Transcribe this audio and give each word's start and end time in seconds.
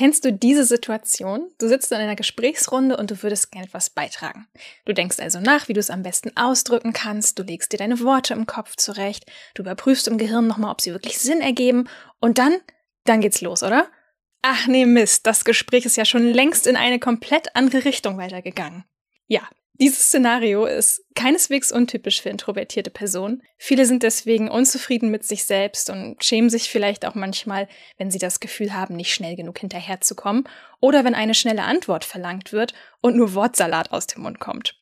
Kennst 0.00 0.24
du 0.24 0.32
diese 0.32 0.64
Situation? 0.64 1.50
Du 1.58 1.68
sitzt 1.68 1.92
in 1.92 1.98
einer 1.98 2.16
Gesprächsrunde 2.16 2.96
und 2.96 3.10
du 3.10 3.22
würdest 3.22 3.52
gerne 3.52 3.66
etwas 3.66 3.90
beitragen. 3.90 4.48
Du 4.86 4.94
denkst 4.94 5.20
also 5.20 5.40
nach, 5.40 5.68
wie 5.68 5.74
du 5.74 5.80
es 5.80 5.90
am 5.90 6.02
besten 6.02 6.34
ausdrücken 6.38 6.94
kannst, 6.94 7.38
du 7.38 7.42
legst 7.42 7.70
dir 7.70 7.76
deine 7.76 8.00
Worte 8.00 8.32
im 8.32 8.46
Kopf 8.46 8.76
zurecht, 8.76 9.30
du 9.52 9.60
überprüfst 9.60 10.08
im 10.08 10.16
Gehirn 10.16 10.46
nochmal, 10.46 10.70
ob 10.70 10.80
sie 10.80 10.92
wirklich 10.92 11.18
Sinn 11.18 11.42
ergeben 11.42 11.86
und 12.18 12.38
dann, 12.38 12.54
dann 13.04 13.20
geht's 13.20 13.42
los, 13.42 13.62
oder? 13.62 13.88
Ach 14.40 14.66
nee, 14.66 14.86
Mist, 14.86 15.26
das 15.26 15.44
Gespräch 15.44 15.84
ist 15.84 15.98
ja 15.98 16.06
schon 16.06 16.32
längst 16.32 16.66
in 16.66 16.76
eine 16.76 16.98
komplett 16.98 17.54
andere 17.54 17.84
Richtung 17.84 18.16
weitergegangen. 18.16 18.84
Ja, 19.26 19.42
dieses 19.80 20.08
Szenario 20.08 20.66
ist 20.66 21.02
keineswegs 21.14 21.72
untypisch 21.72 22.20
für 22.20 22.28
introvertierte 22.28 22.90
Personen. 22.90 23.42
Viele 23.56 23.86
sind 23.86 24.02
deswegen 24.02 24.50
unzufrieden 24.50 25.10
mit 25.10 25.24
sich 25.24 25.44
selbst 25.44 25.88
und 25.88 26.22
schämen 26.22 26.50
sich 26.50 26.68
vielleicht 26.68 27.06
auch 27.06 27.14
manchmal, 27.14 27.66
wenn 27.96 28.10
sie 28.10 28.18
das 28.18 28.40
Gefühl 28.40 28.74
haben, 28.74 28.94
nicht 28.94 29.14
schnell 29.14 29.36
genug 29.36 29.58
hinterherzukommen 29.58 30.44
oder 30.80 31.04
wenn 31.04 31.14
eine 31.14 31.34
schnelle 31.34 31.62
Antwort 31.62 32.04
verlangt 32.04 32.52
wird 32.52 32.74
und 33.00 33.16
nur 33.16 33.34
Wortsalat 33.34 33.90
aus 33.90 34.06
dem 34.06 34.22
Mund 34.22 34.38
kommt. 34.38 34.78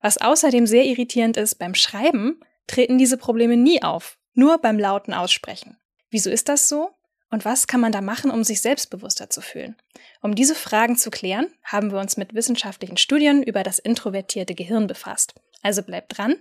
Was 0.00 0.18
außerdem 0.18 0.66
sehr 0.66 0.84
irritierend 0.84 1.36
ist, 1.36 1.54
beim 1.56 1.74
Schreiben 1.74 2.40
treten 2.66 2.98
diese 2.98 3.18
Probleme 3.18 3.56
nie 3.56 3.82
auf, 3.82 4.18
nur 4.34 4.58
beim 4.58 4.78
lauten 4.78 5.14
Aussprechen. 5.14 5.76
Wieso 6.10 6.28
ist 6.28 6.48
das 6.48 6.68
so? 6.68 6.90
Und 7.32 7.44
was 7.44 7.68
kann 7.68 7.80
man 7.80 7.92
da 7.92 8.00
machen, 8.00 8.32
um 8.32 8.42
sich 8.42 8.60
selbstbewusster 8.60 9.30
zu 9.30 9.40
fühlen? 9.40 9.76
Um 10.20 10.34
diese 10.34 10.56
Fragen 10.56 10.96
zu 10.96 11.10
klären, 11.10 11.46
haben 11.62 11.92
wir 11.92 12.00
uns 12.00 12.16
mit 12.16 12.34
wissenschaftlichen 12.34 12.96
Studien 12.96 13.44
über 13.44 13.62
das 13.62 13.78
introvertierte 13.78 14.56
Gehirn 14.56 14.88
befasst. 14.88 15.34
Also 15.62 15.82
bleib 15.84 16.08
dran 16.08 16.34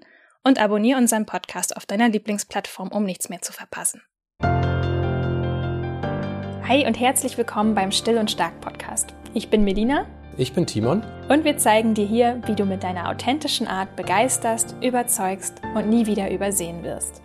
und 0.44 0.60
abonniere 0.60 0.98
unseren 0.98 1.28
Podcast 1.28 1.78
auf 1.78 1.86
deiner 1.86 2.10
Lieblingsplattform, 2.10 2.88
um 2.90 3.04
nichts 3.04 3.30
mehr 3.30 3.42
zu 3.44 3.54
verpassen. 3.54 4.02
Hi 6.68 6.88
und 6.88 7.00
herzlich 7.00 7.38
willkommen 7.38 7.76
beim 7.76 7.92
Still 7.92 8.18
und 8.18 8.32
Stark 8.32 8.60
Podcast. 8.60 9.14
Ich 9.36 9.50
bin 9.50 9.64
Melina. 9.64 10.08
Ich 10.38 10.54
bin 10.54 10.66
Timon. 10.66 11.04
Und 11.28 11.44
wir 11.44 11.58
zeigen 11.58 11.94
dir 11.94 12.08
hier, 12.08 12.42
wie 12.48 12.56
du 12.56 12.66
mit 12.66 12.82
deiner 12.82 13.10
authentischen 13.10 13.68
Art 13.68 13.96
begeisterst, 13.96 14.76
überzeugst 14.82 15.62
und 15.76 15.88
nie 15.88 16.08
wieder 16.08 16.32
übersehen 16.32 16.84
wirst. 16.84 17.22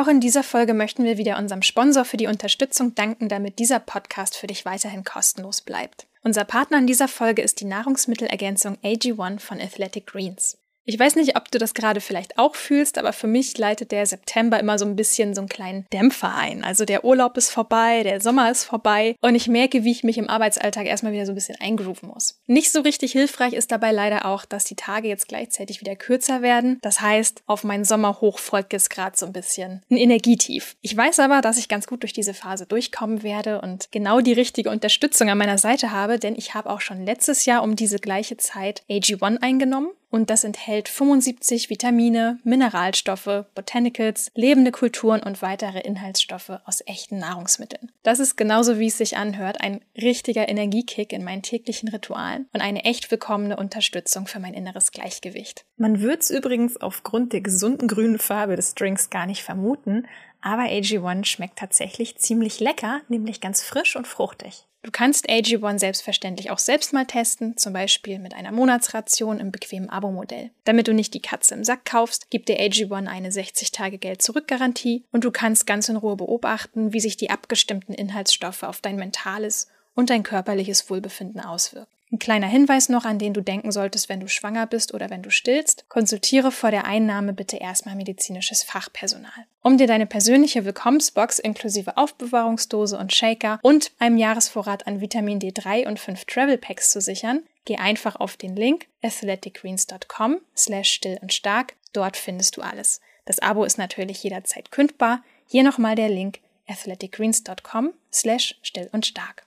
Auch 0.00 0.08
in 0.08 0.20
dieser 0.20 0.42
Folge 0.42 0.72
möchten 0.72 1.04
wir 1.04 1.18
wieder 1.18 1.36
unserem 1.36 1.60
Sponsor 1.60 2.06
für 2.06 2.16
die 2.16 2.26
Unterstützung 2.26 2.94
danken, 2.94 3.28
damit 3.28 3.58
dieser 3.58 3.80
Podcast 3.80 4.34
für 4.34 4.46
dich 4.46 4.64
weiterhin 4.64 5.04
kostenlos 5.04 5.60
bleibt. 5.60 6.06
Unser 6.22 6.44
Partner 6.44 6.78
in 6.78 6.86
dieser 6.86 7.06
Folge 7.06 7.42
ist 7.42 7.60
die 7.60 7.66
Nahrungsmittelergänzung 7.66 8.78
AG1 8.82 9.40
von 9.40 9.60
Athletic 9.60 10.06
Greens. 10.06 10.56
Ich 10.84 10.98
weiß 10.98 11.16
nicht, 11.16 11.36
ob 11.36 11.50
du 11.50 11.58
das 11.58 11.74
gerade 11.74 12.00
vielleicht 12.00 12.38
auch 12.38 12.54
fühlst, 12.54 12.98
aber 12.98 13.12
für 13.12 13.26
mich 13.26 13.56
leitet 13.58 13.92
der 13.92 14.06
September 14.06 14.58
immer 14.58 14.78
so 14.78 14.84
ein 14.86 14.96
bisschen 14.96 15.34
so 15.34 15.40
einen 15.40 15.48
kleinen 15.48 15.86
Dämpfer 15.92 16.34
ein. 16.34 16.64
Also 16.64 16.84
der 16.84 17.04
Urlaub 17.04 17.36
ist 17.36 17.50
vorbei, 17.50 18.02
der 18.02 18.20
Sommer 18.20 18.50
ist 18.50 18.64
vorbei 18.64 19.14
und 19.20 19.34
ich 19.34 19.46
merke, 19.46 19.84
wie 19.84 19.92
ich 19.92 20.04
mich 20.04 20.18
im 20.18 20.28
Arbeitsalltag 20.28 20.86
erstmal 20.86 21.12
wieder 21.12 21.26
so 21.26 21.32
ein 21.32 21.36
bisschen 21.36 21.60
eingrooven 21.60 22.08
muss. 22.08 22.40
Nicht 22.46 22.72
so 22.72 22.80
richtig 22.80 23.12
hilfreich 23.12 23.52
ist 23.52 23.70
dabei 23.70 23.92
leider 23.92 24.26
auch, 24.26 24.44
dass 24.44 24.64
die 24.64 24.74
Tage 24.74 25.08
jetzt 25.08 25.28
gleichzeitig 25.28 25.80
wieder 25.80 25.96
kürzer 25.96 26.42
werden. 26.42 26.78
Das 26.82 27.00
heißt, 27.00 27.42
auf 27.46 27.62
meinen 27.62 27.84
Sommerhoch 27.84 28.38
folgt 28.38 28.72
jetzt 28.72 28.90
gerade 28.90 29.16
so 29.16 29.26
ein 29.26 29.32
bisschen 29.32 29.82
ein 29.90 29.96
Energietief. 29.96 30.76
Ich 30.80 30.96
weiß 30.96 31.20
aber, 31.20 31.40
dass 31.40 31.58
ich 31.58 31.68
ganz 31.68 31.86
gut 31.86 32.02
durch 32.02 32.12
diese 32.12 32.34
Phase 32.34 32.66
durchkommen 32.66 33.22
werde 33.22 33.60
und 33.60 33.88
genau 33.92 34.20
die 34.20 34.32
richtige 34.32 34.70
Unterstützung 34.70 35.28
an 35.28 35.38
meiner 35.38 35.58
Seite 35.58 35.92
habe, 35.92 36.18
denn 36.18 36.34
ich 36.36 36.54
habe 36.54 36.70
auch 36.70 36.80
schon 36.80 37.04
letztes 37.04 37.44
Jahr 37.44 37.62
um 37.62 37.76
diese 37.76 37.98
gleiche 37.98 38.38
Zeit 38.38 38.82
AG1 38.88 39.42
eingenommen 39.42 39.90
und 40.10 40.28
das 40.28 40.44
enthält 40.44 40.88
75 40.88 41.70
Vitamine, 41.70 42.38
Mineralstoffe, 42.44 43.44
Botanicals, 43.54 44.30
lebende 44.34 44.72
Kulturen 44.72 45.22
und 45.22 45.40
weitere 45.40 45.80
Inhaltsstoffe 45.80 46.52
aus 46.64 46.82
echten 46.86 47.18
Nahrungsmitteln. 47.18 47.92
Das 48.02 48.18
ist 48.18 48.36
genauso 48.36 48.78
wie 48.78 48.88
es 48.88 48.98
sich 48.98 49.16
anhört, 49.16 49.60
ein 49.60 49.80
richtiger 49.96 50.48
Energiekick 50.48 51.12
in 51.12 51.24
meinen 51.24 51.42
täglichen 51.42 51.88
Ritualen 51.88 52.48
und 52.52 52.60
eine 52.60 52.84
echt 52.84 53.10
willkommene 53.10 53.56
Unterstützung 53.56 54.26
für 54.26 54.40
mein 54.40 54.54
inneres 54.54 54.92
Gleichgewicht. 54.92 55.64
Man 55.76 56.00
wird 56.00 56.22
es 56.22 56.30
übrigens 56.30 56.76
aufgrund 56.76 57.32
der 57.32 57.40
gesunden 57.40 57.88
grünen 57.88 58.18
Farbe 58.18 58.56
des 58.56 58.74
Drinks 58.74 59.10
gar 59.10 59.26
nicht 59.26 59.42
vermuten, 59.42 60.06
aber 60.40 60.62
AG1 60.62 61.26
schmeckt 61.26 61.58
tatsächlich 61.58 62.16
ziemlich 62.18 62.60
lecker, 62.60 63.02
nämlich 63.08 63.40
ganz 63.40 63.62
frisch 63.62 63.96
und 63.96 64.06
fruchtig. 64.06 64.66
Du 64.82 64.90
kannst 64.90 65.28
AG1 65.28 65.78
selbstverständlich 65.78 66.50
auch 66.50 66.58
selbst 66.58 66.94
mal 66.94 67.04
testen, 67.04 67.58
zum 67.58 67.74
Beispiel 67.74 68.18
mit 68.18 68.32
einer 68.32 68.50
Monatsration 68.50 69.38
im 69.38 69.52
bequemen 69.52 69.90
Abo-Modell. 69.90 70.50
Damit 70.64 70.88
du 70.88 70.94
nicht 70.94 71.12
die 71.12 71.20
Katze 71.20 71.54
im 71.54 71.64
Sack 71.64 71.84
kaufst, 71.84 72.30
gibt 72.30 72.48
dir 72.48 72.58
AG1 72.58 73.06
eine 73.06 73.28
60-Tage-Geld-Zurück-Garantie 73.28 75.04
und 75.12 75.24
du 75.24 75.30
kannst 75.30 75.66
ganz 75.66 75.90
in 75.90 75.96
Ruhe 75.96 76.16
beobachten, 76.16 76.94
wie 76.94 77.00
sich 77.00 77.18
die 77.18 77.28
abgestimmten 77.28 77.92
Inhaltsstoffe 77.92 78.62
auf 78.62 78.80
dein 78.80 78.96
mentales 78.96 79.68
und 79.94 80.08
dein 80.08 80.22
körperliches 80.22 80.88
Wohlbefinden 80.88 81.42
auswirken. 81.42 81.92
Ein 82.12 82.18
kleiner 82.18 82.48
Hinweis 82.48 82.88
noch, 82.88 83.04
an 83.04 83.20
den 83.20 83.34
du 83.34 83.40
denken 83.40 83.70
solltest, 83.70 84.08
wenn 84.08 84.18
du 84.18 84.26
schwanger 84.26 84.66
bist 84.66 84.92
oder 84.94 85.10
wenn 85.10 85.22
du 85.22 85.30
stillst. 85.30 85.88
Konsultiere 85.88 86.50
vor 86.50 86.72
der 86.72 86.84
Einnahme 86.84 87.32
bitte 87.32 87.58
erstmal 87.58 87.94
medizinisches 87.94 88.64
Fachpersonal. 88.64 89.46
Um 89.62 89.78
dir 89.78 89.86
deine 89.86 90.06
persönliche 90.06 90.64
Willkommensbox 90.64 91.38
inklusive 91.38 91.96
Aufbewahrungsdose 91.96 92.98
und 92.98 93.12
Shaker 93.12 93.60
und 93.62 93.92
einem 94.00 94.16
Jahresvorrat 94.16 94.88
an 94.88 95.00
Vitamin 95.00 95.38
D3 95.38 95.86
und 95.86 96.00
5 96.00 96.24
Travel 96.24 96.58
Packs 96.58 96.90
zu 96.90 97.00
sichern, 97.00 97.44
geh 97.64 97.76
einfach 97.76 98.16
auf 98.16 98.36
den 98.36 98.56
Link 98.56 98.86
athleticgreens.com 99.02 100.40
slash 100.56 100.92
still 100.92 101.18
und 101.22 101.32
stark. 101.32 101.76
Dort 101.92 102.16
findest 102.16 102.56
du 102.56 102.62
alles. 102.62 103.00
Das 103.24 103.38
Abo 103.38 103.62
ist 103.62 103.78
natürlich 103.78 104.20
jederzeit 104.24 104.72
kündbar. 104.72 105.22
Hier 105.46 105.62
nochmal 105.62 105.94
der 105.94 106.08
Link 106.08 106.40
athleticgreens.com 106.66 107.92
slash 108.12 108.58
still 108.62 108.88
und 108.92 109.06
stark. 109.06 109.46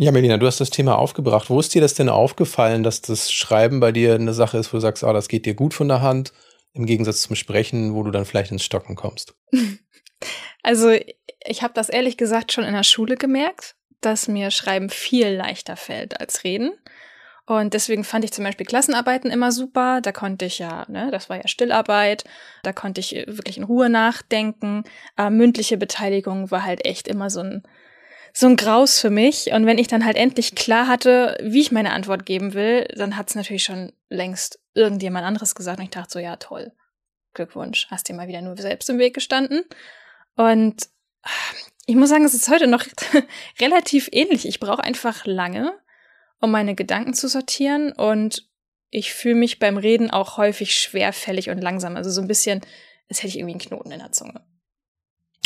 Ja, 0.00 0.12
Melina, 0.12 0.36
du 0.36 0.46
hast 0.46 0.60
das 0.60 0.70
Thema 0.70 0.96
aufgebracht. 0.96 1.50
Wo 1.50 1.58
ist 1.58 1.74
dir 1.74 1.80
das 1.80 1.94
denn 1.94 2.08
aufgefallen, 2.08 2.84
dass 2.84 3.02
das 3.02 3.32
Schreiben 3.32 3.80
bei 3.80 3.90
dir 3.90 4.14
eine 4.14 4.32
Sache 4.32 4.56
ist, 4.56 4.72
wo 4.72 4.76
du 4.76 4.80
sagst, 4.80 5.02
ah, 5.02 5.12
das 5.12 5.26
geht 5.26 5.44
dir 5.44 5.54
gut 5.54 5.74
von 5.74 5.88
der 5.88 6.02
Hand, 6.02 6.32
im 6.72 6.86
Gegensatz 6.86 7.22
zum 7.22 7.34
Sprechen, 7.34 7.94
wo 7.94 8.04
du 8.04 8.12
dann 8.12 8.24
vielleicht 8.24 8.52
ins 8.52 8.64
Stocken 8.64 8.94
kommst? 8.94 9.34
Also, 10.64 10.90
ich 11.46 11.62
habe 11.62 11.72
das 11.74 11.88
ehrlich 11.88 12.16
gesagt 12.16 12.52
schon 12.52 12.64
in 12.64 12.74
der 12.74 12.82
Schule 12.82 13.16
gemerkt, 13.16 13.76
dass 14.00 14.26
mir 14.26 14.50
Schreiben 14.50 14.90
viel 14.90 15.28
leichter 15.28 15.76
fällt 15.76 16.20
als 16.20 16.42
Reden. 16.42 16.72
Und 17.46 17.72
deswegen 17.72 18.02
fand 18.02 18.24
ich 18.24 18.32
zum 18.32 18.44
Beispiel 18.44 18.66
Klassenarbeiten 18.66 19.30
immer 19.30 19.52
super. 19.52 20.00
Da 20.02 20.10
konnte 20.10 20.44
ich 20.44 20.58
ja, 20.58 20.84
ne, 20.88 21.10
das 21.12 21.30
war 21.30 21.36
ja 21.36 21.46
Stillarbeit, 21.46 22.24
da 22.64 22.72
konnte 22.72 23.00
ich 23.00 23.12
wirklich 23.28 23.56
in 23.56 23.62
Ruhe 23.62 23.88
nachdenken. 23.88 24.82
Aber 25.14 25.30
mündliche 25.30 25.78
Beteiligung 25.78 26.50
war 26.50 26.64
halt 26.64 26.84
echt 26.84 27.06
immer 27.06 27.30
so 27.30 27.40
ein, 27.40 27.62
so 28.32 28.46
ein 28.46 28.56
Graus 28.56 29.00
für 29.00 29.10
mich. 29.10 29.52
Und 29.52 29.66
wenn 29.66 29.78
ich 29.78 29.88
dann 29.88 30.04
halt 30.04 30.16
endlich 30.16 30.54
klar 30.54 30.86
hatte, 30.86 31.36
wie 31.42 31.60
ich 31.60 31.72
meine 31.72 31.92
Antwort 31.92 32.26
geben 32.26 32.54
will, 32.54 32.86
dann 32.96 33.16
hat 33.16 33.28
es 33.28 33.34
natürlich 33.34 33.64
schon 33.64 33.92
längst 34.08 34.60
irgendjemand 34.74 35.26
anderes 35.26 35.54
gesagt. 35.54 35.78
Und 35.78 35.84
ich 35.84 35.90
dachte 35.90 36.12
so, 36.12 36.18
ja, 36.18 36.36
toll. 36.36 36.72
Glückwunsch, 37.34 37.88
hast 37.90 38.08
dir 38.08 38.14
mal 38.14 38.28
wieder 38.28 38.42
nur 38.42 38.56
selbst 38.56 38.88
im 38.90 38.98
Weg 38.98 39.14
gestanden. 39.14 39.64
Und 40.36 40.88
ich 41.86 41.96
muss 41.96 42.08
sagen, 42.08 42.24
es 42.24 42.34
ist 42.34 42.48
heute 42.48 42.66
noch 42.66 42.84
relativ 43.60 44.08
ähnlich. 44.12 44.46
Ich 44.46 44.60
brauche 44.60 44.84
einfach 44.84 45.24
lange, 45.24 45.72
um 46.40 46.50
meine 46.50 46.74
Gedanken 46.74 47.14
zu 47.14 47.28
sortieren. 47.28 47.92
Und 47.92 48.48
ich 48.90 49.12
fühle 49.12 49.36
mich 49.36 49.58
beim 49.58 49.76
Reden 49.76 50.10
auch 50.10 50.36
häufig 50.36 50.74
schwerfällig 50.74 51.50
und 51.50 51.60
langsam. 51.60 51.96
Also 51.96 52.10
so 52.10 52.20
ein 52.20 52.28
bisschen, 52.28 52.60
als 53.08 53.18
hätte 53.18 53.28
ich 53.28 53.38
irgendwie 53.38 53.52
einen 53.52 53.60
Knoten 53.60 53.90
in 53.90 54.00
der 54.00 54.12
Zunge. 54.12 54.44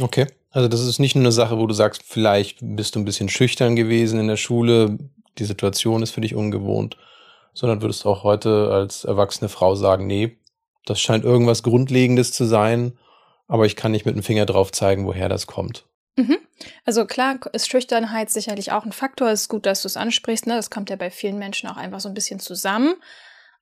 Okay. 0.02 0.26
Also 0.50 0.68
das 0.68 0.80
ist 0.80 0.98
nicht 0.98 1.14
nur 1.14 1.22
eine 1.22 1.32
Sache, 1.32 1.58
wo 1.58 1.66
du 1.66 1.74
sagst, 1.74 2.02
vielleicht 2.04 2.58
bist 2.60 2.94
du 2.94 3.00
ein 3.00 3.04
bisschen 3.04 3.28
schüchtern 3.28 3.76
gewesen 3.76 4.20
in 4.20 4.28
der 4.28 4.36
Schule, 4.36 4.98
die 5.38 5.44
Situation 5.44 6.02
ist 6.02 6.10
für 6.10 6.20
dich 6.20 6.34
ungewohnt, 6.34 6.98
sondern 7.54 7.80
würdest 7.80 8.04
auch 8.04 8.22
heute 8.22 8.70
als 8.70 9.04
erwachsene 9.04 9.48
Frau 9.48 9.74
sagen, 9.74 10.06
nee, 10.06 10.36
das 10.84 11.00
scheint 11.00 11.24
irgendwas 11.24 11.62
Grundlegendes 11.62 12.32
zu 12.32 12.44
sein, 12.44 12.98
aber 13.48 13.64
ich 13.64 13.76
kann 13.76 13.92
nicht 13.92 14.04
mit 14.04 14.14
dem 14.14 14.22
Finger 14.22 14.44
drauf 14.44 14.72
zeigen, 14.72 15.06
woher 15.06 15.28
das 15.28 15.46
kommt. 15.46 15.86
Mhm. 16.16 16.38
Also 16.84 17.06
klar 17.06 17.38
ist 17.52 17.70
Schüchternheit 17.70 18.30
sicherlich 18.30 18.72
auch 18.72 18.84
ein 18.84 18.92
Faktor. 18.92 19.30
Es 19.30 19.42
ist 19.42 19.48
gut, 19.48 19.64
dass 19.64 19.82
du 19.82 19.88
es 19.88 19.96
ansprichst. 19.96 20.46
Ne? 20.46 20.56
Das 20.56 20.70
kommt 20.70 20.90
ja 20.90 20.96
bei 20.96 21.10
vielen 21.10 21.38
Menschen 21.38 21.68
auch 21.68 21.76
einfach 21.76 22.00
so 22.00 22.08
ein 22.08 22.14
bisschen 22.14 22.40
zusammen. 22.40 22.94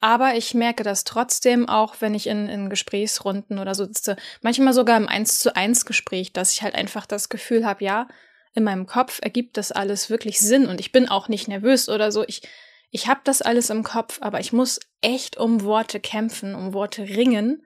Aber 0.00 0.35
ich 0.35 0.55
merke 0.55 0.82
das 0.82 1.05
trotzdem 1.05 1.69
auch, 1.69 1.97
wenn 2.00 2.14
ich 2.14 2.26
in, 2.26 2.49
in 2.49 2.70
Gesprächsrunden 2.70 3.58
oder 3.58 3.75
so 3.75 3.85
sitze, 3.85 4.17
manchmal 4.41 4.73
sogar 4.73 4.97
im 4.97 5.08
Eins 5.08 5.38
zu 5.38 5.55
eins 5.55 5.85
Gespräch, 5.85 6.32
dass 6.32 6.52
ich 6.52 6.62
halt 6.62 6.75
einfach 6.75 7.05
das 7.05 7.29
Gefühl 7.29 7.67
habe, 7.67 7.85
ja, 7.85 8.08
in 8.55 8.64
meinem 8.64 8.87
Kopf 8.87 9.20
ergibt 9.23 9.56
das 9.56 9.73
alles 9.73 10.11
wirklich 10.11 10.41
Sinn 10.41 10.67
und 10.67 10.81
ich 10.81 10.91
bin 10.91 11.08
auch 11.08 11.29
nicht 11.29 11.49
nervös 11.49 11.88
oder 11.88 12.11
so. 12.11 12.25
Ich, 12.26 12.43
ich 12.91 13.06
habe 13.06 13.20
das 13.25 13.43
alles 13.43 13.70
im 13.70 13.85
Kopf, 13.85 14.19
aber 14.23 14.41
ich 14.41 14.52
muss 14.52 14.81
echt 15.02 15.37
um 15.37 15.62
Worte 15.62 16.00
kämpfen, 16.00 16.55
um 16.55 16.73
Worte 16.73 17.02
ringen, 17.02 17.64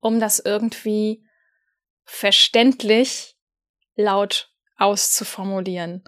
um 0.00 0.20
das 0.20 0.38
irgendwie 0.38 1.24
verständlich 2.04 3.36
laut 3.96 4.52
auszuformulieren. 4.76 6.04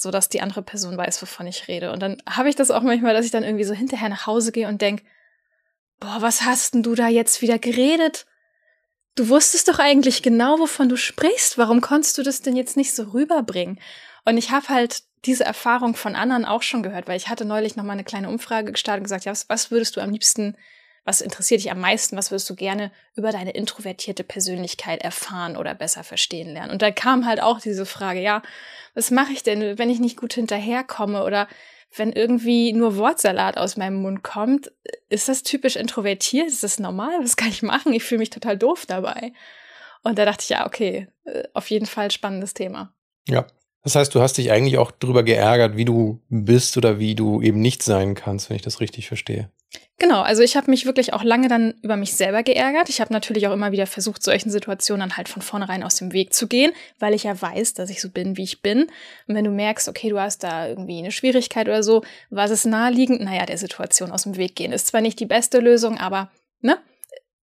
So 0.00 0.10
dass 0.10 0.28
die 0.28 0.40
andere 0.40 0.62
Person 0.62 0.96
weiß, 0.96 1.20
wovon 1.22 1.46
ich 1.46 1.68
rede. 1.68 1.92
Und 1.92 2.00
dann 2.00 2.22
habe 2.28 2.48
ich 2.48 2.56
das 2.56 2.70
auch 2.70 2.82
manchmal, 2.82 3.14
dass 3.14 3.24
ich 3.24 3.30
dann 3.30 3.44
irgendwie 3.44 3.64
so 3.64 3.74
hinterher 3.74 4.08
nach 4.08 4.26
Hause 4.26 4.52
gehe 4.52 4.68
und 4.68 4.80
denk, 4.80 5.02
boah, 5.98 6.18
was 6.20 6.42
hast 6.42 6.74
denn 6.74 6.82
du 6.82 6.94
da 6.94 7.08
jetzt 7.08 7.42
wieder 7.42 7.58
geredet? 7.58 8.26
Du 9.14 9.28
wusstest 9.28 9.68
doch 9.68 9.78
eigentlich 9.78 10.22
genau, 10.22 10.58
wovon 10.58 10.88
du 10.88 10.96
sprichst. 10.96 11.58
Warum 11.58 11.80
konntest 11.80 12.16
du 12.16 12.22
das 12.22 12.42
denn 12.42 12.56
jetzt 12.56 12.76
nicht 12.76 12.94
so 12.94 13.04
rüberbringen? 13.04 13.78
Und 14.24 14.38
ich 14.38 14.50
habe 14.50 14.68
halt 14.68 15.02
diese 15.26 15.44
Erfahrung 15.44 15.94
von 15.94 16.16
anderen 16.16 16.44
auch 16.44 16.62
schon 16.62 16.82
gehört, 16.82 17.06
weil 17.06 17.16
ich 17.16 17.28
hatte 17.28 17.44
neulich 17.44 17.76
noch 17.76 17.84
mal 17.84 17.92
eine 17.92 18.04
kleine 18.04 18.30
Umfrage 18.30 18.72
gestartet 18.72 19.00
und 19.00 19.04
gesagt, 19.04 19.24
ja, 19.24 19.32
was, 19.32 19.48
was 19.48 19.70
würdest 19.70 19.96
du 19.96 20.00
am 20.00 20.10
liebsten, 20.10 20.56
was 21.10 21.20
interessiert 21.20 21.60
dich 21.60 21.72
am 21.72 21.80
meisten, 21.80 22.16
was 22.16 22.30
würdest 22.30 22.48
du 22.48 22.54
gerne 22.54 22.92
über 23.16 23.32
deine 23.32 23.50
introvertierte 23.50 24.22
Persönlichkeit 24.22 25.02
erfahren 25.02 25.56
oder 25.56 25.74
besser 25.74 26.04
verstehen 26.04 26.52
lernen? 26.52 26.70
Und 26.70 26.82
da 26.82 26.92
kam 26.92 27.26
halt 27.26 27.42
auch 27.42 27.60
diese 27.60 27.84
Frage, 27.84 28.20
ja, 28.20 28.42
was 28.94 29.10
mache 29.10 29.32
ich 29.32 29.42
denn, 29.42 29.76
wenn 29.76 29.90
ich 29.90 29.98
nicht 29.98 30.16
gut 30.16 30.34
hinterherkomme 30.34 31.24
oder 31.24 31.48
wenn 31.96 32.12
irgendwie 32.12 32.72
nur 32.72 32.96
Wortsalat 32.96 33.56
aus 33.58 33.76
meinem 33.76 34.00
Mund 34.00 34.22
kommt, 34.22 34.70
ist 35.08 35.28
das 35.28 35.42
typisch 35.42 35.74
introvertiert? 35.74 36.46
Ist 36.46 36.62
das 36.62 36.78
normal? 36.78 37.18
Was 37.20 37.36
kann 37.36 37.48
ich 37.48 37.62
machen? 37.62 37.92
Ich 37.92 38.04
fühle 38.04 38.20
mich 38.20 38.30
total 38.30 38.56
doof 38.56 38.86
dabei. 38.86 39.32
Und 40.04 40.16
da 40.16 40.24
dachte 40.24 40.44
ich, 40.44 40.50
ja, 40.50 40.64
okay, 40.64 41.08
äh, 41.24 41.42
auf 41.54 41.70
jeden 41.70 41.86
Fall 41.86 42.12
spannendes 42.12 42.54
Thema. 42.54 42.94
Ja, 43.26 43.48
das 43.82 43.96
heißt, 43.96 44.14
du 44.14 44.20
hast 44.20 44.38
dich 44.38 44.52
eigentlich 44.52 44.78
auch 44.78 44.92
darüber 44.92 45.24
geärgert, 45.24 45.76
wie 45.76 45.84
du 45.84 46.22
bist 46.28 46.76
oder 46.76 47.00
wie 47.00 47.16
du 47.16 47.42
eben 47.42 47.60
nicht 47.60 47.82
sein 47.82 48.14
kannst, 48.14 48.48
wenn 48.48 48.54
ich 48.54 48.62
das 48.62 48.78
richtig 48.78 49.08
verstehe. 49.08 49.50
Genau, 49.98 50.22
also 50.22 50.42
ich 50.42 50.56
habe 50.56 50.70
mich 50.70 50.86
wirklich 50.86 51.12
auch 51.12 51.22
lange 51.22 51.48
dann 51.48 51.74
über 51.82 51.96
mich 51.96 52.14
selber 52.14 52.42
geärgert. 52.42 52.88
Ich 52.88 53.02
habe 53.02 53.12
natürlich 53.12 53.46
auch 53.46 53.52
immer 53.52 53.70
wieder 53.70 53.86
versucht, 53.86 54.22
solchen 54.22 54.50
Situationen 54.50 55.08
dann 55.08 55.16
halt 55.18 55.28
von 55.28 55.42
vornherein 55.42 55.82
aus 55.82 55.96
dem 55.96 56.12
Weg 56.14 56.32
zu 56.32 56.48
gehen, 56.48 56.72
weil 56.98 57.12
ich 57.12 57.24
ja 57.24 57.40
weiß, 57.40 57.74
dass 57.74 57.90
ich 57.90 58.00
so 58.00 58.08
bin, 58.08 58.38
wie 58.38 58.44
ich 58.44 58.62
bin. 58.62 58.86
Und 59.28 59.34
wenn 59.34 59.44
du 59.44 59.50
merkst, 59.50 59.88
okay, 59.88 60.08
du 60.08 60.18
hast 60.18 60.42
da 60.42 60.66
irgendwie 60.66 60.98
eine 60.98 61.12
Schwierigkeit 61.12 61.68
oder 61.68 61.82
so, 61.82 62.02
was 62.30 62.50
ist 62.50 62.64
naheliegend? 62.64 63.20
Naja, 63.20 63.44
der 63.44 63.58
Situation 63.58 64.10
aus 64.10 64.22
dem 64.22 64.36
Weg 64.36 64.56
gehen. 64.56 64.72
Ist 64.72 64.86
zwar 64.86 65.02
nicht 65.02 65.20
die 65.20 65.26
beste 65.26 65.60
Lösung, 65.60 65.98
aber 65.98 66.30
ne, 66.62 66.78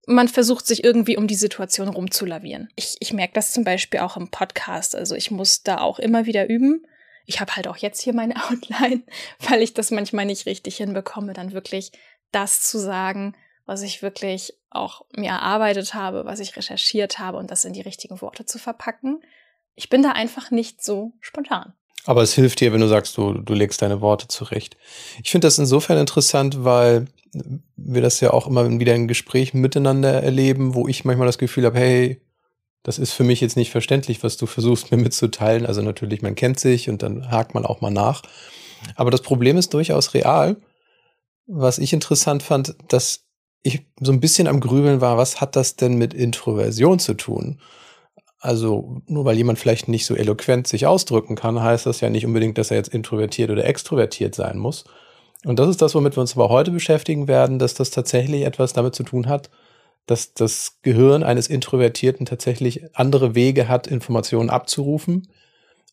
man 0.08 0.26
versucht 0.26 0.66
sich 0.66 0.82
irgendwie 0.82 1.16
um 1.16 1.28
die 1.28 1.34
Situation 1.34 1.88
rumzulavieren. 1.88 2.70
Ich, 2.74 2.96
ich 2.98 3.12
merke 3.12 3.34
das 3.34 3.52
zum 3.52 3.62
Beispiel 3.62 4.00
auch 4.00 4.16
im 4.16 4.30
Podcast. 4.30 4.96
Also 4.96 5.14
ich 5.14 5.30
muss 5.30 5.62
da 5.62 5.78
auch 5.78 5.98
immer 5.98 6.26
wieder 6.26 6.48
üben. 6.48 6.84
Ich 7.26 7.40
habe 7.40 7.54
halt 7.56 7.68
auch 7.68 7.76
jetzt 7.76 8.00
hier 8.00 8.14
meine 8.14 8.34
Outline, 8.50 9.02
weil 9.48 9.62
ich 9.62 9.74
das 9.74 9.90
manchmal 9.90 10.24
nicht 10.24 10.46
richtig 10.46 10.78
hinbekomme, 10.78 11.34
dann 11.34 11.52
wirklich 11.52 11.92
das 12.32 12.62
zu 12.62 12.78
sagen, 12.78 13.34
was 13.66 13.82
ich 13.82 14.02
wirklich 14.02 14.54
auch 14.70 15.02
mir 15.16 15.30
erarbeitet 15.30 15.94
habe, 15.94 16.24
was 16.24 16.40
ich 16.40 16.56
recherchiert 16.56 17.18
habe 17.18 17.38
und 17.38 17.50
das 17.50 17.64
in 17.64 17.72
die 17.72 17.80
richtigen 17.80 18.20
Worte 18.20 18.44
zu 18.44 18.58
verpacken. 18.58 19.20
Ich 19.74 19.88
bin 19.88 20.02
da 20.02 20.12
einfach 20.12 20.50
nicht 20.50 20.82
so 20.82 21.12
spontan. 21.20 21.74
Aber 22.04 22.22
es 22.22 22.32
hilft 22.32 22.60
dir, 22.60 22.72
wenn 22.72 22.80
du 22.80 22.88
sagst, 22.88 23.16
du, 23.16 23.34
du 23.34 23.54
legst 23.54 23.82
deine 23.82 24.00
Worte 24.00 24.28
zurecht. 24.28 24.76
Ich 25.22 25.30
finde 25.30 25.46
das 25.46 25.58
insofern 25.58 25.98
interessant, 25.98 26.64
weil 26.64 27.06
wir 27.76 28.00
das 28.00 28.20
ja 28.20 28.32
auch 28.32 28.46
immer 28.46 28.68
wieder 28.78 28.94
in 28.94 29.08
Gesprächen 29.08 29.60
miteinander 29.60 30.22
erleben, 30.22 30.74
wo 30.74 30.88
ich 30.88 31.04
manchmal 31.04 31.26
das 31.26 31.38
Gefühl 31.38 31.66
habe, 31.66 31.78
hey, 31.78 32.22
das 32.82 32.98
ist 32.98 33.12
für 33.12 33.24
mich 33.24 33.40
jetzt 33.40 33.56
nicht 33.56 33.70
verständlich, 33.70 34.22
was 34.22 34.38
du 34.38 34.46
versuchst 34.46 34.90
mir 34.90 34.96
mitzuteilen. 34.96 35.66
Also 35.66 35.82
natürlich, 35.82 36.22
man 36.22 36.34
kennt 36.34 36.58
sich 36.58 36.88
und 36.88 37.02
dann 37.02 37.30
hakt 37.30 37.52
man 37.52 37.66
auch 37.66 37.82
mal 37.82 37.90
nach. 37.90 38.22
Aber 38.94 39.10
das 39.10 39.20
Problem 39.20 39.58
ist 39.58 39.74
durchaus 39.74 40.14
real. 40.14 40.56
Was 41.48 41.78
ich 41.78 41.92
interessant 41.92 42.42
fand, 42.42 42.76
dass 42.88 43.24
ich 43.62 43.86
so 44.00 44.12
ein 44.12 44.20
bisschen 44.20 44.46
am 44.46 44.60
Grübeln 44.60 45.00
war, 45.00 45.16
was 45.16 45.40
hat 45.40 45.56
das 45.56 45.76
denn 45.76 45.96
mit 45.96 46.14
Introversion 46.14 46.98
zu 46.98 47.14
tun? 47.14 47.60
Also 48.38 49.00
nur 49.06 49.24
weil 49.24 49.36
jemand 49.36 49.58
vielleicht 49.58 49.88
nicht 49.88 50.06
so 50.06 50.14
eloquent 50.14 50.68
sich 50.68 50.86
ausdrücken 50.86 51.34
kann, 51.34 51.60
heißt 51.60 51.86
das 51.86 52.00
ja 52.00 52.10
nicht 52.10 52.26
unbedingt, 52.26 52.58
dass 52.58 52.70
er 52.70 52.76
jetzt 52.76 52.94
introvertiert 52.94 53.50
oder 53.50 53.64
extrovertiert 53.64 54.34
sein 54.34 54.58
muss. 54.58 54.84
Und 55.44 55.58
das 55.58 55.68
ist 55.68 55.82
das, 55.82 55.94
womit 55.94 56.16
wir 56.16 56.20
uns 56.20 56.36
aber 56.36 56.50
heute 56.50 56.70
beschäftigen 56.70 57.28
werden, 57.28 57.58
dass 57.58 57.74
das 57.74 57.90
tatsächlich 57.90 58.42
etwas 58.42 58.74
damit 58.74 58.94
zu 58.94 59.02
tun 59.02 59.26
hat, 59.26 59.50
dass 60.06 60.34
das 60.34 60.78
Gehirn 60.82 61.22
eines 61.22 61.48
Introvertierten 61.48 62.26
tatsächlich 62.26 62.94
andere 62.94 63.34
Wege 63.34 63.68
hat, 63.68 63.86
Informationen 63.86 64.50
abzurufen 64.50 65.28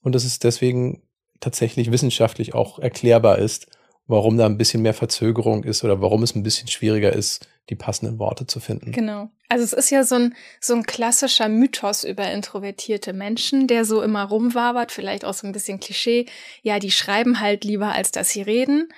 und 0.02 0.14
dass 0.16 0.26
es 0.26 0.40
deswegen 0.40 1.02
tatsächlich 1.40 1.92
wissenschaftlich 1.92 2.54
auch 2.54 2.80
erklärbar 2.80 3.38
ist, 3.40 3.68
warum 4.08 4.38
da 4.38 4.46
ein 4.46 4.58
bisschen 4.58 4.82
mehr 4.82 4.94
Verzögerung 4.94 5.64
ist 5.64 5.84
oder 5.84 6.02
warum 6.02 6.24
es 6.24 6.36
ein 6.36 6.44
bisschen 6.44 6.68
schwieriger 6.68 7.14
ist, 7.14 7.48
die 7.70 7.76
passenden 7.76 8.20
Worte 8.20 8.46
zu 8.46 8.60
finden. 8.60 8.92
Genau. 8.92 9.30
Also 9.50 9.64
es 9.64 9.74
ist 9.74 9.90
ja 9.90 10.04
so 10.04 10.16
ein, 10.16 10.36
so 10.60 10.76
ein 10.76 10.84
klassischer 10.84 11.50
Mythos 11.50 12.04
über 12.04 12.32
introvertierte 12.32 13.14
Menschen, 13.14 13.68
der 13.68 13.86
so 13.86 14.02
immer 14.02 14.24
rumwabert, 14.24 14.92
vielleicht 14.92 15.26
auch 15.26 15.34
so 15.34 15.48
ein 15.48 15.54
bisschen 15.54 15.80
Klischee. 15.80 16.28
Ja, 16.62 16.80
die 16.80 16.92
schreiben 16.92 17.40
halt 17.40 17.64
lieber, 17.64 17.92
als 17.92 18.12
dass 18.12 18.30
sie 18.30 18.44
reden. 18.44 18.90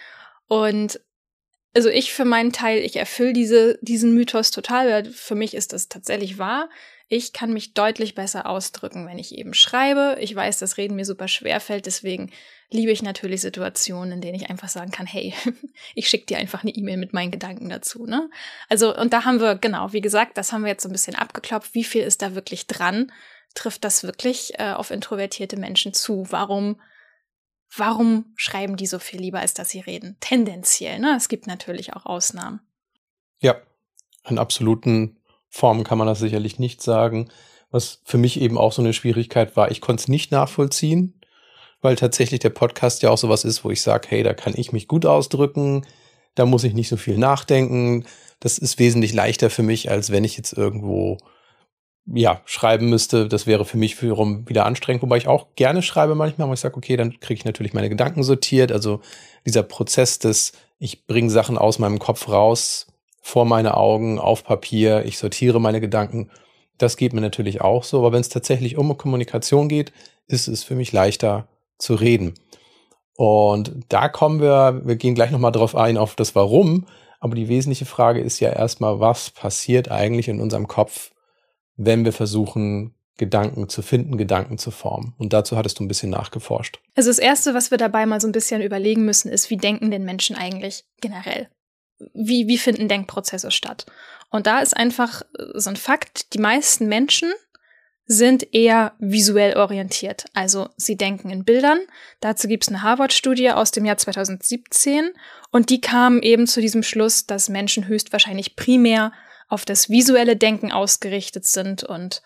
Und 0.48 1.00
also 1.74 1.90
ich 1.90 2.12
für 2.12 2.26
meinen 2.26 2.52
Teil, 2.52 2.80
ich 2.80 2.96
erfülle 2.96 3.34
diese, 3.34 3.78
diesen 3.82 4.14
Mythos 4.14 4.52
total, 4.52 4.90
weil 4.90 5.06
für 5.06 5.36
mich 5.36 5.54
ist 5.54 5.74
das 5.74 5.90
tatsächlich 5.90 6.38
wahr. 6.38 6.70
Ich 7.10 7.32
kann 7.32 7.54
mich 7.54 7.74
deutlich 7.74 8.16
besser 8.16 8.46
ausdrücken, 8.48 9.08
wenn 9.08 9.18
ich 9.18 9.38
eben 9.38 9.54
schreibe. 9.54 10.18
Ich 10.20 10.36
weiß, 10.36 10.60
dass 10.60 10.78
Reden 10.78 10.96
mir 10.96 11.06
super 11.06 11.28
schwer 11.28 11.62
fällt, 11.62 11.86
deswegen 11.86 12.32
liebe 12.70 12.92
ich 12.92 13.02
natürlich 13.02 13.42
Situationen, 13.42 14.14
in 14.14 14.22
denen 14.22 14.36
ich 14.36 14.50
einfach 14.50 14.68
sagen 14.68 14.92
kann, 14.92 15.06
hey, 15.06 15.34
ich 15.96 16.10
schicke 16.10 16.26
dir 16.26 16.38
einfach 16.38 16.64
eine 16.64 16.72
E-Mail 16.72 16.98
mit 16.98 17.14
meinen 17.14 17.32
Gedanken 17.32 17.70
dazu. 17.70 18.06
Ne? 18.06 18.30
Also, 18.68 18.96
und 18.96 19.14
da 19.14 19.24
haben 19.24 19.40
wir, 19.40 19.56
genau, 19.56 19.94
wie 19.94 20.02
gesagt, 20.02 20.38
das 20.38 20.52
haben 20.52 20.64
wir 20.64 20.72
jetzt 20.72 20.84
so 20.84 20.90
ein 20.90 20.92
bisschen 20.92 21.16
abgeklopft. 21.16 21.74
Wie 21.74 21.86
viel 21.86 22.04
ist 22.04 22.22
da 22.22 22.36
wirklich 22.36 22.68
dran? 22.68 23.12
Trifft 23.56 23.86
das 23.86 24.04
wirklich 24.04 24.60
äh, 24.60 24.74
auf 24.74 24.92
introvertierte 24.92 25.58
Menschen 25.58 25.94
zu? 25.94 26.26
Warum 26.30 26.80
Warum 27.76 28.34
schreiben 28.36 28.78
die 28.78 28.86
so 28.86 29.00
viel 29.00 29.20
lieber, 29.20 29.40
als 29.40 29.54
dass 29.54 29.70
sie 29.70 29.82
reden? 29.82 30.18
Tendenziell, 30.20 31.00
ne? 31.00 31.16
Es 31.18 31.28
gibt 31.28 31.48
natürlich 31.48 31.94
auch 31.94 32.06
Ausnahmen. 32.06 32.62
Ja, 33.40 33.56
in 34.28 34.40
absoluten 34.40 35.17
Formen 35.50 35.84
kann 35.84 35.98
man 35.98 36.08
das 36.08 36.20
sicherlich 36.20 36.60
nicht 36.60 36.82
sagen. 36.82 37.30
Was 37.72 38.02
für 38.06 38.18
mich 38.18 38.40
eben 38.40 38.58
auch 38.58 38.72
so 38.72 38.82
eine 38.82 38.94
Schwierigkeit 38.94 39.56
war, 39.56 39.72
ich 39.72 39.82
konnte 39.82 40.02
es 40.02 40.08
nicht 40.08 40.32
nachvollziehen, 40.32 41.20
weil 41.82 41.96
tatsächlich 41.96 42.40
der 42.40 42.50
Podcast 42.50 43.02
ja 43.02 43.10
auch 43.10 43.18
sowas 43.18 43.44
ist, 43.44 43.64
wo 43.64 43.72
ich 43.72 43.82
sage, 43.82 44.08
hey, 44.10 44.24
da 44.24 44.34
kann 44.34 44.54
ich 44.56 44.72
mich 44.72 44.88
gut 44.88 45.06
ausdrücken, 45.06 45.86
da 46.36 46.46
muss 46.46 46.64
ich 46.64 46.74
nicht 46.74 46.90
so 46.90 46.98
viel 46.98 47.18
nachdenken. 47.18 48.06
Das 48.40 48.58
ist 48.58 48.80
wesentlich 48.80 49.14
leichter 49.14 49.50
für 49.50 49.64
mich, 49.64 49.90
als 49.90 50.12
wenn 50.12 50.24
ich 50.24 50.38
jetzt 50.38 50.54
irgendwo 50.54 51.18
ja, 52.14 52.42
schreiben 52.46 52.90
müsste, 52.90 53.28
das 53.28 53.48
wäre 53.48 53.66
für 53.66 53.78
mich 53.78 54.02
wiederum 54.02 54.48
wieder 54.48 54.66
anstrengend, 54.66 55.04
wobei 55.04 55.18
ich 55.18 55.28
auch 55.28 55.48
gerne 55.56 55.82
schreibe 55.82 56.16
manchmal, 56.16 56.48
wo 56.48 56.54
ich 56.54 56.60
sage, 56.60 56.78
okay, 56.78 56.96
dann 56.96 57.20
kriege 57.20 57.40
ich 57.40 57.46
natürlich 57.46 57.74
meine 57.74 57.90
Gedanken 57.90 58.24
sortiert. 58.24 58.72
Also 58.72 59.02
dieser 59.46 59.64
Prozess 59.64 60.20
des, 60.20 60.54
ich 60.80 61.06
bringe 61.06 61.30
Sachen 61.30 61.58
aus 61.58 61.80
meinem 61.80 62.00
Kopf 62.00 62.30
raus, 62.30 62.88
vor 63.28 63.44
meine 63.44 63.76
Augen, 63.76 64.20
auf 64.20 64.46
Papier, 64.46 65.04
ich 65.04 65.18
sortiere 65.18 65.60
meine 65.60 65.82
Gedanken, 65.82 66.32
das 66.78 66.96
geht 66.96 67.12
mir 67.12 67.20
natürlich 67.20 67.60
auch 67.60 67.84
so. 67.84 67.98
Aber 67.98 68.14
wenn 68.14 68.22
es 68.22 68.30
tatsächlich 68.30 68.78
um 68.78 68.98
Kommunikation 68.98 69.68
geht, 69.68 69.92
ist 70.28 70.48
es 70.48 70.64
für 70.64 70.76
mich 70.76 70.94
leichter 70.94 71.50
zu 71.78 71.96
reden. 71.96 72.36
Und 73.18 73.74
da 73.90 74.08
kommen 74.08 74.40
wir, 74.40 74.82
wir 74.86 74.96
gehen 74.96 75.14
gleich 75.14 75.32
nochmal 75.32 75.52
drauf 75.52 75.76
ein, 75.76 75.98
auf 75.98 76.16
das 76.16 76.36
Warum. 76.36 76.86
Aber 77.20 77.36
die 77.36 77.50
wesentliche 77.50 77.86
Frage 77.86 78.22
ist 78.22 78.40
ja 78.40 78.50
erstmal, 78.50 79.02
was 79.02 79.30
passiert 79.32 79.92
eigentlich 79.92 80.30
in 80.30 80.40
unserem 80.40 80.70
Kopf, 80.70 81.12
wenn 81.76 82.06
wir 82.06 82.14
versuchen, 82.14 82.96
Gedanken 83.18 83.68
zu 83.68 83.82
finden, 83.82 84.16
Gedanken 84.18 84.58
zu 84.58 84.72
formen. 84.72 85.16
Und 85.18 85.34
dazu 85.34 85.58
hattest 85.58 85.80
du 85.80 85.84
ein 85.84 85.90
bisschen 85.90 86.12
nachgeforscht. 86.12 86.80
Also 86.96 87.10
das 87.10 87.20
Erste, 87.20 87.54
was 87.54 87.72
wir 87.72 87.78
dabei 87.78 88.06
mal 88.06 88.22
so 88.22 88.28
ein 88.28 88.32
bisschen 88.32 88.62
überlegen 88.62 89.04
müssen, 89.04 89.30
ist, 89.30 89.50
wie 89.50 89.58
denken 89.58 89.92
denn 89.92 90.06
Menschen 90.06 90.38
eigentlich 90.38 90.86
generell? 91.02 91.50
Wie, 92.14 92.48
wie 92.48 92.58
finden 92.58 92.88
Denkprozesse 92.88 93.52
statt? 93.52 93.86
Und 94.30 94.48
da 94.48 94.60
ist 94.60 94.76
einfach 94.76 95.24
so 95.56 95.70
ein 95.70 95.76
Fakt, 95.76 96.34
die 96.34 96.40
meisten 96.40 96.88
Menschen 96.88 97.32
sind 98.08 98.54
eher 98.54 98.94
visuell 99.00 99.58
orientiert. 99.58 100.26
Also 100.34 100.70
sie 100.78 100.96
denken 100.96 101.30
in 101.30 101.44
Bildern. 101.44 101.80
Dazu 102.22 102.48
gibt 102.48 102.64
es 102.64 102.70
eine 102.70 102.82
Harvard-Studie 102.82 103.52
aus 103.52 103.72
dem 103.72 103.84
Jahr 103.84 103.98
2017 103.98 105.12
und 105.52 105.70
die 105.70 105.82
kam 105.82 106.22
eben 106.22 106.48
zu 106.48 106.62
diesem 106.62 106.84
Schluss, 106.84 107.26
dass 107.26 107.50
Menschen 107.50 107.88
höchstwahrscheinlich 107.88 108.56
primär 108.56 109.12
auf 109.50 109.66
das 109.66 109.90
visuelle 109.90 110.38
Denken 110.38 110.72
ausgerichtet 110.72 111.46
sind 111.46 111.84
und 111.84 112.22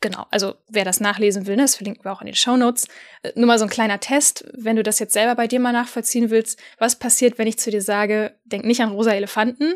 Genau, 0.00 0.26
also 0.30 0.54
wer 0.68 0.84
das 0.84 1.00
nachlesen 1.00 1.46
will, 1.46 1.56
ne, 1.56 1.62
das 1.62 1.74
verlinken 1.74 2.04
wir 2.04 2.12
auch 2.12 2.20
in 2.20 2.26
den 2.26 2.36
Show 2.36 2.56
Notes. 2.56 2.86
Äh, 3.22 3.32
nur 3.34 3.46
mal 3.46 3.58
so 3.58 3.64
ein 3.64 3.70
kleiner 3.70 3.98
Test, 3.98 4.44
wenn 4.56 4.76
du 4.76 4.82
das 4.84 5.00
jetzt 5.00 5.12
selber 5.12 5.34
bei 5.34 5.48
dir 5.48 5.58
mal 5.58 5.72
nachvollziehen 5.72 6.30
willst, 6.30 6.60
was 6.78 6.96
passiert, 6.96 7.38
wenn 7.38 7.48
ich 7.48 7.58
zu 7.58 7.70
dir 7.70 7.82
sage, 7.82 8.36
denk 8.44 8.64
nicht 8.64 8.80
an 8.80 8.92
rosa 8.92 9.12
Elefanten. 9.12 9.74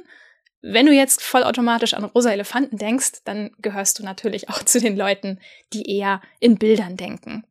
Wenn 0.61 0.87
du 0.87 0.93
jetzt 0.93 1.23
vollautomatisch 1.23 1.95
an 1.95 2.05
rosa 2.05 2.31
Elefanten 2.31 2.79
denkst, 2.79 3.25
dann 3.25 3.51
gehörst 3.59 3.99
du 3.99 4.05
natürlich 4.05 4.49
auch 4.49 4.63
zu 4.63 4.81
den 4.81 4.97
Leuten, 4.97 5.41
die 5.73 5.91
eher 5.91 6.23
in 6.39 6.57
Bildern 6.57 6.97
denken. 6.97 7.45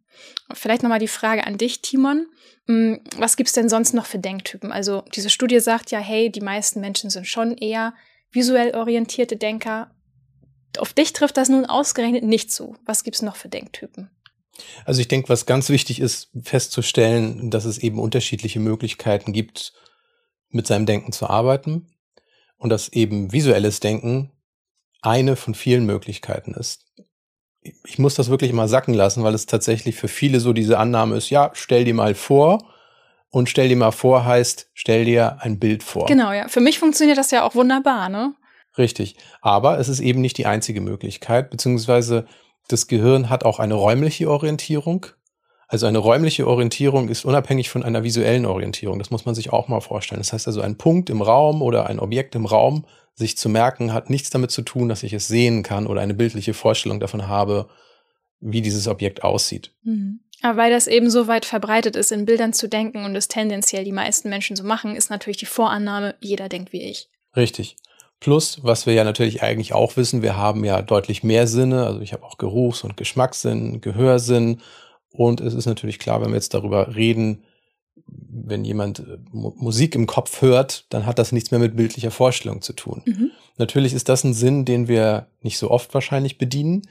Vielleicht 0.54 0.84
nochmal 0.84 1.00
die 1.00 1.08
Frage 1.08 1.46
an 1.46 1.58
dich, 1.58 1.82
Timon. 1.82 2.28
Hm, 2.68 3.01
was 3.18 3.36
gibt's 3.36 3.54
denn 3.54 3.70
sonst 3.70 3.94
noch 3.94 4.06
für 4.06 4.20
Denktypen? 4.20 4.72
Also 4.72 5.04
diese 5.13 5.30
Studie 5.30 5.60
sagt 5.60 5.92
ja, 5.92 6.00
hey, 6.00 6.30
die 6.30 6.42
meisten 6.42 6.80
Menschen 6.80 7.10
sind 7.10 7.28
schon 7.28 7.58
eher 7.58 7.94
visuell 8.32 8.75
orientierte 8.75 9.36
Denker. 9.36 9.92
Auf 10.78 10.94
dich 10.94 11.13
trifft 11.13 11.38
das 11.38 11.50
nun 11.50 11.66
ausgerechnet 11.66 12.24
nicht 12.24 12.51
zu. 12.51 12.75
Was 12.86 13.04
gibt's 13.04 13.22
noch 13.22 13.36
für 13.36 13.50
Denktypen? 13.50 14.10
Also 14.86 15.01
ich 15.01 15.08
denke, 15.08 15.30
was 15.30 15.46
ganz 15.46 15.70
wichtig 15.70 16.00
ist, 16.00 16.30
festzustellen, 16.44 17.50
dass 17.50 17.66
es 17.66 17.78
eben 17.78 18.00
unterschiedliche 18.00 18.60
Möglichkeiten 18.60 19.34
gibt, 19.34 19.74
mit 20.50 20.68
seinem 20.68 20.86
Denken 20.86 21.12
zu 21.12 21.28
arbeiten 21.30 21.88
und 22.58 22.70
dass 22.70 22.90
eben 22.90 23.32
visuelles 23.32 23.80
Denken 23.80 24.32
eine 25.01 25.36
von 25.36 25.56
vielen 25.56 25.86
Möglichkeiten 25.86 26.54
ist. 26.54 26.86
Ich 27.86 28.00
muss 28.00 28.16
das 28.16 28.30
wirklich 28.30 28.54
mal 28.54 28.68
sacken 28.68 28.94
lassen, 28.94 29.24
weil 29.24 29.34
es 29.34 29.46
tatsächlich 29.46 29.96
für 29.96 30.08
viele 30.08 30.40
so 30.40 30.51
diese 30.54 30.78
Annahme 30.78 31.16
ist, 31.16 31.30
ja, 31.30 31.51
stell 31.54 31.86
dir 31.86 31.94
mal 31.94 32.16
vor, 32.16 32.72
und 33.32 33.50
stell 33.50 33.70
dir 33.70 33.78
mal 33.78 33.92
vor 33.92 34.25
heißt, 34.25 34.70
stell 34.74 35.06
dir 35.06 35.38
ein 35.40 35.58
Bild 35.58 35.84
vor. 35.84 36.06
Genau, 36.06 36.32
ja. 36.32 36.48
Für 36.50 36.60
mich 36.60 36.78
funktioniert 36.78 37.18
das 37.18 37.32
ja 37.32 37.44
auch 37.44 37.56
wunderbar, 37.56 38.10
ne? 38.10 38.36
Richtig. 38.78 39.16
Aber 39.42 39.80
es 39.80 39.90
ist 39.90 40.00
eben 40.00 40.22
nicht 40.22 40.38
die 40.38 40.46
einzige 40.46 40.82
Möglichkeit, 40.82 41.50
beziehungsweise 41.50 42.25
das 42.68 42.88
Gehirn 42.88 43.30
hat 43.30 43.44
auch 43.44 43.60
eine 43.60 43.74
räumliche 43.74 44.30
Orientierung. 44.30 45.08
Also 45.68 45.86
eine 45.86 46.00
räumliche 46.00 46.48
Orientierung 46.48 47.10
ist 47.10 47.25
unabhängig 47.25 47.70
von 47.70 47.84
einer 47.84 48.04
visuellen 48.04 48.46
Orientierung. 48.46 49.00
Das 49.00 49.10
muss 49.10 49.25
man 49.25 49.36
sich 49.36 49.54
auch 49.54 49.68
mal 49.68 49.80
vorstellen. 49.80 50.20
Das 50.20 50.34
heißt 50.34 50.48
also, 50.48 50.62
ein 50.62 50.78
Punkt 50.78 51.10
im 51.10 51.22
Raum 51.22 51.62
oder 51.62 51.88
ein 51.88 52.00
Objekt 52.00 52.36
im 52.36 52.46
Raum 52.46 52.86
sich 53.13 53.38
zu 53.38 53.50
merken, 53.50 53.94
hat 53.94 54.10
nichts 54.10 54.30
damit 54.30 54.51
zu 54.51 54.62
tun, 54.62 54.90
dass 54.90 55.04
ich 55.04 55.13
es 55.13 55.28
sehen 55.28 55.63
kann 55.63 55.88
oder 55.88 56.01
eine 56.01 56.13
bildliche 56.13 56.54
Vorstellung 56.54 57.00
davon 57.00 57.28
habe, 57.28 57.70
wie 58.40 58.62
dieses 58.62 58.88
Objekt 58.88 59.24
aussieht. 59.24 59.74
Mhm. 59.84 60.22
Aber 60.42 60.58
weil 60.58 60.72
das 60.72 60.88
eben 60.88 61.10
so 61.10 61.28
weit 61.28 61.46
verbreitet 61.46 61.96
ist, 61.96 62.12
in 62.12 62.25
Bildern 62.25 62.51
zu 62.51 62.68
denken 62.68 63.06
und 63.06 63.16
es 63.16 63.28
tendenziell 63.28 63.84
die 63.84 63.92
meisten 63.92 64.30
Menschen 64.30 64.56
so 64.56 64.63
machen, 64.63 64.96
ist 64.96 65.10
natürlich 65.10 65.38
die 65.38 65.46
Vorannahme, 65.46 66.16
jeder 66.20 66.50
denkt 66.50 66.74
wie 66.74 66.82
ich. 66.82 67.10
Richtig. 67.36 67.78
Plus, 68.22 68.60
was 68.63 68.86
wir 68.86 68.94
ja 68.94 69.04
natürlich 69.04 69.42
eigentlich 69.42 69.74
auch 69.74 69.98
wissen, 69.98 70.22
wir 70.22 70.38
haben 70.38 70.63
ja 70.63 70.84
deutlich 70.84 71.24
mehr 71.24 71.48
Sinne. 71.48 71.88
Also 71.88 72.01
ich 72.01 72.13
habe 72.13 72.24
auch 72.24 72.38
Geruchs- 72.38 72.84
und 72.84 72.96
Geschmackssinn, 72.96 73.82
Gehörsinn. 73.82 74.62
Und 75.10 75.42
es 75.42 75.56
ist 75.56 75.66
natürlich 75.66 75.98
klar, 75.98 76.22
wenn 76.22 76.30
wir 76.30 76.36
jetzt 76.36 76.54
darüber 76.54 76.96
reden, 76.96 77.44
wenn 78.06 78.63
jemand 78.63 79.00
äh, 79.00 79.18
Musik 79.32 79.96
im 79.96 80.06
Kopf 80.06 80.44
hört, 80.44 80.86
dann 80.94 81.08
hat 81.08 81.18
das 81.18 81.32
nichts 81.32 81.50
mehr 81.50 81.60
mit 81.60 81.75
bildlicher 81.75 82.12
Vorstellung 82.12 82.62
zu 82.62 82.74
tun. 82.74 83.01
Mhm. 83.06 83.32
Natürlich 83.58 83.94
ist 83.94 84.08
das 84.08 84.24
ein 84.24 84.36
Sinn, 84.36 84.66
den 84.66 84.88
wir 84.88 85.25
nicht 85.42 85.58
so 85.58 85.72
oft 85.72 85.92
wahrscheinlich 85.96 86.38
bedienen 86.38 86.84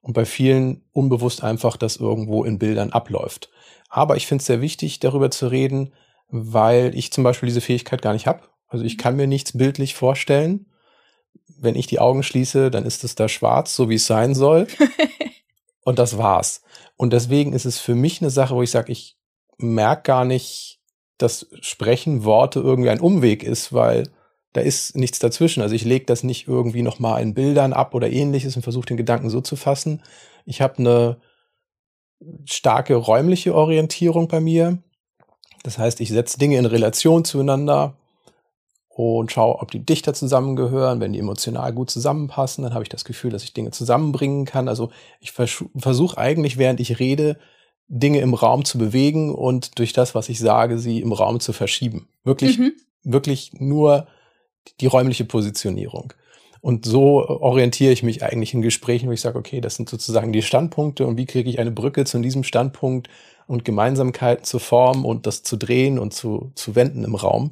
und 0.00 0.14
bei 0.14 0.24
vielen 0.24 0.82
unbewusst 0.92 1.44
einfach 1.44 1.76
das 1.76 1.96
irgendwo 1.96 2.42
in 2.42 2.58
Bildern 2.58 2.90
abläuft. 2.90 3.50
Aber 3.88 4.16
ich 4.16 4.26
finde 4.26 4.42
es 4.42 4.46
sehr 4.46 4.60
wichtig, 4.60 4.98
darüber 4.98 5.30
zu 5.30 5.46
reden, 5.46 5.92
weil 6.28 6.96
ich 6.96 7.12
zum 7.12 7.22
Beispiel 7.22 7.46
diese 7.46 7.60
Fähigkeit 7.60 8.02
gar 8.02 8.14
nicht 8.14 8.26
habe. 8.26 8.42
Also 8.66 8.84
ich 8.84 8.98
kann 8.98 9.14
mir 9.14 9.28
nichts 9.28 9.56
bildlich 9.56 9.94
vorstellen. 9.94 10.66
Wenn 11.62 11.76
ich 11.76 11.86
die 11.86 12.00
Augen 12.00 12.22
schließe, 12.22 12.70
dann 12.70 12.84
ist 12.84 13.04
es 13.04 13.14
da 13.14 13.28
schwarz, 13.28 13.74
so 13.74 13.88
wie 13.88 13.94
es 13.94 14.06
sein 14.06 14.34
soll. 14.34 14.66
und 15.84 15.98
das 15.98 16.18
war's. 16.18 16.62
Und 16.96 17.12
deswegen 17.12 17.52
ist 17.52 17.64
es 17.64 17.78
für 17.78 17.94
mich 17.94 18.20
eine 18.20 18.30
Sache, 18.30 18.54
wo 18.54 18.62
ich 18.62 18.70
sage, 18.70 18.90
ich 18.90 19.16
merke 19.58 20.02
gar 20.02 20.24
nicht, 20.24 20.80
dass 21.18 21.46
Sprechen 21.60 22.24
Worte 22.24 22.60
irgendwie 22.60 22.90
ein 22.90 23.00
Umweg 23.00 23.44
ist, 23.44 23.72
weil 23.72 24.08
da 24.52 24.60
ist 24.60 24.96
nichts 24.96 25.18
dazwischen. 25.18 25.62
Also 25.62 25.74
ich 25.74 25.84
lege 25.84 26.04
das 26.04 26.24
nicht 26.24 26.48
irgendwie 26.48 26.82
nochmal 26.82 27.22
in 27.22 27.34
Bildern 27.34 27.72
ab 27.72 27.94
oder 27.94 28.10
ähnliches 28.10 28.56
und 28.56 28.62
versuche 28.62 28.86
den 28.86 28.96
Gedanken 28.96 29.30
so 29.30 29.40
zu 29.40 29.56
fassen. 29.56 30.02
Ich 30.44 30.60
habe 30.60 30.78
eine 30.78 31.20
starke 32.44 32.94
räumliche 32.96 33.54
Orientierung 33.54 34.28
bei 34.28 34.40
mir. 34.40 34.78
Das 35.62 35.78
heißt, 35.78 36.00
ich 36.00 36.08
setze 36.08 36.38
Dinge 36.38 36.58
in 36.58 36.66
Relation 36.66 37.24
zueinander 37.24 37.96
und 38.94 39.32
schaue, 39.32 39.60
ob 39.60 39.70
die 39.70 39.84
dichter 39.84 40.14
zusammengehören. 40.14 41.00
Wenn 41.00 41.12
die 41.12 41.18
emotional 41.18 41.72
gut 41.72 41.90
zusammenpassen, 41.90 42.64
dann 42.64 42.74
habe 42.74 42.82
ich 42.82 42.90
das 42.90 43.04
Gefühl, 43.04 43.30
dass 43.30 43.44
ich 43.44 43.54
Dinge 43.54 43.70
zusammenbringen 43.70 44.44
kann. 44.44 44.68
Also 44.68 44.90
ich 45.20 45.32
vers 45.32 45.64
versuche 45.76 46.18
eigentlich, 46.18 46.58
während 46.58 46.80
ich 46.80 46.98
rede, 46.98 47.38
Dinge 47.88 48.20
im 48.20 48.34
Raum 48.34 48.64
zu 48.64 48.78
bewegen 48.78 49.34
und 49.34 49.78
durch 49.78 49.92
das, 49.92 50.14
was 50.14 50.28
ich 50.28 50.38
sage, 50.38 50.78
sie 50.78 51.00
im 51.00 51.12
Raum 51.12 51.40
zu 51.40 51.52
verschieben. 51.52 52.08
Wirklich, 52.24 52.58
mhm. 52.58 52.72
wirklich 53.02 53.52
nur 53.54 54.06
die 54.80 54.86
räumliche 54.86 55.24
Positionierung. 55.24 56.12
Und 56.60 56.84
so 56.86 57.26
orientiere 57.26 57.92
ich 57.92 58.04
mich 58.04 58.22
eigentlich 58.22 58.54
in 58.54 58.62
Gesprächen, 58.62 59.08
wo 59.08 59.12
ich 59.12 59.20
sage, 59.20 59.38
okay, 59.38 59.60
das 59.60 59.74
sind 59.74 59.88
sozusagen 59.88 60.32
die 60.32 60.42
Standpunkte 60.42 61.06
und 61.06 61.16
wie 61.16 61.26
kriege 61.26 61.50
ich 61.50 61.58
eine 61.58 61.72
Brücke 61.72 62.04
zu 62.04 62.20
diesem 62.20 62.44
Standpunkt 62.44 63.08
und 63.48 63.64
Gemeinsamkeiten 63.64 64.44
zu 64.44 64.60
formen 64.60 65.04
und 65.04 65.26
das 65.26 65.42
zu 65.42 65.56
drehen 65.56 65.98
und 65.98 66.14
zu, 66.14 66.52
zu 66.54 66.76
wenden 66.76 67.02
im 67.02 67.16
Raum. 67.16 67.50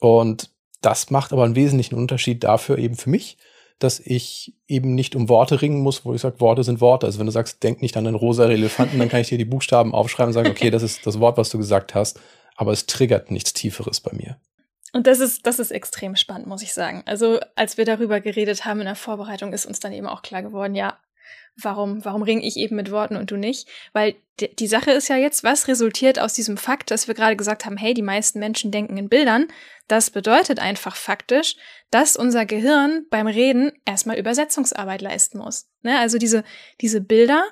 Und 0.00 0.50
das 0.80 1.10
macht 1.10 1.32
aber 1.32 1.44
einen 1.44 1.54
wesentlichen 1.54 1.94
Unterschied 1.94 2.42
dafür 2.42 2.78
eben 2.78 2.96
für 2.96 3.10
mich, 3.10 3.36
dass 3.78 4.00
ich 4.00 4.54
eben 4.66 4.94
nicht 4.94 5.14
um 5.14 5.28
Worte 5.28 5.62
ringen 5.62 5.82
muss, 5.82 6.04
wo 6.04 6.12
ich 6.12 6.20
sage, 6.20 6.40
Worte 6.40 6.64
sind 6.64 6.80
Worte. 6.80 7.06
Also 7.06 7.18
wenn 7.18 7.26
du 7.26 7.32
sagst, 7.32 7.62
denk 7.62 7.80
nicht 7.80 7.96
an 7.96 8.06
einen 8.06 8.16
rosa 8.16 8.48
Elefanten, 8.48 8.98
dann 8.98 9.08
kann 9.08 9.20
ich 9.20 9.28
dir 9.28 9.38
die 9.38 9.44
Buchstaben 9.44 9.94
aufschreiben 9.94 10.28
und 10.28 10.34
sagen, 10.34 10.50
okay, 10.50 10.70
das 10.70 10.82
ist 10.82 11.06
das 11.06 11.20
Wort, 11.20 11.38
was 11.38 11.50
du 11.50 11.58
gesagt 11.58 11.94
hast, 11.94 12.20
aber 12.56 12.72
es 12.72 12.86
triggert 12.86 13.30
nichts 13.30 13.52
Tieferes 13.52 14.00
bei 14.00 14.12
mir. 14.12 14.36
Und 14.92 15.06
das 15.06 15.20
ist, 15.20 15.46
das 15.46 15.58
ist 15.58 15.70
extrem 15.70 16.16
spannend, 16.16 16.48
muss 16.48 16.62
ich 16.62 16.74
sagen. 16.74 17.02
Also, 17.06 17.38
als 17.54 17.78
wir 17.78 17.84
darüber 17.84 18.20
geredet 18.20 18.64
haben 18.64 18.80
in 18.80 18.86
der 18.86 18.96
Vorbereitung, 18.96 19.52
ist 19.52 19.64
uns 19.64 19.80
dann 19.80 19.92
eben 19.92 20.08
auch 20.08 20.22
klar 20.22 20.42
geworden, 20.42 20.74
ja, 20.74 20.98
warum, 21.56 22.04
warum 22.04 22.22
ringe 22.22 22.44
ich 22.44 22.56
eben 22.56 22.76
mit 22.76 22.90
Worten 22.90 23.16
und 23.16 23.30
du 23.30 23.36
nicht? 23.36 23.68
Weil 23.92 24.16
die, 24.40 24.66
Sache 24.66 24.90
ist 24.90 25.08
ja 25.08 25.16
jetzt, 25.16 25.44
was 25.44 25.68
resultiert 25.68 26.18
aus 26.18 26.32
diesem 26.32 26.56
Fakt, 26.56 26.90
dass 26.90 27.08
wir 27.08 27.14
gerade 27.14 27.36
gesagt 27.36 27.66
haben, 27.66 27.76
hey, 27.76 27.92
die 27.94 28.02
meisten 28.02 28.38
Menschen 28.38 28.70
denken 28.70 28.96
in 28.96 29.08
Bildern. 29.08 29.48
Das 29.86 30.10
bedeutet 30.10 30.58
einfach 30.58 30.96
faktisch, 30.96 31.56
dass 31.90 32.16
unser 32.16 32.46
Gehirn 32.46 33.06
beim 33.10 33.26
Reden 33.26 33.72
erstmal 33.84 34.18
Übersetzungsarbeit 34.18 35.02
leisten 35.02 35.38
muss. 35.38 35.68
Ne? 35.82 35.98
Also 35.98 36.18
diese, 36.18 36.44
diese 36.80 37.00
Bilder 37.00 37.44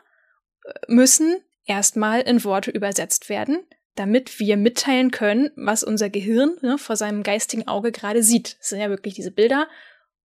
äh, 0.64 0.72
müssen 0.88 1.36
erstmal 1.66 2.22
in 2.22 2.42
Worte 2.44 2.70
übersetzt 2.70 3.28
werden 3.28 3.58
damit 3.98 4.38
wir 4.38 4.56
mitteilen 4.56 5.10
können, 5.10 5.50
was 5.56 5.82
unser 5.82 6.08
Gehirn 6.08 6.56
ne, 6.62 6.78
vor 6.78 6.94
seinem 6.94 7.24
geistigen 7.24 7.66
Auge 7.66 7.90
gerade 7.90 8.22
sieht. 8.22 8.56
Das 8.60 8.68
sind 8.68 8.80
ja 8.80 8.90
wirklich 8.90 9.14
diese 9.14 9.32
Bilder 9.32 9.66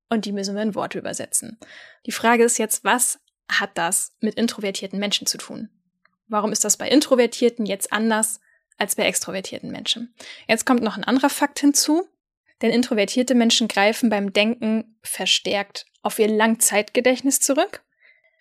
und 0.09 0.25
die 0.25 0.31
müssen 0.31 0.55
wir 0.55 0.61
in 0.61 0.75
Worte 0.75 0.99
übersetzen. 0.99 1.57
Die 2.05 2.11
Frage 2.11 2.43
ist 2.43 2.59
jetzt, 2.59 2.83
was 2.83 3.19
hat 3.49 3.77
das 3.77 4.15
mit 4.19 4.35
introvertierten 4.35 4.99
Menschen 4.99 5.27
zu 5.27 5.37
tun? 5.37 5.69
Warum 6.27 6.51
ist 6.51 6.63
das 6.63 6.77
bei 6.77 6.87
Introvertierten 6.89 7.65
jetzt 7.65 7.91
anders 7.91 8.39
als 8.77 8.95
bei 8.95 9.03
extrovertierten 9.03 9.71
Menschen? 9.71 10.15
Jetzt 10.47 10.65
kommt 10.65 10.81
noch 10.81 10.97
ein 10.97 11.03
anderer 11.03 11.29
Fakt 11.29 11.59
hinzu, 11.59 12.07
denn 12.61 12.71
introvertierte 12.71 13.35
Menschen 13.35 13.67
greifen 13.67 14.09
beim 14.09 14.33
Denken 14.33 14.97
verstärkt 15.03 15.85
auf 16.01 16.17
ihr 16.19 16.27
Langzeitgedächtnis 16.27 17.39
zurück, 17.39 17.83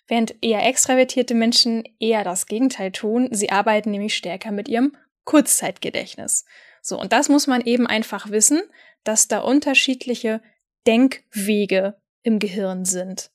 während 0.07 0.35
eher 0.43 0.65
extravertierte 0.67 1.35
Menschen 1.35 1.85
eher 1.99 2.25
das 2.25 2.47
Gegenteil 2.47 2.93
tun. 2.93 3.29
Sie 3.31 3.51
arbeiten 3.51 3.91
nämlich 3.91 4.15
stärker 4.15 4.53
mit 4.53 4.69
ihrem 4.69 4.97
Kurzzeitgedächtnis. 5.25 6.45
So, 6.83 7.01
und 7.01 7.13
das 7.13 7.29
muss 7.29 7.47
man 7.47 7.61
eben 7.63 7.87
einfach 7.87 8.31
wissen, 8.31 8.63
dass 9.05 9.29
da 9.29 9.41
unterschiedliche 9.41 10.41
Denkwege 10.87 12.01
im 12.23 12.39
Gehirn 12.39 12.85
sind. 12.85 13.31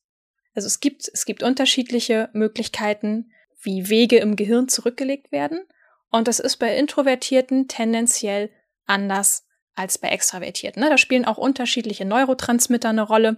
Also 0.57 0.65
es 0.65 0.79
gibt, 0.79 1.07
es 1.13 1.25
gibt 1.25 1.43
unterschiedliche 1.43 2.29
Möglichkeiten, 2.33 3.31
wie 3.61 3.89
Wege 3.89 4.17
im 4.17 4.35
Gehirn 4.35 4.67
zurückgelegt 4.67 5.31
werden. 5.31 5.61
Und 6.09 6.27
das 6.27 6.39
ist 6.39 6.57
bei 6.57 6.75
Introvertierten 6.75 7.67
tendenziell 7.67 8.49
anders 8.87 9.45
als 9.75 9.99
bei 9.99 10.07
Extravertierten. 10.07 10.81
Ne? 10.81 10.89
Da 10.89 10.97
spielen 10.97 11.25
auch 11.25 11.37
unterschiedliche 11.37 12.05
Neurotransmitter 12.05 12.89
eine 12.89 13.03
Rolle. 13.03 13.37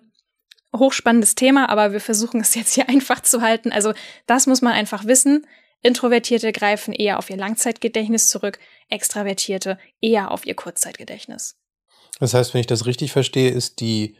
Hochspannendes 0.74 1.36
Thema, 1.36 1.68
aber 1.68 1.92
wir 1.92 2.00
versuchen 2.00 2.40
es 2.40 2.56
jetzt 2.56 2.76
hier 2.76 2.88
einfach 2.90 3.20
zu 3.20 3.42
halten. 3.42 3.74
Also 3.74 3.92
das 4.26 4.48
muss 4.48 4.62
man 4.62 4.72
einfach 4.72 5.04
wissen. 5.04 5.46
Introvertierte 5.82 6.54
greifen 6.54 6.94
eher 6.94 7.20
auf 7.20 7.30
ihr 7.30 7.38
Langzeitgedächtnis 7.38 8.30
zurück, 8.30 8.60
Extravertierte 8.88 9.78
eher 10.00 10.32
auf 10.32 10.46
ihr 10.46 10.56
Kurzzeitgedächtnis. 10.56 11.58
Das 12.22 12.34
heißt, 12.34 12.54
wenn 12.54 12.62
ich 12.62 12.68
das 12.68 12.86
richtig 12.86 13.12
verstehe, 13.12 13.50
ist 13.50 13.82
die, 13.82 14.16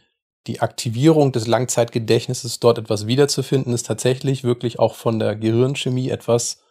die 0.46 0.60
Aktivierung 0.60 1.32
des 1.32 1.46
Langzeitgedächtnisses 1.46 2.60
dort 2.60 2.78
etwas 2.78 3.06
wiederzufinden, 3.06 3.72
ist 3.74 3.86
tatsächlich 3.86 4.44
wirklich 4.44 4.78
auch 4.78 4.94
von 4.94 5.18
der 5.18 5.36
Gehirnchemie 5.36 6.10
etwas, 6.10 6.62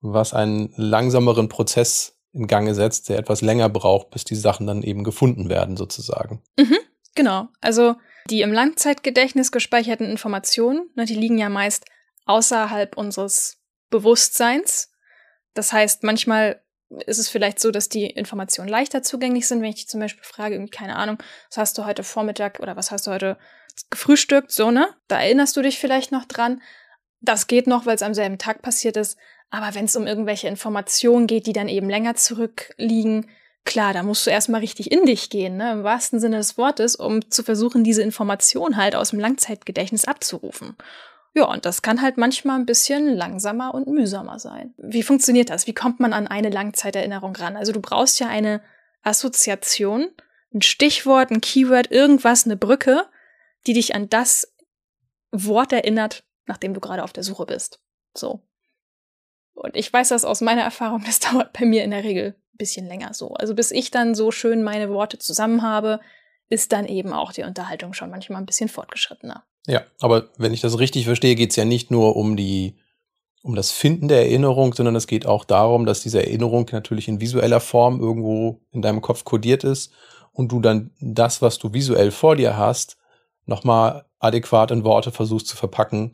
was 0.00 0.34
einen 0.34 0.72
langsameren 0.76 1.48
Prozess 1.48 2.18
in 2.32 2.46
Gange 2.46 2.74
setzt, 2.74 3.08
der 3.08 3.18
etwas 3.18 3.40
länger 3.40 3.68
braucht, 3.68 4.10
bis 4.10 4.24
die 4.24 4.34
Sachen 4.34 4.66
dann 4.66 4.82
eben 4.82 5.04
gefunden 5.04 5.48
werden, 5.48 5.76
sozusagen. 5.76 6.42
Mhm, 6.58 6.78
genau. 7.14 7.48
Also 7.60 7.94
die 8.28 8.42
im 8.42 8.52
Langzeitgedächtnis 8.52 9.52
gespeicherten 9.52 10.06
Informationen, 10.06 10.90
ne, 10.94 11.04
die 11.04 11.14
liegen 11.14 11.38
ja 11.38 11.48
meist 11.48 11.84
außerhalb 12.26 12.96
unseres 12.96 13.58
Bewusstseins. 13.90 14.90
Das 15.54 15.72
heißt, 15.72 16.02
manchmal 16.02 16.63
ist 17.06 17.18
es 17.18 17.28
vielleicht 17.28 17.60
so, 17.60 17.70
dass 17.70 17.88
die 17.88 18.06
Informationen 18.06 18.68
leichter 18.68 19.02
zugänglich 19.02 19.46
sind, 19.46 19.60
wenn 19.60 19.70
ich 19.70 19.76
dich 19.76 19.88
zum 19.88 20.00
Beispiel 20.00 20.24
frage, 20.24 20.54
irgendwie, 20.54 20.70
keine 20.70 20.96
Ahnung, 20.96 21.18
was 21.50 21.58
hast 21.58 21.78
du 21.78 21.84
heute 21.84 22.02
Vormittag 22.02 22.60
oder 22.60 22.76
was 22.76 22.90
hast 22.90 23.06
du 23.06 23.10
heute 23.10 23.38
gefrühstückt, 23.90 24.52
so, 24.52 24.70
ne? 24.70 24.88
Da 25.08 25.20
erinnerst 25.20 25.56
du 25.56 25.62
dich 25.62 25.78
vielleicht 25.78 26.12
noch 26.12 26.24
dran. 26.24 26.62
Das 27.20 27.46
geht 27.46 27.66
noch, 27.66 27.86
weil 27.86 27.96
es 27.96 28.02
am 28.02 28.14
selben 28.14 28.38
Tag 28.38 28.62
passiert 28.62 28.96
ist. 28.96 29.18
Aber 29.50 29.74
wenn 29.74 29.86
es 29.86 29.96
um 29.96 30.06
irgendwelche 30.06 30.48
Informationen 30.48 31.26
geht, 31.26 31.46
die 31.46 31.52
dann 31.52 31.68
eben 31.68 31.88
länger 31.88 32.14
zurückliegen, 32.16 33.28
klar, 33.64 33.92
da 33.92 34.02
musst 34.02 34.26
du 34.26 34.30
erstmal 34.30 34.60
richtig 34.60 34.92
in 34.92 35.06
dich 35.06 35.30
gehen, 35.30 35.56
ne? 35.56 35.72
im 35.72 35.84
wahrsten 35.84 36.20
Sinne 36.20 36.36
des 36.38 36.58
Wortes, 36.58 36.96
um 36.96 37.30
zu 37.30 37.42
versuchen, 37.42 37.84
diese 37.84 38.02
Information 38.02 38.76
halt 38.76 38.94
aus 38.94 39.10
dem 39.10 39.20
Langzeitgedächtnis 39.20 40.04
abzurufen. 40.06 40.76
Ja, 41.34 41.46
und 41.46 41.66
das 41.66 41.82
kann 41.82 42.00
halt 42.00 42.16
manchmal 42.16 42.58
ein 42.58 42.66
bisschen 42.66 43.08
langsamer 43.08 43.74
und 43.74 43.88
mühsamer 43.88 44.38
sein. 44.38 44.72
Wie 44.76 45.02
funktioniert 45.02 45.50
das? 45.50 45.66
Wie 45.66 45.74
kommt 45.74 45.98
man 45.98 46.12
an 46.12 46.28
eine 46.28 46.48
Langzeiterinnerung 46.48 47.34
ran? 47.34 47.56
Also 47.56 47.72
du 47.72 47.80
brauchst 47.80 48.20
ja 48.20 48.28
eine 48.28 48.62
Assoziation, 49.02 50.10
ein 50.54 50.62
Stichwort, 50.62 51.32
ein 51.32 51.40
Keyword, 51.40 51.90
irgendwas, 51.90 52.44
eine 52.44 52.56
Brücke, 52.56 53.06
die 53.66 53.72
dich 53.72 53.96
an 53.96 54.08
das 54.08 54.54
Wort 55.32 55.72
erinnert, 55.72 56.24
nachdem 56.46 56.72
du 56.72 56.80
gerade 56.80 57.02
auf 57.02 57.12
der 57.12 57.24
Suche 57.24 57.46
bist. 57.46 57.80
So. 58.16 58.46
Und 59.54 59.76
ich 59.76 59.92
weiß 59.92 60.10
das 60.10 60.24
aus 60.24 60.40
meiner 60.40 60.62
Erfahrung, 60.62 61.02
das 61.04 61.18
dauert 61.20 61.52
bei 61.52 61.64
mir 61.64 61.82
in 61.82 61.90
der 61.90 62.04
Regel 62.04 62.36
ein 62.54 62.58
bisschen 62.58 62.86
länger 62.86 63.12
so. 63.12 63.34
Also 63.34 63.56
bis 63.56 63.72
ich 63.72 63.90
dann 63.90 64.14
so 64.14 64.30
schön 64.30 64.62
meine 64.62 64.88
Worte 64.90 65.18
zusammen 65.18 65.62
habe, 65.62 65.98
ist 66.48 66.70
dann 66.70 66.86
eben 66.86 67.12
auch 67.12 67.32
die 67.32 67.42
Unterhaltung 67.42 67.92
schon 67.92 68.10
manchmal 68.10 68.40
ein 68.40 68.46
bisschen 68.46 68.68
fortgeschrittener. 68.68 69.44
Ja, 69.66 69.82
aber 70.00 70.28
wenn 70.36 70.52
ich 70.52 70.60
das 70.60 70.78
richtig 70.78 71.06
verstehe, 71.06 71.34
geht 71.34 71.50
es 71.50 71.56
ja 71.56 71.64
nicht 71.64 71.90
nur 71.90 72.16
um 72.16 72.36
die, 72.36 72.76
um 73.42 73.54
das 73.54 73.70
Finden 73.70 74.08
der 74.08 74.22
Erinnerung, 74.22 74.74
sondern 74.74 74.96
es 74.96 75.06
geht 75.06 75.26
auch 75.26 75.44
darum, 75.44 75.86
dass 75.86 76.02
diese 76.02 76.22
Erinnerung 76.22 76.68
natürlich 76.70 77.08
in 77.08 77.20
visueller 77.20 77.60
Form 77.60 78.00
irgendwo 78.00 78.60
in 78.72 78.82
deinem 78.82 79.00
Kopf 79.00 79.24
kodiert 79.24 79.64
ist 79.64 79.92
und 80.32 80.52
du 80.52 80.60
dann 80.60 80.90
das, 81.00 81.40
was 81.40 81.58
du 81.58 81.72
visuell 81.72 82.10
vor 82.10 82.36
dir 82.36 82.56
hast, 82.56 82.98
nochmal 83.46 84.04
adäquat 84.18 84.70
in 84.70 84.84
Worte 84.84 85.12
versuchst 85.12 85.46
zu 85.46 85.56
verpacken 85.56 86.12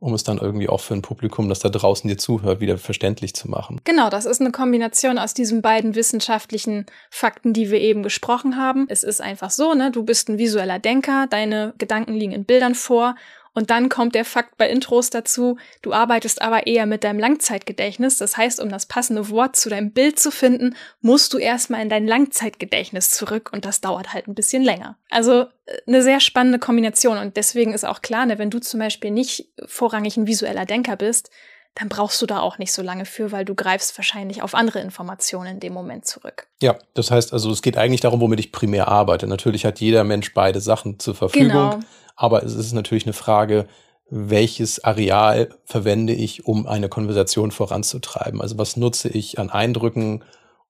um 0.00 0.14
es 0.14 0.24
dann 0.24 0.38
irgendwie 0.38 0.68
auch 0.68 0.80
für 0.80 0.94
ein 0.94 1.02
Publikum, 1.02 1.48
das 1.48 1.60
da 1.60 1.68
draußen 1.68 2.08
dir 2.08 2.16
zuhört, 2.16 2.60
wieder 2.60 2.78
verständlich 2.78 3.34
zu 3.34 3.48
machen. 3.48 3.80
Genau, 3.84 4.08
das 4.08 4.24
ist 4.24 4.40
eine 4.40 4.50
Kombination 4.50 5.18
aus 5.18 5.34
diesen 5.34 5.60
beiden 5.60 5.94
wissenschaftlichen 5.94 6.86
Fakten, 7.10 7.52
die 7.52 7.70
wir 7.70 7.80
eben 7.80 8.02
gesprochen 8.02 8.56
haben. 8.56 8.86
Es 8.88 9.04
ist 9.04 9.20
einfach 9.20 9.50
so, 9.50 9.74
ne, 9.74 9.90
du 9.90 10.02
bist 10.02 10.30
ein 10.30 10.38
visueller 10.38 10.78
Denker, 10.78 11.26
deine 11.28 11.74
Gedanken 11.76 12.14
liegen 12.14 12.32
in 12.32 12.46
Bildern 12.46 12.74
vor 12.74 13.14
und 13.52 13.70
dann 13.70 13.88
kommt 13.88 14.14
der 14.14 14.24
Fakt 14.24 14.56
bei 14.56 14.68
Intros 14.68 15.10
dazu, 15.10 15.58
du 15.82 15.92
arbeitest 15.92 16.40
aber 16.40 16.66
eher 16.66 16.86
mit 16.86 17.04
deinem 17.04 17.18
Langzeitgedächtnis. 17.18 18.18
Das 18.18 18.36
heißt, 18.36 18.60
um 18.60 18.68
das 18.68 18.86
passende 18.86 19.28
Wort 19.30 19.56
zu 19.56 19.68
deinem 19.68 19.92
Bild 19.92 20.18
zu 20.18 20.30
finden, 20.30 20.76
musst 21.00 21.32
du 21.32 21.38
erstmal 21.38 21.82
in 21.82 21.88
dein 21.88 22.06
Langzeitgedächtnis 22.06 23.10
zurück 23.10 23.50
und 23.52 23.64
das 23.64 23.80
dauert 23.80 24.12
halt 24.12 24.28
ein 24.28 24.34
bisschen 24.34 24.62
länger. 24.62 24.96
Also 25.10 25.42
äh, 25.66 25.78
eine 25.86 26.02
sehr 26.02 26.20
spannende 26.20 26.58
Kombination 26.58 27.18
und 27.18 27.36
deswegen 27.36 27.74
ist 27.74 27.84
auch 27.84 28.02
klar, 28.02 28.26
ne, 28.26 28.38
wenn 28.38 28.50
du 28.50 28.60
zum 28.60 28.80
Beispiel 28.80 29.10
nicht 29.10 29.48
vorrangig 29.66 30.16
ein 30.16 30.26
visueller 30.26 30.66
Denker 30.66 30.96
bist, 30.96 31.30
dann 31.74 31.88
brauchst 31.88 32.20
du 32.20 32.26
da 32.26 32.40
auch 32.40 32.58
nicht 32.58 32.72
so 32.72 32.82
lange 32.82 33.04
für, 33.04 33.32
weil 33.32 33.44
du 33.44 33.54
greifst 33.54 33.96
wahrscheinlich 33.96 34.42
auf 34.42 34.54
andere 34.54 34.80
Informationen 34.80 35.54
in 35.54 35.60
dem 35.60 35.72
Moment 35.72 36.04
zurück. 36.04 36.48
Ja, 36.60 36.76
das 36.94 37.10
heißt 37.10 37.32
also, 37.32 37.50
es 37.50 37.62
geht 37.62 37.76
eigentlich 37.76 38.00
darum, 38.00 38.20
womit 38.20 38.40
ich 38.40 38.52
primär 38.52 38.88
arbeite. 38.88 39.26
Natürlich 39.26 39.64
hat 39.64 39.80
jeder 39.80 40.02
Mensch 40.04 40.34
beide 40.34 40.60
Sachen 40.60 40.98
zur 40.98 41.14
Verfügung. 41.14 41.48
Genau. 41.48 41.80
Aber 42.20 42.42
es 42.42 42.54
ist 42.54 42.74
natürlich 42.74 43.06
eine 43.06 43.14
Frage, 43.14 43.66
welches 44.10 44.84
Areal 44.84 45.48
verwende 45.64 46.12
ich, 46.12 46.44
um 46.44 46.66
eine 46.66 46.90
Konversation 46.90 47.50
voranzutreiben? 47.50 48.42
Also 48.42 48.58
was 48.58 48.76
nutze 48.76 49.08
ich 49.08 49.38
an 49.38 49.48
Eindrücken, 49.48 50.22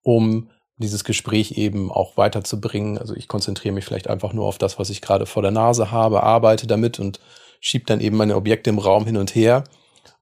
um 0.03 0.51
dieses 0.77 1.03
Gespräch 1.03 1.59
eben 1.59 1.91
auch 1.91 2.17
weiterzubringen? 2.17 2.99
Also 2.99 3.17
ich 3.17 3.27
konzentriere 3.27 3.75
mich 3.75 3.85
vielleicht 3.85 4.09
einfach 4.09 4.33
nur 4.33 4.47
auf 4.47 4.59
das, 4.59 4.79
was 4.79 4.91
ich 4.91 5.03
gerade 5.03 5.27
vor 5.27 5.43
der 5.43 5.51
Nase 5.51 5.91
habe, 5.91 6.23
arbeite 6.23 6.69
damit 6.69 7.01
und 7.01 7.19
schiebe 7.59 7.85
dann 7.85 8.01
eben 8.01 8.17
meine 8.17 8.37
Objekte 8.37 8.71
im 8.71 8.79
Raum 8.79 9.05
hin 9.05 9.17
und 9.17 9.35
her. 9.35 9.65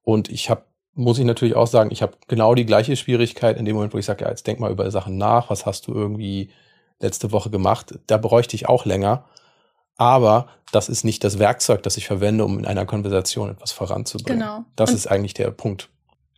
Und 0.02 0.30
ich 0.30 0.48
habe, 0.48 0.62
muss 0.94 1.18
ich 1.18 1.26
natürlich 1.26 1.56
auch 1.56 1.66
sagen, 1.66 1.90
ich 1.92 2.00
habe 2.00 2.14
genau 2.26 2.54
die 2.54 2.64
gleiche 2.64 2.96
Schwierigkeit 2.96 3.58
in 3.58 3.66
dem 3.66 3.76
Moment, 3.76 3.92
wo 3.92 3.98
ich 3.98 4.06
sage, 4.06 4.24
ja, 4.24 4.30
jetzt 4.30 4.46
denk 4.46 4.60
mal 4.60 4.72
über 4.72 4.90
Sachen 4.90 5.18
nach, 5.18 5.50
was 5.50 5.66
hast 5.66 5.88
du 5.88 5.92
irgendwie 5.92 6.52
letzte 7.00 7.32
Woche 7.32 7.50
gemacht? 7.50 7.98
Da 8.06 8.16
bräuchte 8.16 8.56
ich 8.56 8.66
auch 8.66 8.86
länger 8.86 9.26
aber 9.98 10.48
das 10.72 10.88
ist 10.88 11.04
nicht 11.04 11.24
das 11.24 11.38
Werkzeug, 11.38 11.82
das 11.82 11.96
ich 11.96 12.06
verwende, 12.06 12.44
um 12.44 12.58
in 12.58 12.66
einer 12.66 12.86
Konversation 12.86 13.50
etwas 13.50 13.72
voranzubringen. 13.72 14.40
Genau. 14.40 14.64
Das 14.76 14.90
und 14.90 14.96
ist 14.96 15.06
eigentlich 15.06 15.34
der 15.34 15.50
Punkt. 15.50 15.90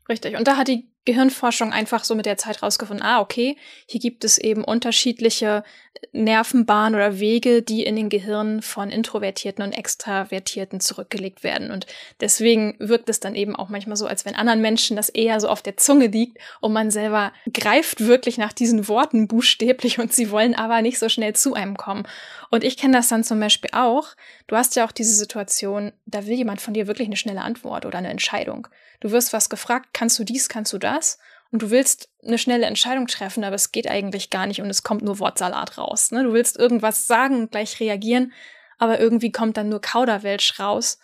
Richtig. 0.08 0.36
Und 0.36 0.48
da 0.48 0.56
hat 0.56 0.68
die 0.68 0.90
Gehirnforschung 1.06 1.72
einfach 1.72 2.04
so 2.04 2.14
mit 2.14 2.26
der 2.26 2.36
Zeit 2.36 2.62
rausgefunden, 2.62 3.04
ah, 3.04 3.20
okay, 3.20 3.56
hier 3.86 4.00
gibt 4.00 4.22
es 4.22 4.36
eben 4.36 4.62
unterschiedliche 4.64 5.64
Nervenbahnen 6.12 6.94
oder 6.94 7.18
Wege, 7.18 7.62
die 7.62 7.84
in 7.84 7.96
den 7.96 8.10
Gehirnen 8.10 8.60
von 8.60 8.90
Introvertierten 8.90 9.64
und 9.64 9.72
Extravertierten 9.72 10.80
zurückgelegt 10.80 11.42
werden. 11.42 11.70
Und 11.70 11.86
deswegen 12.20 12.76
wirkt 12.78 13.08
es 13.08 13.18
dann 13.18 13.34
eben 13.34 13.56
auch 13.56 13.70
manchmal 13.70 13.96
so, 13.96 14.06
als 14.06 14.24
wenn 14.24 14.34
anderen 14.34 14.60
Menschen 14.60 14.96
das 14.96 15.08
eher 15.08 15.40
so 15.40 15.48
auf 15.48 15.62
der 15.62 15.76
Zunge 15.78 16.08
liegt 16.08 16.38
und 16.60 16.72
man 16.72 16.90
selber 16.90 17.32
greift 17.52 18.06
wirklich 18.06 18.36
nach 18.36 18.52
diesen 18.52 18.86
Worten 18.86 19.26
buchstäblich 19.26 19.98
und 19.98 20.12
sie 20.12 20.30
wollen 20.30 20.54
aber 20.54 20.82
nicht 20.82 20.98
so 20.98 21.08
schnell 21.08 21.34
zu 21.34 21.54
einem 21.54 21.76
kommen. 21.76 22.06
Und 22.50 22.64
ich 22.64 22.76
kenne 22.76 22.96
das 22.96 23.08
dann 23.08 23.22
zum 23.22 23.38
Beispiel 23.38 23.70
auch. 23.72 24.08
Du 24.48 24.56
hast 24.56 24.74
ja 24.74 24.84
auch 24.84 24.92
diese 24.92 25.14
Situation, 25.14 25.92
da 26.04 26.26
will 26.26 26.34
jemand 26.34 26.60
von 26.60 26.74
dir 26.74 26.88
wirklich 26.88 27.06
eine 27.06 27.16
schnelle 27.16 27.42
Antwort 27.42 27.86
oder 27.86 27.98
eine 27.98 28.10
Entscheidung. 28.10 28.66
Du 28.98 29.12
wirst 29.12 29.32
was 29.32 29.48
gefragt, 29.48 29.90
kannst 29.92 30.18
du 30.18 30.24
dies, 30.24 30.48
kannst 30.48 30.72
du 30.72 30.78
das? 30.78 31.18
Und 31.52 31.62
du 31.62 31.70
willst 31.70 32.10
eine 32.24 32.38
schnelle 32.38 32.66
Entscheidung 32.66 33.06
treffen, 33.06 33.44
aber 33.44 33.54
es 33.54 33.72
geht 33.72 33.88
eigentlich 33.88 34.30
gar 34.30 34.46
nicht 34.46 34.60
und 34.60 34.68
es 34.68 34.82
kommt 34.82 35.02
nur 35.02 35.20
Wortsalat 35.20 35.78
raus. 35.78 36.10
Ne? 36.10 36.24
Du 36.24 36.32
willst 36.32 36.56
irgendwas 36.56 37.06
sagen 37.06 37.36
und 37.36 37.50
gleich 37.52 37.78
reagieren, 37.80 38.32
aber 38.78 38.98
irgendwie 38.98 39.32
kommt 39.32 39.56
dann 39.56 39.68
nur 39.68 39.80
Kauderwelsch 39.80 40.58
raus. 40.58 40.98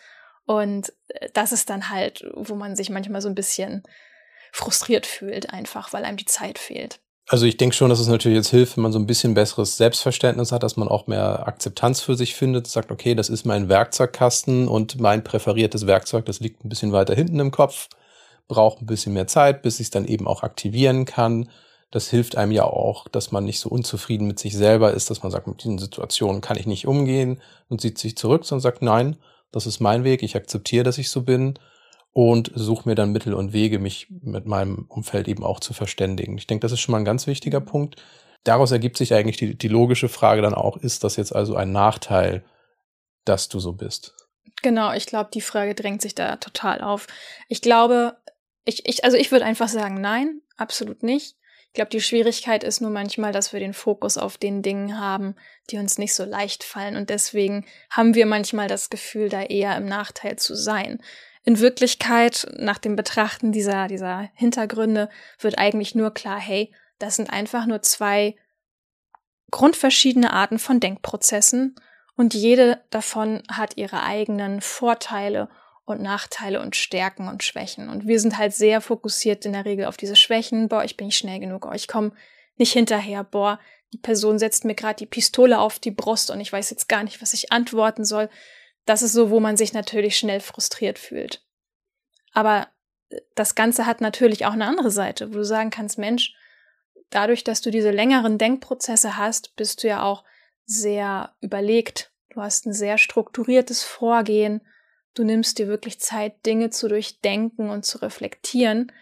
Und 0.47 0.93
äh, 1.09 1.29
das 1.33 1.53
ist 1.53 1.71
dann 1.71 1.91
halt, 1.91 2.25
wo 2.35 2.55
man 2.55 2.75
sich 2.75 2.91
manchmal 2.91 3.21
so 3.21 3.29
ein 3.29 3.35
bisschen 3.35 3.85
frustriert 4.53 5.07
fühlt, 5.07 5.51
einfach 5.51 5.93
weil 5.93 6.05
einem 6.05 6.17
die 6.17 6.25
Zeit 6.25 6.59
fehlt. 6.59 7.01
Also 7.29 7.45
ich 7.45 7.57
denke 7.57 7.75
schon, 7.75 7.89
dass 7.91 7.99
es 7.99 8.07
natürlich 8.07 8.37
jetzt 8.37 8.51
hilft, 8.51 8.77
wenn 8.77 8.83
man 8.83 8.93
so 8.93 9.01
ein 9.01 9.07
bisschen 9.07 9.35
besseres 9.35 9.77
Selbstverständnis 9.77 10.53
hat, 10.53 10.63
dass 10.63 10.77
man 10.77 10.87
auch 10.87 11.09
mehr 11.09 11.47
Akzeptanz 11.49 12.01
für 12.01 12.15
sich 12.15 12.37
findet, 12.37 12.69
sagt, 12.69 12.93
okay, 12.93 13.17
das 13.17 13.29
ist 13.31 13.45
mein 13.45 13.69
Werkzeugkasten 13.69 14.69
und 14.69 15.01
mein 15.01 15.25
präferiertes 15.25 15.89
Werkzeug, 15.89 16.25
das 16.27 16.39
liegt 16.39 16.65
ein 16.65 16.69
bisschen 16.69 16.93
weiter 16.93 17.17
hinten 17.17 17.41
im 17.41 17.51
Kopf, 17.51 17.89
braucht 18.47 18.81
ein 18.81 18.87
bisschen 18.87 19.13
mehr 19.13 19.27
Zeit, 19.27 19.63
bis 19.63 19.81
ich 19.81 19.87
es 19.87 19.91
dann 19.91 20.05
eben 20.05 20.29
auch 20.29 20.45
aktivieren 20.45 21.05
kann. 21.05 21.51
Das 21.91 22.09
hilft 22.11 22.37
einem 22.37 22.53
ja 22.53 22.63
auch, 22.63 23.09
dass 23.09 23.33
man 23.33 23.45
nicht 23.45 23.59
so 23.59 23.71
unzufrieden 23.71 24.29
mit 24.29 24.39
sich 24.39 24.55
selber 24.57 24.93
ist, 24.93 25.11
dass 25.11 25.25
man 25.25 25.33
sagt, 25.33 25.49
mit 25.49 25.65
diesen 25.65 25.79
Situationen 25.79 26.41
kann 26.41 26.57
ich 26.57 26.67
nicht 26.67 26.87
umgehen 26.87 27.41
und 27.69 27.81
zieht 27.81 27.99
sich 27.99 28.17
zurück, 28.17 28.45
sondern 28.45 28.63
sagt, 28.63 28.83
nein, 28.83 29.17
das 29.51 29.67
ist 29.67 29.81
mein 29.81 30.05
Weg, 30.05 30.23
ich 30.23 30.37
akzeptiere, 30.37 30.85
dass 30.85 30.99
ich 30.99 31.11
so 31.11 31.23
bin 31.23 31.59
und 32.17 32.51
suche 32.55 32.89
mir 32.89 32.95
dann 32.95 33.13
Mittel 33.13 33.35
und 33.35 33.53
Wege, 33.53 33.79
mich 33.79 34.07
mit 34.23 34.47
meinem 34.47 34.87
Umfeld 34.89 35.29
eben 35.29 35.45
auch 35.45 35.61
zu 35.61 35.75
verständigen. 35.75 36.39
Ich 36.39 36.47
denke, 36.47 36.63
das 36.63 36.73
ist 36.73 36.81
schon 36.81 36.93
mal 36.93 36.99
ein 36.99 37.05
ganz 37.05 37.27
wichtiger 37.27 37.61
Punkt. 37.61 38.03
Daraus 38.43 38.73
ergibt 38.73 38.97
sich 38.97 39.13
eigentlich 39.13 39.37
die, 39.37 39.55
die 39.55 39.69
logische 39.69 40.09
Frage 40.09 40.41
dann 40.41 40.55
auch, 40.55 40.79
ist 40.79 41.05
das 41.05 41.17
jetzt 41.17 41.37
also 41.37 41.57
ein 41.57 41.73
Nachteil, 41.73 42.43
dass 43.27 43.51
du 43.51 43.61
so 43.61 43.75
bist? 43.75 44.15
Genau, 44.63 44.95
ich 44.95 45.05
glaube, 45.05 45.29
die 45.35 45.43
Frage 45.43 45.75
drängt 45.75 46.01
sich 46.01 46.15
da 46.15 46.37
total 46.37 46.81
auf. 46.81 47.07
Ich 47.49 47.61
glaube, 47.61 48.17
ich, 48.65 48.89
ich, 48.89 49.05
also 49.05 49.19
ich 49.19 49.31
würde 49.31 49.45
einfach 49.45 49.69
sagen, 49.69 50.01
nein, 50.01 50.41
absolut 50.57 51.03
nicht. 51.03 51.37
Ich 51.67 51.75
glaube, 51.75 51.91
die 51.91 52.01
Schwierigkeit 52.01 52.65
ist 52.65 52.81
nur 52.81 52.91
manchmal, 52.91 53.33
dass 53.33 53.53
wir 53.53 53.61
den 53.61 53.75
Fokus 53.75 54.17
auf 54.17 54.39
den 54.39 54.63
Dingen 54.63 54.99
haben, 54.99 55.35
die 55.69 55.77
uns 55.77 55.99
nicht 55.99 56.15
so 56.15 56.25
leicht 56.25 56.65
fallen. 56.65 56.97
Und 56.97 57.11
deswegen 57.11 57.67
haben 57.91 58.15
wir 58.15 58.25
manchmal 58.25 58.69
das 58.69 58.89
Gefühl, 58.89 59.29
da 59.29 59.43
eher 59.43 59.77
im 59.77 59.85
Nachteil 59.85 60.37
zu 60.37 60.55
sein. 60.55 61.03
In 61.47 61.61
Wirklichkeit, 61.61 62.49
nach 62.59 62.79
dem 62.79 62.97
Betrachten 62.97 63.53
dieser, 63.53 63.87
dieser 63.87 64.29
Hintergründe, 64.35 65.09
wird 65.39 65.59
eigentlich 65.59 65.95
nur 65.95 66.13
klar, 66.13 66.41
hey, 66.41 66.75
das 66.99 67.15
sind 67.15 67.31
einfach 67.31 67.67
nur 67.67 67.83
zwei 67.83 68.35
grundverschiedene 69.53 70.33
Arten 70.33 70.59
von 70.59 70.81
Denkprozessen 70.81 71.77
und 72.17 72.35
jede 72.35 72.83
davon 72.91 73.45
hat 73.49 73.77
ihre 73.77 74.03
eigenen 74.03 74.61
Vorteile 74.61 75.49
und 75.85 76.03
Nachteile 76.03 76.61
und 76.61 76.75
Stärken 76.75 77.29
und 77.29 77.45
Schwächen. 77.45 77.91
Und 77.91 78.09
wir 78.09 78.19
sind 78.19 78.39
halt 78.39 78.53
sehr 78.53 78.81
fokussiert 78.81 79.47
in 79.47 79.53
der 79.53 79.65
Regel 79.65 79.85
auf 79.85 79.97
diese 79.97 80.17
Schwächen. 80.17 80.69
Boah, 80.69 80.83
ich 80.83 80.97
bin 80.97 81.07
nicht 81.07 81.19
schnell 81.19 81.39
genug. 81.39 81.65
Oh, 81.65 81.75
ich 81.75 81.87
komme 81.87 82.11
nicht 82.57 82.73
hinterher. 82.73 83.23
Boah, 83.23 83.61
die 83.93 83.99
Person 83.99 84.41
setzt 84.41 84.65
mir 84.65 84.75
gerade 84.75 84.97
die 84.97 85.07
Pistole 85.07 85.61
auf 85.61 85.79
die 85.79 85.93
Brust 85.93 86.33
und 86.33 86.41
ich 86.41 86.53
weiß 86.53 86.71
jetzt 86.71 86.89
gar 86.89 87.05
nicht, 87.05 87.23
was 87.23 87.35
ich 87.35 87.53
antworten 87.53 88.05
soll 88.05 88.29
das 88.87 89.03
ist 89.03 89.13
so, 89.13 89.31
wo 89.31 89.41
man 89.41 89.57
sich 89.57 89.73
natürlich 89.73 90.17
schnell 90.17 90.41
frustriert 90.41 90.99
fühlt. 90.99 91.45
Aber 92.33 92.69
äh, 93.11 93.21
das 93.35 93.55
Ganze 93.55 93.85
hat 93.85 94.01
natürlich 94.01 94.47
auch 94.47 94.53
eine 94.53 94.67
andere 94.67 94.91
Seite, 94.91 95.31
wo 95.31 95.39
du 95.39 95.45
sagen 95.45 95.71
kannst, 95.71 95.99
Mensch, 95.99 96.35
dadurch, 97.11 97.45
dass 97.45 97.61
du 97.61 97.71
diese 97.71 97.91
längeren 97.91 98.39
Denkprozesse 98.39 99.17
hast, 99.17 99.55
bist 99.57 99.83
du 99.83 99.89
ja 99.89 100.03
auch 100.03 100.25
sehr 100.65 101.35
überlegt. 101.41 102.13
Du 102.31 102.41
hast 102.41 102.67
ein 102.67 102.73
sehr 102.73 102.99
strukturiertes 102.99 103.83
Vorgehen. 103.83 104.61
Du 105.15 105.25
nimmst 105.25 105.59
dir 105.59 105.69
wirklich 105.69 106.01
Zeit, 106.01 106.45
Dinge 106.45 106.71
zu 106.71 106.89
durchdenken 106.89 107.71
und 107.71 107.85
zu 107.85 107.99
reflektieren. 107.99 108.93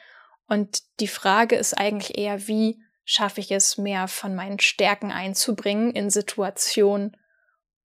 Und 0.46 0.82
die 1.00 1.08
Frage 1.08 1.56
ist 1.56 1.74
eigentlich 1.74 2.18
eher, 2.18 2.46
wie 2.46 2.80
schaffe 3.04 3.40
ich 3.40 3.50
es, 3.50 3.78
mehr 3.78 4.08
von 4.08 4.34
meinen 4.34 4.60
Stärken 4.60 5.10
einzubringen 5.10 5.92
in 5.92 6.10
Situationen, 6.10 7.16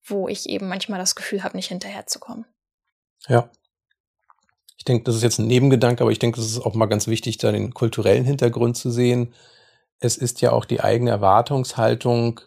wo 0.09 0.27
ich 0.27 0.49
eben 0.49 0.67
manchmal 0.67 0.99
das 0.99 1.15
Gefühl 1.15 1.43
habe, 1.43 1.57
nicht 1.57 1.67
hinterherzukommen. 1.67 2.45
Ja. 3.27 3.49
Ich 4.77 4.85
denke, 4.85 5.03
das 5.03 5.15
ist 5.15 5.23
jetzt 5.23 5.39
ein 5.39 5.47
Nebengedanke, 5.47 6.03
aber 6.03 6.11
ich 6.11 6.19
denke, 6.19 6.39
es 6.39 6.47
ist 6.47 6.59
auch 6.59 6.73
mal 6.73 6.85
ganz 6.85 7.07
wichtig, 7.07 7.37
da 7.37 7.51
den 7.51 7.73
kulturellen 7.73 8.23
Hintergrund 8.23 8.77
zu 8.77 8.89
sehen. 8.89 9.33
Es 9.99 10.15
ist 10.15 10.39
ja 10.41 10.53
auch 10.53 10.63
die 10.63 10.81
eigene 10.81 11.11
Erwartungshaltung, 11.11 12.39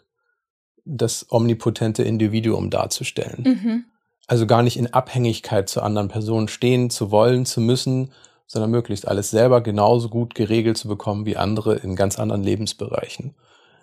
das 0.85 1.27
omnipotente 1.29 2.03
Individuum 2.03 2.69
darzustellen. 2.69 3.43
Mhm. 3.43 3.85
Also 4.27 4.47
gar 4.47 4.63
nicht 4.63 4.77
in 4.77 4.93
Abhängigkeit 4.93 5.69
zu 5.69 5.81
anderen 5.81 6.07
Personen 6.07 6.47
stehen 6.47 6.89
zu 6.89 7.11
wollen, 7.11 7.45
zu 7.45 7.61
müssen, 7.61 8.11
sondern 8.47 8.71
möglichst 8.71 9.07
alles 9.07 9.29
selber 9.29 9.61
genauso 9.61 10.09
gut 10.09 10.35
geregelt 10.35 10.77
zu 10.77 10.87
bekommen 10.87 11.25
wie 11.25 11.37
andere 11.37 11.75
in 11.75 11.95
ganz 11.95 12.19
anderen 12.19 12.43
Lebensbereichen. 12.43 13.35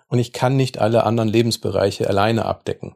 Und 0.07 0.19
ich 0.19 0.33
kann 0.33 0.57
nicht 0.57 0.79
alle 0.79 1.03
anderen 1.03 1.29
Lebensbereiche 1.29 2.07
alleine 2.09 2.45
abdecken. 2.45 2.95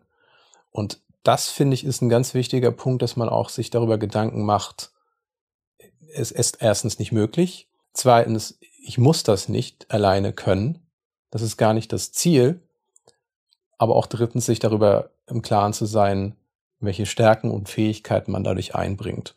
Und 0.75 0.99
das 1.23 1.49
finde 1.49 1.73
ich 1.73 1.85
ist 1.85 2.01
ein 2.01 2.09
ganz 2.09 2.33
wichtiger 2.33 2.71
Punkt, 2.71 3.01
dass 3.01 3.15
man 3.15 3.29
auch 3.29 3.47
sich 3.47 3.69
darüber 3.69 3.97
Gedanken 3.97 4.43
macht. 4.43 4.91
Es 6.13 6.31
ist 6.31 6.57
erstens 6.59 6.99
nicht 6.99 7.13
möglich. 7.13 7.69
Zweitens, 7.93 8.59
ich 8.83 8.97
muss 8.97 9.23
das 9.23 9.47
nicht 9.47 9.89
alleine 9.89 10.33
können. 10.33 10.85
Das 11.31 11.41
ist 11.41 11.55
gar 11.55 11.73
nicht 11.73 11.93
das 11.93 12.11
Ziel. 12.11 12.61
Aber 13.77 13.95
auch 13.95 14.05
drittens, 14.05 14.47
sich 14.47 14.59
darüber 14.59 15.11
im 15.27 15.41
Klaren 15.41 15.71
zu 15.71 15.85
sein, 15.85 16.35
welche 16.81 17.05
Stärken 17.05 17.51
und 17.51 17.69
Fähigkeiten 17.69 18.33
man 18.33 18.43
dadurch 18.43 18.75
einbringt. 18.75 19.33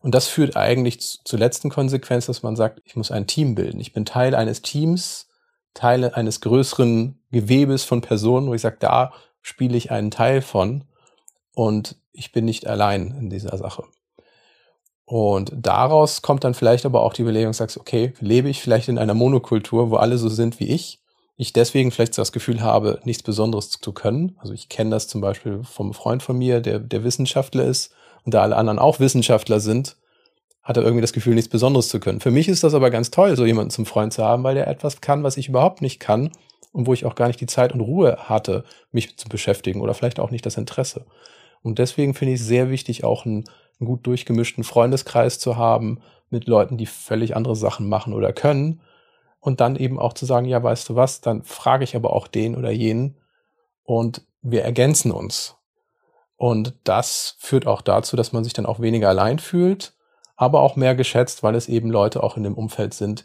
Und 0.00 0.14
das 0.14 0.28
führt 0.28 0.56
eigentlich 0.56 1.00
zur 1.24 1.38
letzten 1.40 1.68
Konsequenz, 1.68 2.26
dass 2.26 2.44
man 2.44 2.54
sagt, 2.54 2.80
ich 2.84 2.94
muss 2.94 3.10
ein 3.10 3.26
Team 3.26 3.56
bilden. 3.56 3.80
Ich 3.80 3.92
bin 3.92 4.04
Teil 4.04 4.36
eines 4.36 4.62
Teams, 4.62 5.26
Teil 5.74 6.12
eines 6.14 6.40
größeren 6.40 7.20
Gewebes 7.32 7.82
von 7.82 8.02
Personen, 8.02 8.46
wo 8.46 8.54
ich 8.54 8.62
sage, 8.62 8.76
da 8.78 9.12
spiele 9.46 9.76
ich 9.76 9.92
einen 9.92 10.10
Teil 10.10 10.42
von 10.42 10.82
und 11.54 11.94
ich 12.10 12.32
bin 12.32 12.44
nicht 12.44 12.66
allein 12.66 13.14
in 13.16 13.30
dieser 13.30 13.56
Sache. 13.56 13.84
Und 15.04 15.52
daraus 15.54 16.20
kommt 16.20 16.42
dann 16.42 16.52
vielleicht 16.52 16.84
aber 16.84 17.02
auch 17.02 17.12
die 17.12 17.22
Überlegung, 17.22 17.52
sagst, 17.52 17.78
okay, 17.78 18.12
lebe 18.18 18.48
ich 18.48 18.60
vielleicht 18.60 18.88
in 18.88 18.98
einer 18.98 19.14
Monokultur, 19.14 19.90
wo 19.90 19.96
alle 19.96 20.18
so 20.18 20.28
sind 20.28 20.58
wie 20.58 20.66
ich, 20.66 21.00
ich 21.36 21.52
deswegen 21.52 21.92
vielleicht 21.92 22.14
so 22.14 22.22
das 22.22 22.32
Gefühl 22.32 22.60
habe, 22.60 22.98
nichts 23.04 23.22
Besonderes 23.22 23.70
zu 23.70 23.92
können. 23.92 24.36
Also 24.40 24.52
ich 24.52 24.68
kenne 24.68 24.90
das 24.90 25.06
zum 25.06 25.20
Beispiel 25.20 25.62
vom 25.62 25.94
Freund 25.94 26.24
von 26.24 26.36
mir, 26.36 26.60
der, 26.60 26.80
der 26.80 27.04
Wissenschaftler 27.04 27.66
ist 27.66 27.92
und 28.24 28.34
da 28.34 28.42
alle 28.42 28.56
anderen 28.56 28.80
auch 28.80 28.98
Wissenschaftler 28.98 29.60
sind, 29.60 29.96
hat 30.64 30.76
er 30.76 30.82
irgendwie 30.82 31.02
das 31.02 31.12
Gefühl, 31.12 31.36
nichts 31.36 31.50
Besonderes 31.50 31.88
zu 31.88 32.00
können. 32.00 32.18
Für 32.18 32.32
mich 32.32 32.48
ist 32.48 32.64
das 32.64 32.74
aber 32.74 32.90
ganz 32.90 33.12
toll, 33.12 33.36
so 33.36 33.46
jemanden 33.46 33.70
zum 33.70 33.86
Freund 33.86 34.12
zu 34.12 34.24
haben, 34.24 34.42
weil 34.42 34.56
der 34.56 34.66
etwas 34.66 35.00
kann, 35.00 35.22
was 35.22 35.36
ich 35.36 35.48
überhaupt 35.48 35.82
nicht 35.82 36.00
kann 36.00 36.32
und 36.76 36.86
wo 36.86 36.92
ich 36.92 37.06
auch 37.06 37.14
gar 37.14 37.28
nicht 37.28 37.40
die 37.40 37.46
Zeit 37.46 37.72
und 37.72 37.80
Ruhe 37.80 38.18
hatte, 38.28 38.62
mich 38.92 39.16
zu 39.16 39.30
beschäftigen 39.30 39.80
oder 39.80 39.94
vielleicht 39.94 40.20
auch 40.20 40.30
nicht 40.30 40.44
das 40.44 40.58
Interesse. 40.58 41.06
Und 41.62 41.78
deswegen 41.78 42.12
finde 42.12 42.34
ich 42.34 42.40
es 42.40 42.46
sehr 42.46 42.68
wichtig, 42.68 43.02
auch 43.02 43.24
einen, 43.24 43.44
einen 43.80 43.86
gut 43.86 44.06
durchgemischten 44.06 44.62
Freundeskreis 44.62 45.38
zu 45.38 45.56
haben 45.56 46.02
mit 46.28 46.46
Leuten, 46.46 46.76
die 46.76 46.84
völlig 46.84 47.34
andere 47.34 47.56
Sachen 47.56 47.88
machen 47.88 48.12
oder 48.12 48.34
können 48.34 48.82
und 49.40 49.62
dann 49.62 49.76
eben 49.76 49.98
auch 49.98 50.12
zu 50.12 50.26
sagen, 50.26 50.46
ja, 50.46 50.62
weißt 50.62 50.90
du 50.90 50.96
was, 50.96 51.22
dann 51.22 51.44
frage 51.44 51.82
ich 51.82 51.96
aber 51.96 52.12
auch 52.12 52.28
den 52.28 52.54
oder 52.54 52.70
jenen 52.70 53.16
und 53.82 54.20
wir 54.42 54.62
ergänzen 54.62 55.12
uns. 55.12 55.56
Und 56.36 56.74
das 56.84 57.36
führt 57.38 57.66
auch 57.66 57.80
dazu, 57.80 58.16
dass 58.16 58.34
man 58.34 58.44
sich 58.44 58.52
dann 58.52 58.66
auch 58.66 58.80
weniger 58.80 59.08
allein 59.08 59.38
fühlt, 59.38 59.94
aber 60.36 60.60
auch 60.60 60.76
mehr 60.76 60.94
geschätzt, 60.94 61.42
weil 61.42 61.54
es 61.54 61.70
eben 61.70 61.90
Leute 61.90 62.22
auch 62.22 62.36
in 62.36 62.42
dem 62.42 62.54
Umfeld 62.54 62.92
sind, 62.92 63.24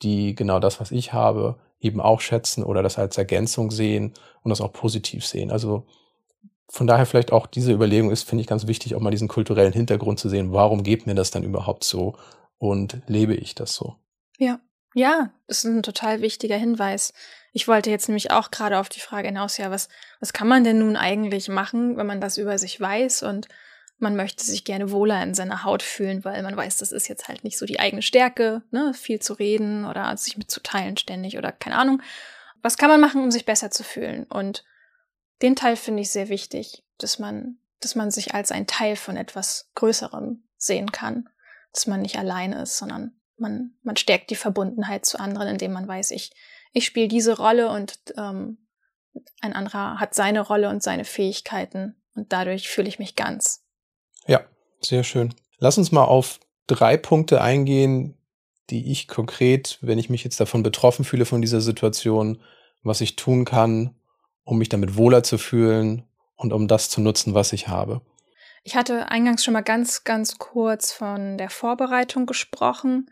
die 0.00 0.34
genau 0.34 0.60
das, 0.60 0.80
was 0.80 0.92
ich 0.92 1.12
habe, 1.12 1.58
eben 1.80 2.00
auch 2.00 2.20
schätzen 2.20 2.64
oder 2.64 2.82
das 2.82 2.98
als 2.98 3.18
Ergänzung 3.18 3.70
sehen 3.70 4.14
und 4.42 4.50
das 4.50 4.60
auch 4.60 4.72
positiv 4.72 5.26
sehen. 5.26 5.50
Also 5.50 5.86
von 6.68 6.86
daher 6.86 7.06
vielleicht 7.06 7.32
auch 7.32 7.46
diese 7.46 7.72
Überlegung 7.72 8.10
ist, 8.10 8.28
finde 8.28 8.42
ich 8.42 8.48
ganz 8.48 8.66
wichtig, 8.66 8.94
auch 8.94 9.00
mal 9.00 9.10
diesen 9.10 9.28
kulturellen 9.28 9.72
Hintergrund 9.72 10.18
zu 10.18 10.28
sehen. 10.28 10.52
Warum 10.52 10.82
geht 10.82 11.06
mir 11.06 11.14
das 11.14 11.30
dann 11.30 11.44
überhaupt 11.44 11.84
so 11.84 12.16
und 12.58 13.02
lebe 13.06 13.34
ich 13.34 13.54
das 13.54 13.74
so? 13.74 13.96
Ja, 14.38 14.60
ja, 14.94 15.30
das 15.46 15.58
ist 15.58 15.64
ein 15.64 15.82
total 15.82 16.22
wichtiger 16.22 16.56
Hinweis. 16.56 17.12
Ich 17.52 17.68
wollte 17.68 17.90
jetzt 17.90 18.08
nämlich 18.08 18.30
auch 18.30 18.50
gerade 18.50 18.78
auf 18.78 18.88
die 18.88 19.00
Frage 19.00 19.28
hinaus, 19.28 19.58
ja, 19.58 19.70
was, 19.70 19.88
was 20.20 20.32
kann 20.32 20.48
man 20.48 20.64
denn 20.64 20.78
nun 20.78 20.96
eigentlich 20.96 21.48
machen, 21.48 21.96
wenn 21.96 22.06
man 22.06 22.20
das 22.20 22.38
über 22.38 22.58
sich 22.58 22.80
weiß 22.80 23.22
und 23.22 23.48
man 23.98 24.16
möchte 24.16 24.44
sich 24.44 24.64
gerne 24.64 24.90
wohler 24.90 25.22
in 25.22 25.34
seiner 25.34 25.64
Haut 25.64 25.82
fühlen, 25.82 26.24
weil 26.24 26.42
man 26.42 26.56
weiß, 26.56 26.76
das 26.78 26.92
ist 26.92 27.08
jetzt 27.08 27.28
halt 27.28 27.44
nicht 27.44 27.58
so 27.58 27.64
die 27.64 27.80
eigene 27.80 28.02
Stärke, 28.02 28.62
ne, 28.70 28.92
viel 28.94 29.20
zu 29.20 29.32
reden 29.32 29.84
oder 29.86 30.14
sich 30.16 30.36
mitzuteilen 30.36 30.96
ständig 30.96 31.38
oder 31.38 31.52
keine 31.52 31.78
Ahnung. 31.78 32.02
Was 32.62 32.76
kann 32.76 32.90
man 32.90 33.00
machen, 33.00 33.22
um 33.22 33.30
sich 33.30 33.46
besser 33.46 33.70
zu 33.70 33.84
fühlen? 33.84 34.24
Und 34.24 34.64
den 35.42 35.56
Teil 35.56 35.76
finde 35.76 36.02
ich 36.02 36.10
sehr 36.10 36.28
wichtig, 36.28 36.84
dass 36.98 37.18
man, 37.18 37.58
dass 37.80 37.94
man 37.94 38.10
sich 38.10 38.34
als 38.34 38.52
ein 38.52 38.66
Teil 38.66 38.96
von 38.96 39.16
etwas 39.16 39.70
Größerem 39.74 40.42
sehen 40.58 40.92
kann, 40.92 41.28
dass 41.72 41.86
man 41.86 42.02
nicht 42.02 42.18
alleine 42.18 42.62
ist, 42.62 42.76
sondern 42.78 43.18
man, 43.38 43.74
man 43.82 43.96
stärkt 43.96 44.30
die 44.30 44.36
Verbundenheit 44.36 45.04
zu 45.04 45.18
anderen, 45.18 45.48
indem 45.48 45.72
man 45.72 45.86
weiß, 45.86 46.10
ich, 46.10 46.32
ich 46.72 46.86
spiele 46.86 47.08
diese 47.08 47.36
Rolle 47.36 47.70
und 47.70 47.98
ähm, 48.16 48.66
ein 49.40 49.54
anderer 49.54 50.00
hat 50.00 50.14
seine 50.14 50.40
Rolle 50.40 50.68
und 50.68 50.82
seine 50.82 51.04
Fähigkeiten 51.04 51.96
und 52.14 52.32
dadurch 52.32 52.68
fühle 52.68 52.88
ich 52.88 52.98
mich 52.98 53.14
ganz. 53.14 53.65
Ja, 54.26 54.40
sehr 54.80 55.04
schön. 55.04 55.34
Lass 55.58 55.78
uns 55.78 55.92
mal 55.92 56.04
auf 56.04 56.40
drei 56.66 56.96
Punkte 56.96 57.40
eingehen, 57.40 58.16
die 58.70 58.90
ich 58.90 59.08
konkret, 59.08 59.78
wenn 59.80 59.98
ich 59.98 60.10
mich 60.10 60.24
jetzt 60.24 60.40
davon 60.40 60.62
betroffen 60.62 61.04
fühle 61.04 61.24
von 61.24 61.40
dieser 61.40 61.60
Situation, 61.60 62.42
was 62.82 63.00
ich 63.00 63.16
tun 63.16 63.44
kann, 63.44 63.94
um 64.44 64.58
mich 64.58 64.68
damit 64.68 64.96
wohler 64.96 65.22
zu 65.22 65.38
fühlen 65.38 66.04
und 66.36 66.52
um 66.52 66.68
das 66.68 66.90
zu 66.90 67.00
nutzen, 67.00 67.34
was 67.34 67.52
ich 67.52 67.68
habe. 67.68 68.00
Ich 68.64 68.74
hatte 68.74 69.08
eingangs 69.10 69.44
schon 69.44 69.54
mal 69.54 69.62
ganz, 69.62 70.02
ganz 70.02 70.38
kurz 70.38 70.92
von 70.92 71.38
der 71.38 71.50
Vorbereitung 71.50 72.26
gesprochen 72.26 73.08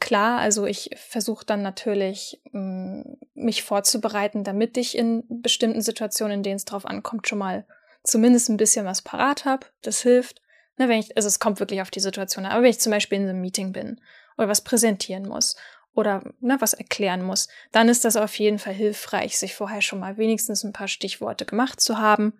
klar, 0.00 0.40
also 0.40 0.66
ich 0.66 0.90
versuche 0.96 1.46
dann 1.46 1.62
natürlich, 1.62 2.40
mm, 2.52 3.02
mich 3.34 3.62
vorzubereiten, 3.62 4.42
damit 4.42 4.76
ich 4.76 4.98
in 4.98 5.22
bestimmten 5.28 5.82
Situationen, 5.82 6.38
in 6.38 6.42
denen 6.42 6.56
es 6.56 6.64
drauf 6.64 6.86
ankommt, 6.86 7.28
schon 7.28 7.38
mal 7.38 7.66
zumindest 8.02 8.48
ein 8.48 8.56
bisschen 8.56 8.86
was 8.86 9.02
parat 9.02 9.44
habe. 9.44 9.66
Das 9.82 10.00
hilft. 10.02 10.40
Ne, 10.76 10.88
wenn 10.88 10.98
ich, 10.98 11.16
also 11.16 11.26
es 11.26 11.40
kommt 11.40 11.60
wirklich 11.60 11.82
auf 11.82 11.90
die 11.90 12.00
Situation 12.00 12.46
an. 12.46 12.52
Aber 12.52 12.62
wenn 12.62 12.70
ich 12.70 12.80
zum 12.80 12.92
Beispiel 12.92 13.18
in 13.18 13.28
einem 13.28 13.40
Meeting 13.40 13.72
bin 13.72 14.00
oder 14.38 14.48
was 14.48 14.62
präsentieren 14.62 15.28
muss 15.28 15.56
oder 15.94 16.22
ne, 16.40 16.56
was 16.60 16.72
erklären 16.72 17.22
muss, 17.22 17.48
dann 17.72 17.88
ist 17.88 18.04
das 18.04 18.16
auf 18.16 18.38
jeden 18.38 18.58
Fall 18.58 18.72
hilfreich, 18.72 19.38
sich 19.38 19.54
vorher 19.54 19.82
schon 19.82 20.00
mal 20.00 20.16
wenigstens 20.16 20.64
ein 20.64 20.72
paar 20.72 20.88
Stichworte 20.88 21.44
gemacht 21.44 21.80
zu 21.80 21.98
haben 21.98 22.32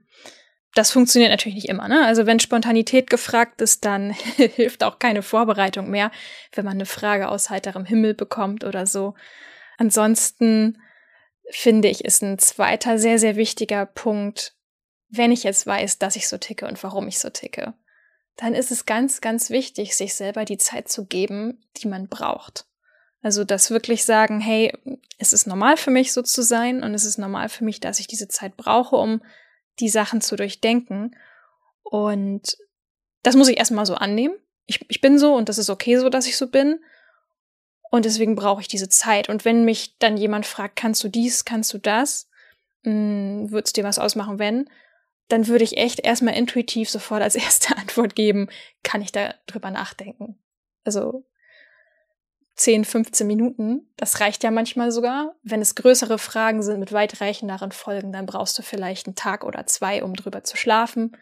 das 0.75 0.93
funktioniert 0.93 1.31
natürlich 1.31 1.57
nicht 1.57 1.69
immer. 1.69 1.89
Ne? 1.89 2.05
Also 2.07 2.27
wenn 2.27 2.41
Spontanität 2.41 3.11
gefragt 3.11 3.61
ist, 3.61 3.85
dann 3.85 4.11
hilft 4.37 4.85
auch 4.85 4.99
keine 4.99 5.23
Vorbereitung 5.23 5.91
mehr, 5.91 6.11
wenn 6.55 6.65
man 6.65 6.75
eine 6.75 6.87
Frage 6.87 7.29
aus 7.29 7.51
heiterem 7.51 7.85
Himmel 7.85 8.15
bekommt 8.15 8.65
oder 8.65 8.87
so. 8.87 9.15
Ansonsten 9.79 10.81
finde 11.51 11.89
ich, 11.89 12.05
ist 12.05 12.23
ein 12.23 12.39
zweiter 12.39 12.99
sehr, 12.99 13.19
sehr 13.19 13.37
wichtiger 13.37 13.87
Punkt, 13.87 14.55
wenn 15.11 15.33
ich 15.33 15.43
jetzt 15.43 15.67
weiß, 15.67 15.99
dass 15.99 16.17
ich 16.17 16.29
so 16.29 16.39
ticke 16.39 16.67
und 16.67 16.83
warum 16.83 17.09
ich 17.09 17.19
so 17.19 17.31
ticke, 17.31 17.75
dann 18.37 18.55
ist 18.55 18.71
es 18.71 18.87
ganz, 18.87 19.21
ganz 19.21 19.51
wichtig, 19.51 19.97
sich 19.97 20.15
selber 20.15 20.45
die 20.45 20.59
Zeit 20.59 20.89
zu 20.89 21.05
geben, 21.05 21.63
die 21.77 21.89
man 21.89 22.09
braucht. 22.09 22.67
Also 23.23 23.45
das 23.45 23.71
wirklich 23.71 24.05
sagen, 24.05 24.41
hey, 24.41 24.73
es 25.19 25.33
ist 25.33 25.47
normal 25.47 25.77
für 25.77 25.91
mich 25.91 26.13
so 26.13 26.23
zu 26.23 26.43
sein 26.43 26.83
und 26.83 26.95
es 26.95 27.05
ist 27.05 27.19
normal 27.19 27.51
für 27.51 27.65
mich, 27.65 27.81
dass 27.81 28.01
ich 28.01 28.07
diese 28.07 28.29
Zeit 28.29 28.57
brauche, 28.57 28.97
um 28.97 29.21
die 29.79 29.91
Sachen 29.91 30.23
zu 30.23 30.37
durchdenken. 30.37 31.15
Und 31.83 32.57
das 33.23 33.37
muss 33.37 33.49
ich 33.49 33.59
erstmal 33.59 33.85
so 33.85 33.95
annehmen. 33.95 34.37
Ich, 34.65 34.89
ich 34.89 35.01
bin 35.01 35.19
so 35.19 35.35
und 35.35 35.49
das 35.49 35.59
ist 35.59 35.69
okay 35.69 35.99
so, 35.99 36.09
dass 36.09 36.27
ich 36.27 36.39
so 36.39 36.47
bin. 36.47 36.81
Und 37.91 38.05
deswegen 38.05 38.37
brauche 38.37 38.63
ich 38.63 38.69
diese 38.69 38.89
Zeit. 38.89 39.29
Und 39.29 39.45
wenn 39.45 39.65
mich 39.65 39.99
dann 39.99 40.17
jemand 40.17 40.47
fragt, 40.47 40.77
kannst 40.77 41.03
du 41.05 41.09
dies, 41.09 41.45
kannst 41.45 41.75
du 41.75 41.79
das, 41.79 42.29
hm, 42.85 43.51
würdest 43.51 43.77
dir 43.77 43.85
was 43.85 43.99
ausmachen, 43.99 44.39
wenn, 44.39 44.71
dann 45.33 45.47
würde 45.47 45.65
ich 45.65 45.77
echt 45.77 46.01
erstmal 46.01 46.35
intuitiv 46.35 46.91
sofort 46.91 47.23
als 47.23 47.35
erste 47.37 47.77
Antwort 47.77 48.15
geben, 48.15 48.49
kann 48.83 49.03
ich 49.03 49.13
da 49.13 49.35
drüber 49.47 49.71
nachdenken. 49.71 50.39
Also 50.85 51.25
10, 52.57 52.85
15 52.85 53.27
Minuten. 53.27 53.91
Das 53.97 54.21
reicht 54.21 54.45
ja 54.45 54.51
manchmal 54.51 54.93
sogar. 54.93 55.35
Wenn 55.43 55.63
es 55.63 55.75
größere 55.75 56.19
Fragen 56.19 56.63
sind 56.63 56.79
mit 56.79 56.93
weitreichenderen 56.93 57.73
Folgen, 57.73 58.13
dann 58.13 58.27
brauchst 58.27 58.59
du 58.59 58.63
vielleicht 58.63 59.07
einen 59.07 59.17
Tag 59.17 59.45
oder 59.45 59.67
zwei, 59.67 60.05
um 60.05 60.15
drüber 60.15 60.45
zu 60.45 60.59
schlafen. 60.59 61.17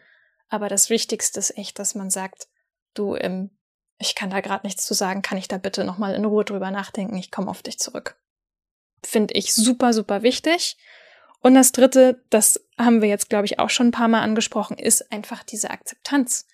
Aber 0.49 0.67
das 0.67 0.89
Wichtigste 0.89 1.39
ist 1.39 1.57
echt, 1.57 1.79
dass 1.79 1.95
man 1.95 2.09
sagt, 2.09 2.49
du, 2.93 3.15
ähm, 3.15 3.51
ich 3.99 4.15
kann 4.15 4.29
da 4.29 4.41
gerade 4.41 4.65
nichts 4.65 4.85
zu 4.85 4.93
sagen, 4.93 5.21
kann 5.21 5.37
ich 5.37 5.47
da 5.47 5.57
bitte 5.57 5.85
nochmal 5.85 6.15
in 6.15 6.25
Ruhe 6.25 6.43
drüber 6.43 6.71
nachdenken, 6.71 7.15
ich 7.15 7.31
komme 7.31 7.49
auf 7.49 7.61
dich 7.61 7.79
zurück. 7.79 8.19
Finde 9.03 9.33
ich 9.35 9.53
super, 9.53 9.93
super 9.93 10.23
wichtig. 10.23 10.77
Und 11.41 11.55
das 11.55 11.71
Dritte, 11.71 12.21
das 12.29 12.59
haben 12.77 13.01
wir 13.01 13.09
jetzt, 13.09 13.29
glaube 13.29 13.45
ich, 13.45 13.59
auch 13.59 13.69
schon 13.69 13.87
ein 13.87 13.91
paar 13.91 14.07
Mal 14.07 14.21
angesprochen, 14.21 14.77
ist 14.77 15.11
einfach 15.11 15.43
diese 15.43 15.71
Akzeptanz. 15.71 16.47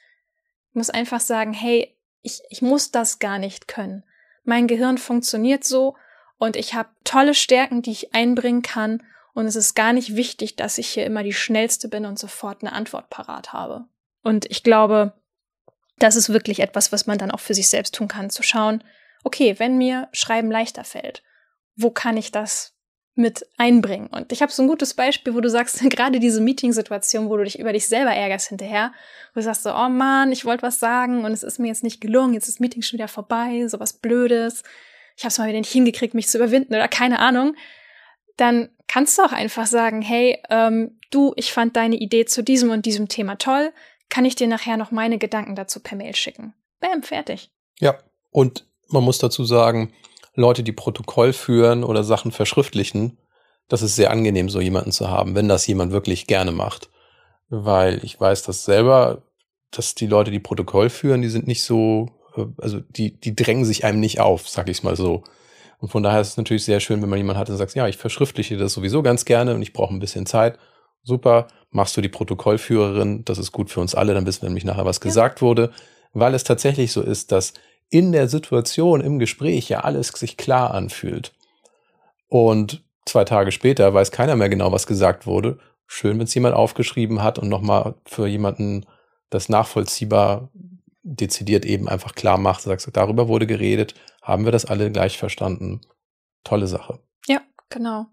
Ich 0.69 0.75
muss 0.75 0.89
einfach 0.89 1.19
sagen, 1.19 1.53
hey, 1.53 1.95
ich, 2.21 2.41
ich 2.49 2.61
muss 2.61 2.91
das 2.91 3.19
gar 3.19 3.39
nicht 3.39 3.67
können 3.67 4.03
mein 4.45 4.67
Gehirn 4.67 4.97
funktioniert 4.97 5.63
so 5.63 5.95
und 6.37 6.55
ich 6.55 6.73
habe 6.73 6.89
tolle 7.03 7.33
Stärken, 7.33 7.81
die 7.81 7.91
ich 7.91 8.13
einbringen 8.13 8.61
kann 8.61 9.03
und 9.33 9.47
es 9.47 9.55
ist 9.55 9.73
gar 9.73 9.91
nicht 9.91 10.15
wichtig, 10.15 10.55
dass 10.55 10.77
ich 10.77 10.87
hier 10.87 11.05
immer 11.05 11.23
die 11.23 11.33
schnellste 11.33 11.89
bin 11.89 12.05
und 12.05 12.17
sofort 12.17 12.61
eine 12.61 12.71
Antwort 12.71 13.09
parat 13.09 13.51
habe. 13.51 13.85
Und 14.23 14.45
ich 14.49 14.63
glaube, 14.63 15.13
das 15.97 16.15
ist 16.15 16.29
wirklich 16.29 16.59
etwas, 16.59 16.91
was 16.91 17.07
man 17.07 17.17
dann 17.17 17.31
auch 17.31 17.39
für 17.39 17.53
sich 17.53 17.67
selbst 17.67 17.95
tun 17.95 18.07
kann, 18.07 18.29
zu 18.29 18.43
schauen, 18.43 18.83
okay, 19.23 19.55
wenn 19.59 19.77
mir 19.77 20.07
Schreiben 20.13 20.51
leichter 20.51 20.83
fällt, 20.83 21.23
wo 21.75 21.89
kann 21.89 22.17
ich 22.17 22.31
das 22.31 22.74
mit 23.15 23.47
einbringen. 23.57 24.07
Und 24.07 24.31
ich 24.31 24.41
habe 24.41 24.51
so 24.51 24.61
ein 24.61 24.67
gutes 24.67 24.93
Beispiel, 24.93 25.33
wo 25.33 25.39
du 25.39 25.49
sagst, 25.49 25.79
gerade 25.89 26.19
diese 26.19 26.41
Meeting-Situation, 26.41 27.29
wo 27.29 27.37
du 27.37 27.43
dich 27.43 27.59
über 27.59 27.73
dich 27.73 27.87
selber 27.87 28.11
ärgerst 28.11 28.49
hinterher, 28.49 28.91
wo 29.33 29.39
du 29.39 29.43
sagst 29.43 29.63
so, 29.63 29.73
oh 29.73 29.89
Mann, 29.89 30.31
ich 30.31 30.45
wollte 30.45 30.63
was 30.63 30.79
sagen 30.79 31.23
und 31.23 31.31
es 31.31 31.43
ist 31.43 31.59
mir 31.59 31.67
jetzt 31.67 31.83
nicht 31.83 32.01
gelungen, 32.01 32.33
jetzt 32.33 32.47
ist 32.47 32.55
das 32.55 32.59
Meeting 32.59 32.81
schon 32.81 32.97
wieder 32.99 33.07
vorbei, 33.07 33.67
sowas 33.67 33.93
Blödes, 33.93 34.63
ich 35.15 35.23
habe 35.23 35.29
es 35.29 35.37
mal 35.37 35.47
wieder 35.47 35.59
nicht 35.59 35.71
hingekriegt, 35.71 36.13
mich 36.13 36.27
zu 36.27 36.37
überwinden 36.37 36.75
oder 36.75 36.89
keine 36.89 37.19
Ahnung, 37.19 37.55
dann 38.35 38.69
kannst 38.87 39.17
du 39.17 39.23
auch 39.23 39.31
einfach 39.31 39.65
sagen, 39.65 40.01
hey, 40.01 40.41
ähm, 40.49 40.99
du, 41.09 41.33
ich 41.37 41.53
fand 41.53 41.75
deine 41.77 41.95
Idee 41.95 42.25
zu 42.25 42.43
diesem 42.43 42.69
und 42.69 42.85
diesem 42.85 43.07
Thema 43.07 43.37
toll, 43.37 43.71
kann 44.09 44.25
ich 44.25 44.35
dir 44.35 44.47
nachher 44.47 44.77
noch 44.77 44.91
meine 44.91 45.17
Gedanken 45.17 45.55
dazu 45.55 45.79
per 45.79 45.97
Mail 45.97 46.15
schicken. 46.15 46.53
Bam, 46.79 47.01
fertig. 47.01 47.49
Ja, 47.79 47.97
und 48.31 48.65
man 48.89 49.03
muss 49.03 49.17
dazu 49.17 49.45
sagen, 49.45 49.93
Leute, 50.35 50.63
die 50.63 50.71
Protokoll 50.71 51.33
führen 51.33 51.83
oder 51.83 52.03
Sachen 52.03 52.31
verschriftlichen, 52.31 53.17
das 53.67 53.81
ist 53.81 53.95
sehr 53.95 54.11
angenehm, 54.11 54.49
so 54.49 54.61
jemanden 54.61 54.91
zu 54.91 55.09
haben, 55.09 55.35
wenn 55.35 55.47
das 55.47 55.65
jemand 55.65 55.91
wirklich 55.91 56.27
gerne 56.27 56.51
macht. 56.51 56.89
Weil 57.49 58.03
ich 58.03 58.19
weiß 58.19 58.43
das 58.43 58.65
selber, 58.65 59.23
dass 59.71 59.95
die 59.95 60.07
Leute, 60.07 60.31
die 60.31 60.39
Protokoll 60.39 60.89
führen, 60.89 61.21
die 61.21 61.29
sind 61.29 61.47
nicht 61.47 61.63
so, 61.63 62.09
äh, 62.35 62.45
also 62.57 62.79
die, 62.79 63.19
die 63.19 63.35
drängen 63.35 63.65
sich 63.65 63.85
einem 63.85 63.99
nicht 63.99 64.19
auf, 64.19 64.47
sag 64.47 64.69
ich 64.69 64.83
mal 64.83 64.95
so. 64.95 65.23
Und 65.79 65.89
von 65.89 66.03
daher 66.03 66.21
ist 66.21 66.29
es 66.29 66.37
natürlich 66.37 66.65
sehr 66.65 66.79
schön, 66.79 67.01
wenn 67.01 67.09
man 67.09 67.17
jemanden 67.17 67.39
hat, 67.39 67.49
der 67.49 67.57
sagt, 67.57 67.75
ja, 67.75 67.87
ich 67.87 67.97
verschriftliche 67.97 68.57
das 68.57 68.73
sowieso 68.73 69.03
ganz 69.03 69.25
gerne 69.25 69.55
und 69.55 69.61
ich 69.61 69.73
brauche 69.73 69.93
ein 69.93 69.99
bisschen 69.99 70.25
Zeit. 70.25 70.57
Super, 71.03 71.47
machst 71.69 71.95
du 71.97 72.01
die 72.01 72.09
Protokollführerin, 72.09 73.25
das 73.25 73.37
ist 73.37 73.51
gut 73.51 73.69
für 73.69 73.81
uns 73.81 73.93
alle, 73.93 74.13
dann 74.13 74.25
wissen 74.25 74.41
wir 74.41 74.49
nämlich 74.49 74.65
nachher, 74.65 74.85
was 74.85 74.97
ja. 74.97 75.03
gesagt 75.03 75.41
wurde. 75.41 75.71
Weil 76.13 76.33
es 76.33 76.43
tatsächlich 76.43 76.93
so 76.93 77.01
ist, 77.01 77.31
dass 77.31 77.53
in 77.95 78.11
der 78.11 78.27
Situation, 78.27 78.99
im 78.99 79.19
Gespräch 79.19 79.69
ja 79.69 79.79
alles 79.79 80.09
sich 80.09 80.35
klar 80.35 80.73
anfühlt. 80.73 81.33
Und 82.27 82.83
zwei 83.05 83.23
Tage 83.23 83.53
später 83.53 83.93
weiß 83.93 84.11
keiner 84.11 84.35
mehr 84.35 84.49
genau, 84.49 84.73
was 84.73 84.85
gesagt 84.85 85.25
wurde. 85.25 85.59
Schön, 85.87 86.19
wenn 86.19 86.25
es 86.25 86.33
jemand 86.33 86.55
aufgeschrieben 86.55 87.23
hat 87.23 87.39
und 87.39 87.47
nochmal 87.47 87.95
für 88.05 88.27
jemanden 88.27 88.85
das 89.29 89.47
nachvollziehbar 89.47 90.49
dezidiert 91.03 91.65
eben 91.65 91.87
einfach 91.87 92.15
klar 92.15 92.37
macht, 92.37 92.63
sagst 92.63 92.85
du, 92.85 92.91
darüber 92.91 93.29
wurde 93.29 93.47
geredet, 93.47 93.93
haben 94.21 94.43
wir 94.43 94.51
das 94.51 94.65
alle 94.65 94.91
gleich 94.91 95.17
verstanden. 95.17 95.79
Tolle 96.43 96.67
Sache. 96.67 96.99
Ja, 97.27 97.39
genau. 97.69 98.07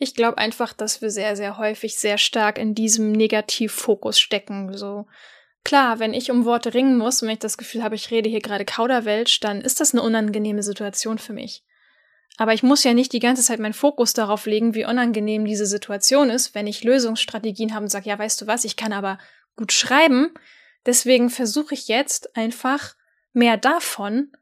Ich 0.00 0.16
glaube 0.16 0.38
einfach, 0.38 0.72
dass 0.72 1.00
wir 1.00 1.10
sehr, 1.10 1.36
sehr 1.36 1.58
häufig 1.58 1.96
sehr 1.96 2.18
stark 2.18 2.58
in 2.58 2.74
diesem 2.74 3.12
Negativfokus 3.12 4.18
stecken. 4.18 4.76
So, 4.76 5.06
Klar, 5.68 5.98
wenn 5.98 6.14
ich 6.14 6.30
um 6.30 6.46
Worte 6.46 6.72
ringen 6.72 6.96
muss 6.96 7.20
und 7.20 7.28
wenn 7.28 7.34
ich 7.34 7.40
das 7.40 7.58
Gefühl 7.58 7.82
habe, 7.82 7.94
ich 7.94 8.10
rede 8.10 8.30
hier 8.30 8.40
gerade 8.40 8.64
Kauderwelsch, 8.64 9.38
dann 9.40 9.60
ist 9.60 9.80
das 9.80 9.92
eine 9.92 10.00
unangenehme 10.00 10.62
Situation 10.62 11.18
für 11.18 11.34
mich. 11.34 11.62
Aber 12.38 12.54
ich 12.54 12.62
muss 12.62 12.84
ja 12.84 12.94
nicht 12.94 13.12
die 13.12 13.20
ganze 13.20 13.42
Zeit 13.42 13.58
meinen 13.58 13.74
Fokus 13.74 14.14
darauf 14.14 14.46
legen, 14.46 14.74
wie 14.74 14.86
unangenehm 14.86 15.44
diese 15.44 15.66
Situation 15.66 16.30
ist, 16.30 16.54
wenn 16.54 16.66
ich 16.66 16.84
Lösungsstrategien 16.84 17.74
habe 17.74 17.82
und 17.82 17.90
sage, 17.90 18.08
ja, 18.08 18.18
weißt 18.18 18.40
du 18.40 18.46
was, 18.46 18.64
ich 18.64 18.76
kann 18.76 18.94
aber 18.94 19.18
gut 19.56 19.70
schreiben. 19.70 20.32
Deswegen 20.86 21.28
versuche 21.28 21.74
ich 21.74 21.86
jetzt 21.86 22.34
einfach 22.34 22.96
mehr 23.34 23.58
davon 23.58 24.32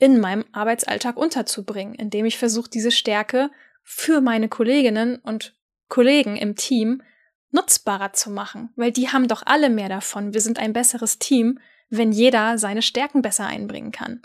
in 0.00 0.18
meinem 0.18 0.44
Arbeitsalltag 0.50 1.16
unterzubringen, 1.16 1.94
indem 1.94 2.26
ich 2.26 2.36
versuche, 2.36 2.68
diese 2.68 2.90
Stärke 2.90 3.52
für 3.84 4.20
meine 4.20 4.48
Kolleginnen 4.48 5.20
und 5.20 5.54
Kollegen 5.86 6.36
im 6.36 6.56
Team 6.56 7.00
nutzbarer 7.50 8.12
zu 8.12 8.30
machen, 8.30 8.70
weil 8.76 8.92
die 8.92 9.08
haben 9.08 9.28
doch 9.28 9.42
alle 9.46 9.70
mehr 9.70 9.88
davon. 9.88 10.34
Wir 10.34 10.40
sind 10.40 10.58
ein 10.58 10.72
besseres 10.72 11.18
Team, 11.18 11.58
wenn 11.90 12.12
jeder 12.12 12.58
seine 12.58 12.82
Stärken 12.82 13.22
besser 13.22 13.46
einbringen 13.46 13.92
kann. 13.92 14.22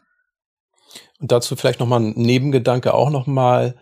Und 1.19 1.31
dazu 1.31 1.55
vielleicht 1.55 1.79
noch 1.79 1.88
mal 1.88 2.01
ein 2.01 2.13
Nebengedanke 2.15 2.93
auch 2.93 3.09
noch 3.09 3.27
mal. 3.27 3.75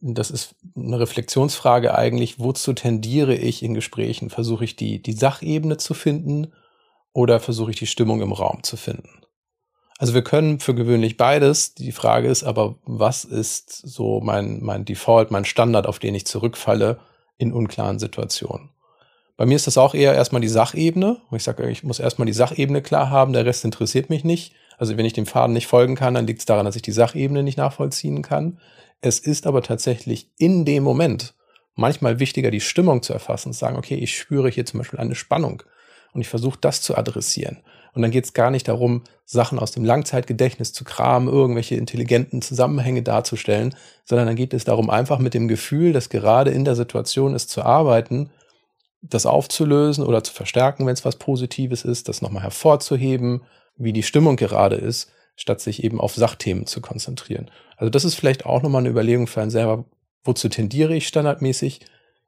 Das 0.00 0.30
ist 0.30 0.54
eine 0.74 0.98
Reflexionsfrage 0.98 1.94
eigentlich. 1.94 2.38
Wozu 2.38 2.72
tendiere 2.72 3.34
ich 3.34 3.62
in 3.62 3.74
Gesprächen? 3.74 4.30
Versuche 4.30 4.64
ich 4.64 4.76
die, 4.76 5.02
die 5.02 5.12
Sachebene 5.12 5.76
zu 5.76 5.92
finden 5.92 6.52
oder 7.12 7.40
versuche 7.40 7.72
ich 7.72 7.78
die 7.78 7.86
Stimmung 7.86 8.22
im 8.22 8.32
Raum 8.32 8.62
zu 8.62 8.76
finden? 8.76 9.20
Also 9.98 10.14
wir 10.14 10.24
können 10.24 10.60
für 10.60 10.74
gewöhnlich 10.74 11.18
beides. 11.18 11.74
Die 11.74 11.92
Frage 11.92 12.28
ist 12.28 12.42
aber, 12.42 12.76
was 12.84 13.24
ist 13.24 13.70
so 13.70 14.20
mein, 14.22 14.62
mein 14.62 14.86
Default, 14.86 15.30
mein 15.30 15.44
Standard, 15.44 15.86
auf 15.86 15.98
den 15.98 16.14
ich 16.14 16.26
zurückfalle? 16.26 16.98
In 17.40 17.52
unklaren 17.52 17.98
Situationen. 17.98 18.70
Bei 19.36 19.46
mir 19.46 19.56
ist 19.56 19.66
das 19.66 19.78
auch 19.78 19.94
eher 19.94 20.14
erstmal 20.14 20.42
die 20.42 20.48
Sachebene. 20.48 21.22
Ich 21.32 21.44
sage, 21.44 21.68
ich 21.70 21.82
muss 21.82 21.98
erstmal 21.98 22.26
die 22.26 22.34
Sachebene 22.34 22.82
klar 22.82 23.08
haben, 23.08 23.32
der 23.32 23.46
Rest 23.46 23.64
interessiert 23.64 24.10
mich 24.10 24.22
nicht. 24.22 24.52
Also 24.76 24.96
wenn 24.98 25.06
ich 25.06 25.14
dem 25.14 25.26
Faden 25.26 25.54
nicht 25.54 25.66
folgen 25.66 25.94
kann, 25.94 26.14
dann 26.14 26.26
liegt 26.26 26.40
es 26.40 26.46
daran, 26.46 26.66
dass 26.66 26.76
ich 26.76 26.82
die 26.82 26.92
Sachebene 26.92 27.42
nicht 27.42 27.56
nachvollziehen 27.56 28.20
kann. 28.20 28.60
Es 29.00 29.18
ist 29.18 29.46
aber 29.46 29.62
tatsächlich 29.62 30.30
in 30.36 30.66
dem 30.66 30.82
Moment 30.82 31.34
manchmal 31.74 32.18
wichtiger, 32.18 32.50
die 32.50 32.60
Stimmung 32.60 33.02
zu 33.02 33.14
erfassen 33.14 33.48
und 33.48 33.52
zu 33.54 33.60
sagen, 33.60 33.78
okay, 33.78 33.94
ich 33.94 34.18
spüre 34.18 34.50
hier 34.50 34.66
zum 34.66 34.78
Beispiel 34.78 34.98
eine 34.98 35.14
Spannung 35.14 35.62
und 36.12 36.20
ich 36.20 36.28
versuche 36.28 36.58
das 36.60 36.82
zu 36.82 36.96
adressieren. 36.96 37.62
Und 37.92 38.02
dann 38.02 38.10
geht 38.10 38.24
es 38.24 38.32
gar 38.32 38.50
nicht 38.50 38.68
darum, 38.68 39.02
Sachen 39.24 39.58
aus 39.58 39.72
dem 39.72 39.84
Langzeitgedächtnis 39.84 40.72
zu 40.72 40.84
kramen, 40.84 41.28
irgendwelche 41.28 41.76
intelligenten 41.76 42.42
Zusammenhänge 42.42 43.02
darzustellen, 43.02 43.74
sondern 44.04 44.26
dann 44.26 44.36
geht 44.36 44.54
es 44.54 44.64
darum, 44.64 44.90
einfach 44.90 45.18
mit 45.18 45.34
dem 45.34 45.48
Gefühl, 45.48 45.92
dass 45.92 46.08
gerade 46.08 46.50
in 46.50 46.64
der 46.64 46.76
Situation 46.76 47.34
ist, 47.34 47.50
zu 47.50 47.62
arbeiten, 47.62 48.30
das 49.02 49.26
aufzulösen 49.26 50.04
oder 50.04 50.22
zu 50.22 50.32
verstärken, 50.32 50.86
wenn 50.86 50.92
es 50.92 51.04
was 51.04 51.16
Positives 51.16 51.84
ist, 51.84 52.08
das 52.08 52.22
nochmal 52.22 52.42
hervorzuheben, 52.42 53.42
wie 53.76 53.92
die 53.92 54.02
Stimmung 54.02 54.36
gerade 54.36 54.76
ist, 54.76 55.10
statt 55.36 55.60
sich 55.60 55.82
eben 55.82 56.00
auf 56.00 56.14
Sachthemen 56.14 56.66
zu 56.66 56.80
konzentrieren. 56.80 57.50
Also 57.76 57.90
das 57.90 58.04
ist 58.04 58.14
vielleicht 58.14 58.44
auch 58.44 58.62
nochmal 58.62 58.80
eine 58.80 58.90
Überlegung 58.90 59.26
für 59.26 59.40
einen 59.40 59.50
selber, 59.50 59.84
wozu 60.22 60.48
tendiere 60.48 60.94
ich 60.94 61.08
standardmäßig? 61.08 61.80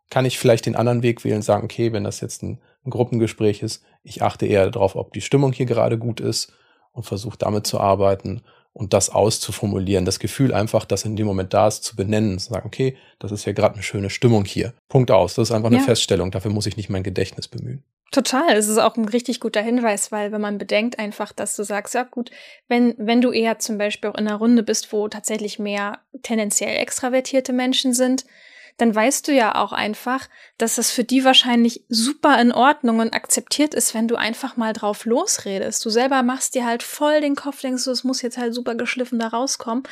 Kann 0.08 0.24
ich 0.24 0.38
vielleicht 0.38 0.66
den 0.66 0.76
anderen 0.76 1.02
Weg 1.02 1.24
wählen, 1.24 1.42
sagen, 1.42 1.64
okay, 1.64 1.92
wenn 1.92 2.04
das 2.04 2.20
jetzt 2.20 2.42
ein 2.42 2.58
ein 2.84 2.90
Gruppengespräch 2.90 3.62
ist. 3.62 3.84
Ich 4.02 4.22
achte 4.22 4.46
eher 4.46 4.70
darauf, 4.70 4.96
ob 4.96 5.12
die 5.12 5.20
Stimmung 5.20 5.52
hier 5.52 5.66
gerade 5.66 5.98
gut 5.98 6.20
ist 6.20 6.52
und 6.92 7.04
versuche 7.04 7.38
damit 7.38 7.66
zu 7.66 7.80
arbeiten 7.80 8.42
und 8.72 8.92
das 8.92 9.10
auszuformulieren. 9.10 10.04
Das 10.04 10.18
Gefühl 10.18 10.54
einfach, 10.54 10.84
das 10.84 11.04
in 11.04 11.16
dem 11.16 11.26
Moment 11.26 11.52
da 11.52 11.68
ist, 11.68 11.84
zu 11.84 11.94
benennen. 11.94 12.38
Zu 12.38 12.52
sagen, 12.52 12.66
okay, 12.66 12.96
das 13.18 13.32
ist 13.32 13.44
ja 13.44 13.52
gerade 13.52 13.74
eine 13.74 13.82
schöne 13.82 14.10
Stimmung 14.10 14.44
hier. 14.44 14.72
Punkt 14.88 15.10
aus. 15.10 15.34
Das 15.34 15.48
ist 15.48 15.54
einfach 15.54 15.68
eine 15.68 15.78
ja. 15.78 15.84
Feststellung. 15.84 16.30
Dafür 16.30 16.50
muss 16.50 16.66
ich 16.66 16.76
nicht 16.76 16.88
mein 16.88 17.02
Gedächtnis 17.02 17.48
bemühen. 17.48 17.84
Total. 18.12 18.54
Es 18.56 18.68
ist 18.68 18.78
auch 18.78 18.96
ein 18.96 19.06
richtig 19.06 19.40
guter 19.40 19.62
Hinweis, 19.62 20.12
weil 20.12 20.32
wenn 20.32 20.40
man 20.40 20.58
bedenkt 20.58 20.98
einfach, 20.98 21.32
dass 21.32 21.56
du 21.56 21.62
sagst, 21.62 21.94
ja 21.94 22.02
gut, 22.02 22.30
wenn, 22.68 22.94
wenn 22.98 23.20
du 23.20 23.30
eher 23.30 23.58
zum 23.58 23.78
Beispiel 23.78 24.10
auch 24.10 24.18
in 24.18 24.28
einer 24.28 24.36
Runde 24.36 24.62
bist, 24.62 24.92
wo 24.92 25.08
tatsächlich 25.08 25.58
mehr 25.58 25.98
tendenziell 26.22 26.76
extravertierte 26.76 27.52
Menschen 27.52 27.94
sind, 27.94 28.26
dann 28.76 28.94
weißt 28.94 29.28
du 29.28 29.32
ja 29.32 29.54
auch 29.54 29.72
einfach, 29.72 30.28
dass 30.58 30.76
das 30.76 30.90
für 30.90 31.04
die 31.04 31.24
wahrscheinlich 31.24 31.84
super 31.88 32.40
in 32.40 32.52
Ordnung 32.52 32.98
und 33.00 33.14
akzeptiert 33.14 33.74
ist, 33.74 33.94
wenn 33.94 34.08
du 34.08 34.16
einfach 34.16 34.56
mal 34.56 34.72
drauf 34.72 35.04
losredest. 35.04 35.84
Du 35.84 35.90
selber 35.90 36.22
machst 36.22 36.54
dir 36.54 36.66
halt 36.66 36.82
voll 36.82 37.20
den 37.20 37.36
Kopf, 37.36 37.60
denkst 37.60 37.84
du, 37.84 37.90
es 37.90 38.04
muss 38.04 38.22
jetzt 38.22 38.38
halt 38.38 38.54
super 38.54 38.74
geschliffen 38.74 39.18
da 39.18 39.28
rauskommen. 39.28 39.84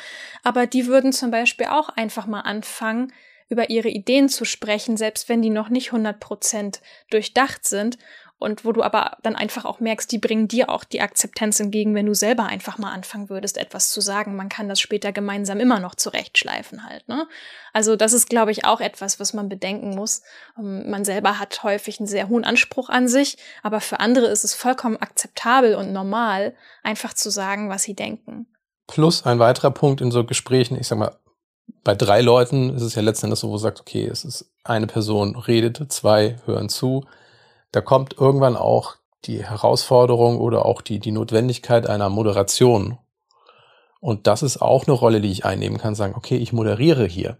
Aber 0.43 0.67
die 0.67 0.87
würden 0.87 1.13
zum 1.13 1.31
Beispiel 1.31 1.67
auch 1.67 1.89
einfach 1.89 2.27
mal 2.27 2.41
anfangen, 2.41 3.13
über 3.51 3.69
ihre 3.69 3.89
Ideen 3.89 4.29
zu 4.29 4.45
sprechen, 4.45 4.95
selbst 4.95 5.27
wenn 5.27 5.41
die 5.41 5.49
noch 5.49 5.67
nicht 5.67 5.91
100% 5.91 6.79
durchdacht 7.09 7.67
sind 7.67 7.97
und 8.41 8.65
wo 8.65 8.71
du 8.71 8.81
aber 8.81 9.17
dann 9.21 9.35
einfach 9.35 9.65
auch 9.65 9.79
merkst, 9.79 10.11
die 10.11 10.17
bringen 10.17 10.47
dir 10.47 10.69
auch 10.69 10.83
die 10.83 11.01
Akzeptanz 11.01 11.59
entgegen, 11.59 11.93
wenn 11.93 12.07
du 12.07 12.15
selber 12.15 12.45
einfach 12.45 12.79
mal 12.79 12.91
anfangen 12.91 13.29
würdest, 13.29 13.55
etwas 13.55 13.91
zu 13.91 14.01
sagen. 14.01 14.35
Man 14.35 14.49
kann 14.49 14.67
das 14.67 14.79
später 14.79 15.11
gemeinsam 15.11 15.59
immer 15.59 15.79
noch 15.79 15.93
zurechtschleifen 15.93 16.83
halt. 16.83 17.07
Ne? 17.07 17.27
Also 17.71 17.95
das 17.95 18.13
ist, 18.13 18.29
glaube 18.29 18.49
ich, 18.49 18.65
auch 18.65 18.81
etwas, 18.81 19.19
was 19.19 19.33
man 19.33 19.47
bedenken 19.47 19.91
muss. 19.91 20.23
Ähm, 20.57 20.89
man 20.89 21.05
selber 21.05 21.37
hat 21.37 21.61
häufig 21.61 21.99
einen 21.99 22.07
sehr 22.07 22.29
hohen 22.29 22.43
Anspruch 22.43 22.89
an 22.89 23.07
sich, 23.07 23.37
aber 23.61 23.79
für 23.79 23.99
andere 23.99 24.25
ist 24.25 24.43
es 24.43 24.55
vollkommen 24.55 24.97
akzeptabel 24.97 25.75
und 25.75 25.93
normal, 25.93 26.55
einfach 26.81 27.13
zu 27.13 27.29
sagen, 27.29 27.69
was 27.69 27.83
sie 27.83 27.93
denken. 27.93 28.47
Plus 28.87 29.23
ein 29.23 29.37
weiterer 29.37 29.71
Punkt 29.71 30.01
in 30.01 30.09
so 30.09 30.25
Gesprächen, 30.25 30.79
ich 30.79 30.87
sag 30.87 30.97
mal, 30.97 31.15
bei 31.83 31.93
drei 31.93 32.21
Leuten 32.21 32.75
ist 32.75 32.81
es 32.81 32.95
ja 32.95 33.03
letzten 33.03 33.27
Endes 33.27 33.41
so, 33.41 33.49
wo 33.49 33.53
du 33.53 33.59
sagst, 33.59 33.81
okay, 33.81 34.07
es 34.07 34.25
ist 34.25 34.51
eine 34.63 34.87
Person 34.87 35.35
redet, 35.35 35.91
zwei 35.93 36.37
hören 36.45 36.69
zu 36.69 37.05
da 37.71 37.81
kommt 37.81 38.17
irgendwann 38.17 38.55
auch 38.55 38.95
die 39.25 39.43
Herausforderung 39.43 40.39
oder 40.39 40.65
auch 40.65 40.81
die, 40.81 40.99
die 40.99 41.11
Notwendigkeit 41.11 41.87
einer 41.87 42.09
Moderation. 42.09 42.97
Und 43.99 44.25
das 44.27 44.41
ist 44.41 44.61
auch 44.61 44.87
eine 44.87 44.93
Rolle, 44.93 45.21
die 45.21 45.31
ich 45.31 45.45
einnehmen 45.45 45.77
kann, 45.77 45.93
sagen, 45.93 46.15
okay, 46.15 46.37
ich 46.37 46.53
moderiere 46.53 47.05
hier. 47.05 47.37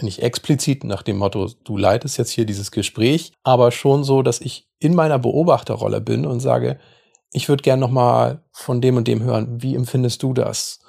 Nicht 0.00 0.22
explizit 0.22 0.82
nach 0.82 1.02
dem 1.02 1.18
Motto, 1.18 1.50
du 1.62 1.76
leitest 1.76 2.16
jetzt 2.16 2.30
hier 2.30 2.46
dieses 2.46 2.70
Gespräch, 2.70 3.32
aber 3.42 3.70
schon 3.70 4.02
so, 4.02 4.22
dass 4.22 4.40
ich 4.40 4.66
in 4.78 4.94
meiner 4.94 5.18
Beobachterrolle 5.18 6.00
bin 6.00 6.24
und 6.24 6.40
sage, 6.40 6.78
ich 7.32 7.48
würde 7.48 7.62
gern 7.62 7.80
nochmal 7.80 8.40
von 8.50 8.80
dem 8.80 8.96
und 8.96 9.08
dem 9.08 9.22
hören, 9.22 9.60
wie 9.62 9.74
empfindest 9.74 10.22
du 10.22 10.32
das? 10.32 10.80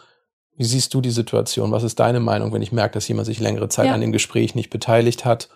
Wie 0.55 0.63
siehst 0.63 0.93
du 0.93 1.01
die 1.01 1.11
Situation? 1.11 1.71
Was 1.71 1.83
ist 1.83 1.99
deine 1.99 2.21
Meinung, 2.21 2.53
wenn 2.53 2.61
ich 2.61 2.71
merke, 2.71 2.93
dass 2.93 3.07
jemand 3.07 3.25
sich 3.25 3.39
längere 3.39 3.67
Zeit 3.67 3.87
ja. 3.87 3.93
an 3.93 4.01
dem 4.01 4.13
Gespräch 4.13 4.55
nicht 4.55 4.69
beteiligt 4.69 5.25
hat? 5.25 5.49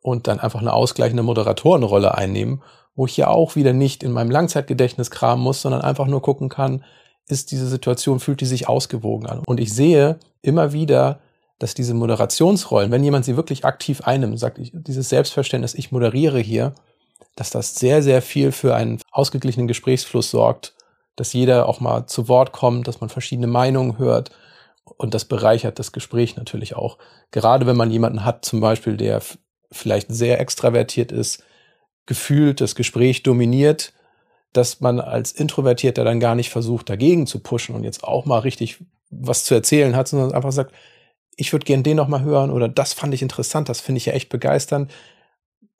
Und 0.00 0.26
dann 0.26 0.40
einfach 0.40 0.60
eine 0.60 0.72
ausgleichende 0.72 1.22
Moderatorenrolle 1.22 2.14
einnehmen, 2.14 2.62
wo 2.94 3.06
ich 3.06 3.16
ja 3.16 3.28
auch 3.28 3.56
wieder 3.56 3.72
nicht 3.72 4.02
in 4.02 4.12
meinem 4.12 4.30
Langzeitgedächtnis 4.30 5.10
kramen 5.10 5.42
muss, 5.42 5.62
sondern 5.62 5.82
einfach 5.82 6.06
nur 6.06 6.22
gucken 6.22 6.48
kann, 6.48 6.84
ist 7.28 7.52
diese 7.52 7.68
Situation, 7.68 8.20
fühlt 8.20 8.40
die 8.40 8.46
sich 8.46 8.68
ausgewogen 8.68 9.26
an. 9.26 9.42
Und 9.46 9.60
ich 9.60 9.72
sehe 9.72 10.18
immer 10.42 10.72
wieder, 10.72 11.20
dass 11.58 11.74
diese 11.74 11.94
Moderationsrollen, 11.94 12.90
wenn 12.90 13.04
jemand 13.04 13.24
sie 13.24 13.36
wirklich 13.36 13.64
aktiv 13.64 14.00
einnimmt, 14.02 14.38
sagt, 14.38 14.58
ich, 14.58 14.72
dieses 14.74 15.08
Selbstverständnis, 15.10 15.74
ich 15.74 15.92
moderiere 15.92 16.40
hier, 16.40 16.74
dass 17.36 17.50
das 17.50 17.74
sehr, 17.74 18.02
sehr 18.02 18.22
viel 18.22 18.50
für 18.50 18.74
einen 18.74 19.00
ausgeglichenen 19.12 19.68
Gesprächsfluss 19.68 20.30
sorgt, 20.30 20.74
dass 21.16 21.32
jeder 21.32 21.68
auch 21.68 21.80
mal 21.80 22.06
zu 22.06 22.28
Wort 22.28 22.52
kommt, 22.52 22.88
dass 22.88 23.00
man 23.00 23.10
verschiedene 23.10 23.46
Meinungen 23.46 23.98
hört 23.98 24.30
und 24.96 25.14
das 25.14 25.24
bereichert 25.24 25.78
das 25.78 25.92
Gespräch 25.92 26.36
natürlich 26.36 26.74
auch. 26.74 26.98
Gerade 27.30 27.66
wenn 27.66 27.76
man 27.76 27.90
jemanden 27.90 28.24
hat, 28.24 28.44
zum 28.44 28.60
Beispiel, 28.60 28.96
der 28.96 29.20
vielleicht 29.72 30.12
sehr 30.12 30.40
extravertiert 30.40 31.12
ist, 31.12 31.44
gefühlt 32.06 32.60
das 32.60 32.74
Gespräch 32.74 33.22
dominiert, 33.22 33.92
dass 34.52 34.80
man 34.80 35.00
als 35.00 35.32
Introvertierter 35.32 36.04
dann 36.04 36.18
gar 36.18 36.34
nicht 36.34 36.50
versucht, 36.50 36.88
dagegen 36.88 37.26
zu 37.26 37.40
pushen 37.40 37.74
und 37.74 37.84
jetzt 37.84 38.02
auch 38.02 38.26
mal 38.26 38.40
richtig 38.40 38.84
was 39.10 39.44
zu 39.44 39.54
erzählen 39.54 39.94
hat, 39.94 40.08
sondern 40.08 40.32
einfach 40.32 40.52
sagt, 40.52 40.74
ich 41.36 41.52
würde 41.52 41.64
gern 41.64 41.82
den 41.82 41.96
noch 41.96 42.08
mal 42.08 42.22
hören 42.22 42.50
oder 42.50 42.68
das 42.68 42.92
fand 42.92 43.14
ich 43.14 43.22
interessant, 43.22 43.68
das 43.68 43.80
finde 43.80 43.98
ich 43.98 44.06
ja 44.06 44.12
echt 44.12 44.28
begeisternd. 44.28 44.92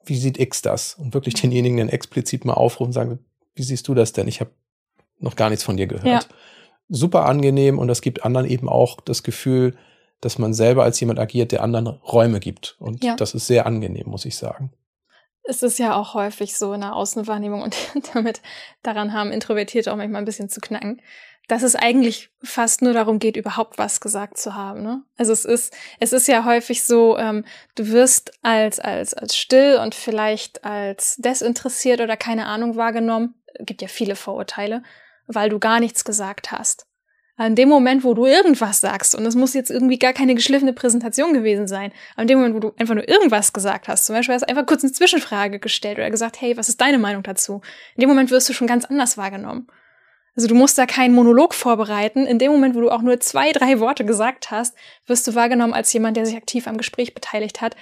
Wie 0.05 0.17
sieht 0.17 0.39
X 0.39 0.63
das? 0.63 0.95
Und 0.95 1.15
wirklich 1.15 1.35
denjenigen 1.35 1.79
dann 1.79 1.89
explizit 1.89 2.45
mal 2.45 2.55
aufrufen 2.55 2.89
und 2.89 2.93
sagen, 2.93 3.19
wie 3.55 3.63
siehst 3.63 3.87
du 3.89 3.95
das 3.95 4.13
denn? 4.13 4.29
Ich 4.29 4.41
habe 4.41 4.51
noch 5.19 5.37
gar 5.37 5.51
nichts 5.51 5.65
von 5.65 5.77
dir 5.77 5.87
gehört. 5.87 6.07
Ja. 6.07 6.21
Super 6.89 7.27
angenehm 7.27 7.79
und 7.79 7.89
das 7.89 8.03
gibt 8.03 8.25
anderen 8.25 8.49
eben 8.49 8.69
auch 8.69 9.01
das 9.01 9.23
Gefühl, 9.23 9.77
dass 10.21 10.39
man 10.39 10.55
selber 10.55 10.85
als 10.85 11.01
jemand 11.01 11.19
agiert, 11.19 11.53
der 11.53 11.63
anderen 11.63 11.87
Räume 11.87 12.41
gibt. 12.41 12.77
Und 12.79 13.03
ja. 13.03 13.17
das 13.17 13.35
ist 13.35 13.47
sehr 13.47 13.67
angenehm, 13.67 14.09
muss 14.09 14.25
ich 14.25 14.37
sagen. 14.37 14.73
Es 15.43 15.63
ist 15.63 15.79
ja 15.79 15.97
auch 15.97 16.15
häufig 16.15 16.57
so 16.57 16.73
in 16.75 16.83
der 16.83 16.95
Außenwahrnehmung 16.95 17.63
und 17.63 17.75
damit 18.15 18.41
daran 18.83 19.13
haben 19.13 19.33
Introvertierte 19.33 19.93
auch 19.93 19.97
manchmal 19.97 20.23
ein 20.23 20.27
bisschen 20.27 20.49
zu 20.49 20.61
knacken, 20.61 21.01
dass 21.49 21.63
es 21.63 21.75
eigentlich 21.75 22.31
fast 22.43 22.83
nur 22.83 22.93
darum 22.93 23.19
geht, 23.19 23.37
überhaupt 23.37 23.79
was 23.79 24.01
gesagt 24.01 24.39
zu 24.39 24.55
haben. 24.55 24.83
Ne? 24.83 25.03
Also 25.17 25.33
es 25.33 25.45
ist, 25.45 25.75
es 25.99 26.13
ist 26.13 26.29
ja 26.29 26.45
häufig 26.45 26.85
so, 26.85 27.19
ähm, 27.19 27.45
du 27.75 27.89
wirst 27.89 28.33
als, 28.43 28.79
als, 28.79 29.15
als 29.15 29.37
still 29.37 29.79
und 29.83 29.95
vielleicht 29.95 30.65
als 30.65 31.17
desinteressiert 31.17 32.01
oder 32.01 32.17
keine 32.17 32.47
Ahnung 32.47 32.77
wahrgenommen. 32.77 33.35
Gibt 33.59 33.83
ja 33.83 33.89
viele 33.89 34.15
Vorurteile, 34.15 34.83
weil 35.27 35.49
du 35.49 35.59
gar 35.59 35.81
nichts 35.81 36.05
gesagt 36.05 36.53
hast. 36.53 36.87
An 37.41 37.55
dem 37.55 37.71
Moment, 37.71 38.05
wo 38.05 38.13
du 38.13 38.27
irgendwas 38.27 38.83
sagst, 38.83 39.15
und 39.15 39.25
es 39.25 39.35
muss 39.35 39.55
jetzt 39.55 39.71
irgendwie 39.71 39.99
gar 39.99 40.13
keine 40.13 40.35
geschliffene 40.35 40.75
Präsentation 40.75 41.33
gewesen 41.33 41.67
sein, 41.67 41.91
an 42.15 42.27
dem 42.27 42.37
Moment, 42.37 42.55
wo 42.55 42.61
du 42.61 42.75
einfach 42.77 42.95
nur 42.95 43.09
irgendwas 43.09 43.55
gesagt 43.55 43.89
hast, 43.89 44.05
zum 44.05 44.15
Beispiel 44.15 44.35
hast 44.35 44.43
du 44.43 44.49
einfach 44.51 44.67
kurz 44.67 44.85
eine 44.85 44.93
Zwischenfrage 44.93 45.59
gestellt 45.59 45.97
oder 45.97 46.11
gesagt, 46.11 46.39
hey, 46.43 46.59
was 46.59 46.69
ist 46.69 46.83
deine 46.83 46.99
Meinung 46.99 47.23
dazu? 47.23 47.63
In 47.97 48.03
dem 48.03 48.11
Moment 48.11 48.31
wirst 48.31 48.51
du 48.51 48.53
schon 48.53 48.67
ganz 48.67 48.85
anders 48.85 49.17
wahrgenommen. 49.17 49.69
Also 50.37 50.49
du 50.49 50.55
musst 50.55 50.77
da 50.77 50.85
keinen 50.85 51.15
Monolog 51.15 51.55
vorbereiten. 51.55 52.27
In 52.27 52.39
dem 52.39 52.53
Moment, 52.53 52.75
wo 52.75 52.83
du 52.83 52.91
auch 52.91 53.01
nur 53.01 53.19
zwei, 53.21 53.53
drei 53.53 53.81
Worte 53.81 54.05
gesagt 54.05 54.51
hast, 54.51 54.77
wirst 55.07 55.27
du 55.27 55.35
wahrgenommen 55.35 55.73
als 55.73 55.91
jemand, 55.95 56.19
der 56.19 56.27
sich 56.27 56.37
aktiv 56.37 56.67
am 56.67 56.77
Gespräch 56.77 57.15
beteiligt 57.15 57.63
hat, 57.63 57.75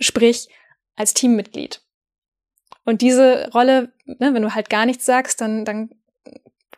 sprich 0.00 0.48
als 0.96 1.14
Teammitglied. 1.14 1.80
Und 2.84 3.02
diese 3.02 3.52
Rolle, 3.54 3.92
ne, 4.04 4.34
wenn 4.34 4.42
du 4.42 4.52
halt 4.56 4.68
gar 4.68 4.84
nichts 4.84 5.06
sagst, 5.06 5.40
dann, 5.40 5.64
dann 5.64 5.90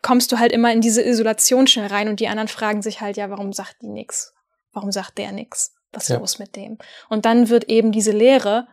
kommst 0.01 0.31
du 0.31 0.39
halt 0.39 0.51
immer 0.51 0.71
in 0.71 0.81
diese 0.81 1.01
Isolation 1.03 1.67
schnell 1.67 1.87
rein 1.87 2.07
und 2.07 2.19
die 2.19 2.27
anderen 2.27 2.47
fragen 2.47 2.81
sich 2.81 3.01
halt, 3.01 3.17
ja, 3.17 3.29
warum 3.29 3.53
sagt 3.53 3.81
die 3.81 3.87
nix? 3.87 4.33
Warum 4.73 4.91
sagt 4.91 5.17
der 5.17 5.31
nix? 5.31 5.73
Was 5.91 6.03
ist 6.03 6.09
ja. 6.09 6.17
los 6.17 6.39
mit 6.39 6.55
dem? 6.55 6.77
Und 7.09 7.25
dann 7.25 7.49
wird 7.49 7.65
eben 7.65 7.91
diese 7.91 8.11
Lehre 8.11 8.67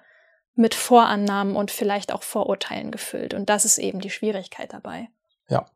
mit 0.55 0.75
Vorannahmen 0.75 1.57
und 1.57 1.71
vielleicht 1.71 2.13
auch 2.13 2.23
Vorurteilen 2.23 2.91
gefüllt. 2.91 3.35
Und 3.35 3.49
das 3.49 3.65
ist 3.65 3.79
eben 3.79 4.01
die 4.01 4.11
Schwierigkeit 4.11 4.73
dabei. 4.73 5.09
Ja. 5.49 5.67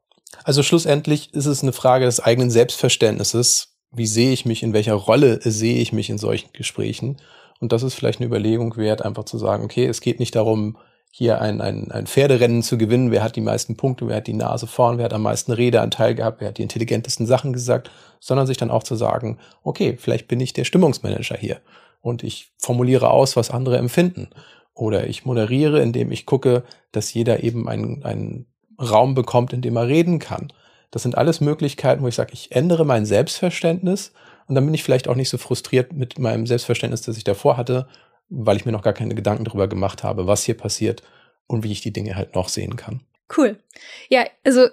Also 0.44 0.62
schlussendlich 0.62 1.34
ist 1.34 1.46
es 1.46 1.62
eine 1.62 1.72
Frage 1.72 2.06
des 2.06 2.20
eigenen 2.20 2.50
Selbstverständnisses. 2.50 3.76
Wie 3.90 4.06
sehe 4.06 4.32
ich 4.32 4.46
mich, 4.46 4.62
in 4.62 4.72
welcher 4.72 4.94
Rolle 4.94 5.40
sehe 5.42 5.78
ich 5.78 5.92
mich 5.92 6.08
in 6.08 6.18
solchen 6.18 6.52
Gesprächen? 6.52 7.20
Und 7.58 7.72
das 7.72 7.82
ist 7.82 7.94
vielleicht 7.94 8.20
eine 8.20 8.26
Überlegung 8.26 8.76
wert, 8.76 9.02
einfach 9.02 9.24
zu 9.24 9.38
sagen, 9.38 9.64
okay, 9.64 9.86
es 9.86 10.00
geht 10.00 10.18
nicht 10.18 10.34
darum, 10.34 10.78
hier 11.10 11.40
ein, 11.40 11.60
ein, 11.60 11.90
ein 11.90 12.06
Pferderennen 12.06 12.62
zu 12.62 12.78
gewinnen, 12.78 13.10
wer 13.10 13.22
hat 13.22 13.36
die 13.36 13.40
meisten 13.40 13.76
Punkte, 13.76 14.06
wer 14.06 14.16
hat 14.16 14.28
die 14.28 14.32
Nase 14.32 14.66
vorn, 14.66 14.98
wer 14.98 15.06
hat 15.06 15.12
am 15.12 15.22
meisten 15.22 15.52
Redeanteil 15.52 16.14
gehabt, 16.14 16.40
wer 16.40 16.48
hat 16.48 16.58
die 16.58 16.62
intelligentesten 16.62 17.26
Sachen 17.26 17.52
gesagt, 17.52 17.90
sondern 18.20 18.46
sich 18.46 18.56
dann 18.56 18.70
auch 18.70 18.84
zu 18.84 18.94
sagen, 18.94 19.38
okay, 19.64 19.96
vielleicht 19.98 20.28
bin 20.28 20.40
ich 20.40 20.52
der 20.52 20.64
Stimmungsmanager 20.64 21.36
hier 21.36 21.60
und 22.00 22.22
ich 22.22 22.52
formuliere 22.58 23.10
aus, 23.10 23.36
was 23.36 23.50
andere 23.50 23.78
empfinden. 23.78 24.28
Oder 24.74 25.08
ich 25.08 25.24
moderiere, 25.24 25.82
indem 25.82 26.12
ich 26.12 26.26
gucke, 26.26 26.62
dass 26.92 27.12
jeder 27.12 27.42
eben 27.42 27.68
einen, 27.68 28.04
einen 28.04 28.46
Raum 28.80 29.14
bekommt, 29.14 29.52
in 29.52 29.62
dem 29.62 29.76
er 29.76 29.88
reden 29.88 30.18
kann. 30.20 30.52
Das 30.90 31.02
sind 31.02 31.18
alles 31.18 31.40
Möglichkeiten, 31.40 32.02
wo 32.02 32.08
ich 32.08 32.14
sage, 32.14 32.32
ich 32.32 32.52
ändere 32.52 32.84
mein 32.84 33.04
Selbstverständnis. 33.04 34.12
Und 34.46 34.54
dann 34.54 34.64
bin 34.64 34.74
ich 34.74 34.82
vielleicht 34.82 35.08
auch 35.08 35.14
nicht 35.14 35.28
so 35.28 35.38
frustriert 35.38 35.92
mit 35.92 36.18
meinem 36.18 36.46
Selbstverständnis, 36.46 37.02
das 37.02 37.16
ich 37.16 37.24
davor 37.24 37.56
hatte, 37.56 37.86
weil 38.30 38.56
ich 38.56 38.64
mir 38.64 38.72
noch 38.72 38.82
gar 38.82 38.92
keine 38.92 39.14
Gedanken 39.14 39.44
darüber 39.44 39.68
gemacht 39.68 40.02
habe, 40.02 40.26
was 40.26 40.44
hier 40.44 40.56
passiert 40.56 41.02
und 41.46 41.64
wie 41.64 41.72
ich 41.72 41.80
die 41.80 41.92
Dinge 41.92 42.16
halt 42.16 42.34
noch 42.34 42.48
sehen 42.48 42.76
kann. 42.76 43.02
Cool. 43.36 43.58
Ja, 44.08 44.24
also 44.44 44.68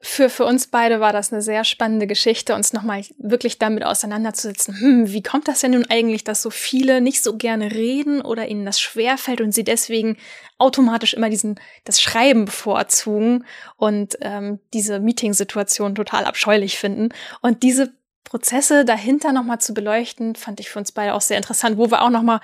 für, 0.00 0.28
für 0.28 0.44
uns 0.44 0.66
beide 0.66 1.00
war 1.00 1.12
das 1.12 1.32
eine 1.32 1.42
sehr 1.42 1.64
spannende 1.64 2.06
Geschichte, 2.06 2.54
uns 2.54 2.72
nochmal 2.72 3.02
wirklich 3.18 3.58
damit 3.58 3.84
auseinanderzusetzen. 3.84 4.78
Hm, 4.78 5.12
wie 5.12 5.22
kommt 5.22 5.48
das 5.48 5.60
denn 5.60 5.72
nun 5.72 5.86
eigentlich, 5.88 6.24
dass 6.24 6.42
so 6.42 6.50
viele 6.50 7.00
nicht 7.00 7.22
so 7.22 7.36
gerne 7.36 7.72
reden 7.72 8.20
oder 8.20 8.48
ihnen 8.48 8.66
das 8.66 8.80
schwerfällt 8.80 9.40
und 9.40 9.52
sie 9.52 9.64
deswegen 9.64 10.16
automatisch 10.58 11.14
immer 11.14 11.30
diesen, 11.30 11.58
das 11.84 12.00
Schreiben 12.00 12.44
bevorzugen 12.44 13.44
und 13.76 14.18
ähm, 14.20 14.60
diese 14.74 15.00
Meetingsituation 15.00 15.94
total 15.94 16.24
abscheulich 16.24 16.78
finden. 16.78 17.08
Und 17.40 17.62
diese 17.62 17.92
Prozesse 18.28 18.84
dahinter 18.84 19.32
nochmal 19.32 19.58
zu 19.58 19.72
beleuchten, 19.72 20.34
fand 20.34 20.60
ich 20.60 20.68
für 20.68 20.78
uns 20.78 20.92
beide 20.92 21.14
auch 21.14 21.22
sehr 21.22 21.38
interessant, 21.38 21.78
wo 21.78 21.90
wir 21.90 22.02
auch 22.02 22.10
nochmal 22.10 22.40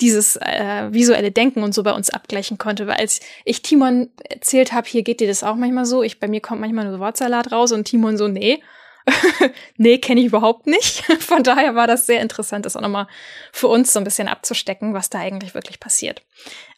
dieses 0.00 0.34
äh, 0.36 0.92
visuelle 0.92 1.30
Denken 1.30 1.62
und 1.62 1.72
so 1.72 1.84
bei 1.84 1.92
uns 1.92 2.10
abgleichen 2.10 2.58
konnte. 2.58 2.88
Weil 2.88 2.96
als 2.96 3.20
ich 3.44 3.62
Timon 3.62 4.10
erzählt 4.28 4.72
habe, 4.72 4.88
hier 4.88 5.04
geht 5.04 5.20
dir 5.20 5.28
das 5.28 5.44
auch 5.44 5.54
manchmal 5.54 5.86
so, 5.86 6.02
ich 6.02 6.18
bei 6.18 6.26
mir 6.26 6.40
kommt 6.40 6.60
manchmal 6.60 6.86
nur 6.86 6.98
Wortsalat 6.98 7.52
raus 7.52 7.70
und 7.70 7.84
Timon 7.84 8.16
so, 8.16 8.26
nee, 8.26 8.60
nee, 9.76 9.98
kenne 9.98 10.20
ich 10.20 10.26
überhaupt 10.26 10.66
nicht. 10.66 11.04
Von 11.20 11.44
daher 11.44 11.76
war 11.76 11.86
das 11.86 12.06
sehr 12.06 12.20
interessant, 12.20 12.66
das 12.66 12.76
auch 12.76 12.80
nochmal 12.80 13.06
für 13.52 13.68
uns 13.68 13.92
so 13.92 14.00
ein 14.00 14.04
bisschen 14.04 14.26
abzustecken, 14.26 14.92
was 14.92 15.08
da 15.08 15.20
eigentlich 15.20 15.54
wirklich 15.54 15.78
passiert. 15.78 16.22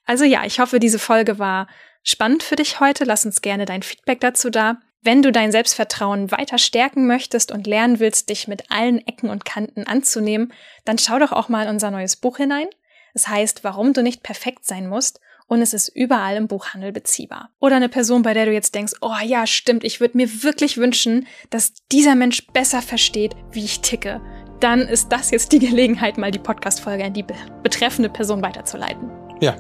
Also 0.05 0.25
ja, 0.25 0.45
ich 0.45 0.61
hoffe, 0.61 0.81
diese 0.81 0.99
Folge 0.99 1.39
war 1.39 1.67
spannend 2.03 2.43
für 2.43 2.57
dich 2.57 2.79
heute. 2.79 3.05
Lass 3.05 3.25
uns 3.25 3.41
gerne 3.41 3.65
dein 3.65 3.83
Feedback 3.83 4.21
dazu 4.21 4.51
da. 4.51 4.79
Wenn 5.03 5.23
du 5.23 5.33
dein 5.33 5.51
Selbstvertrauen 5.51 6.31
weiter 6.31 6.59
stärken 6.59 7.07
möchtest 7.07 7.53
und 7.53 7.67
lernen 7.67 8.01
willst, 8.01 8.29
dich 8.29 8.49
mit 8.49 8.71
allen 8.71 8.99
Ecken 9.07 9.31
und 9.31 9.47
Kanten 9.47 9.85
anzunehmen, 9.85 10.53
dann 10.85 10.99
schau 10.99 11.19
doch 11.19 11.33
auch 11.33 11.49
mal 11.49 11.63
in 11.63 11.71
unser 11.71 11.91
neues 11.91 12.17
Buch 12.17 12.37
hinein. 12.37 12.67
Es 13.15 13.27
heißt, 13.27 13.65
warum 13.65 13.95
du 13.95 14.03
nicht 14.03 14.23
perfekt 14.23 14.67
sein 14.67 14.89
musst 14.89 15.21
und 15.47 15.63
es 15.63 15.73
ist 15.73 15.89
überall 15.89 16.37
im 16.37 16.49
Buchhandel 16.49 16.93
beziehbar. 16.93 17.49
Oder 17.61 17.77
eine 17.77 17.89
Person, 17.89 18.21
bei 18.21 18.35
der 18.35 18.45
du 18.45 18.53
jetzt 18.53 18.75
denkst, 18.75 18.93
oh 19.01 19.15
ja, 19.25 19.47
stimmt, 19.47 19.85
ich 19.85 20.01
würde 20.01 20.19
mir 20.19 20.43
wirklich 20.43 20.77
wünschen, 20.77 21.27
dass 21.49 21.73
dieser 21.91 22.15
Mensch 22.15 22.47
besser 22.49 22.83
versteht, 22.83 23.35
wie 23.53 23.65
ich 23.65 23.81
ticke. 23.81 24.21
Dann 24.61 24.81
ist 24.81 25.11
das 25.11 25.31
jetzt 25.31 25.53
die 25.53 25.61
Gelegenheit, 25.61 26.19
mal 26.19 26.31
die 26.31 26.39
Podcast-Folge 26.39 27.05
an 27.05 27.15
die 27.15 27.25
betreffende 27.63 28.11
Person 28.11 28.43
weiterzuleiten. 28.43 29.11
Ja. 29.41 29.57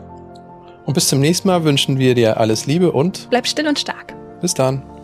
Und 0.84 0.92
bis 0.92 1.08
zum 1.08 1.20
nächsten 1.20 1.48
Mal 1.48 1.64
wünschen 1.64 1.98
wir 1.98 2.14
dir 2.14 2.36
alles 2.36 2.66
Liebe 2.66 2.92
und 2.92 3.28
bleib 3.30 3.46
still 3.46 3.66
und 3.66 3.78
stark. 3.78 4.14
Bis 4.42 4.52
dann. 4.52 4.99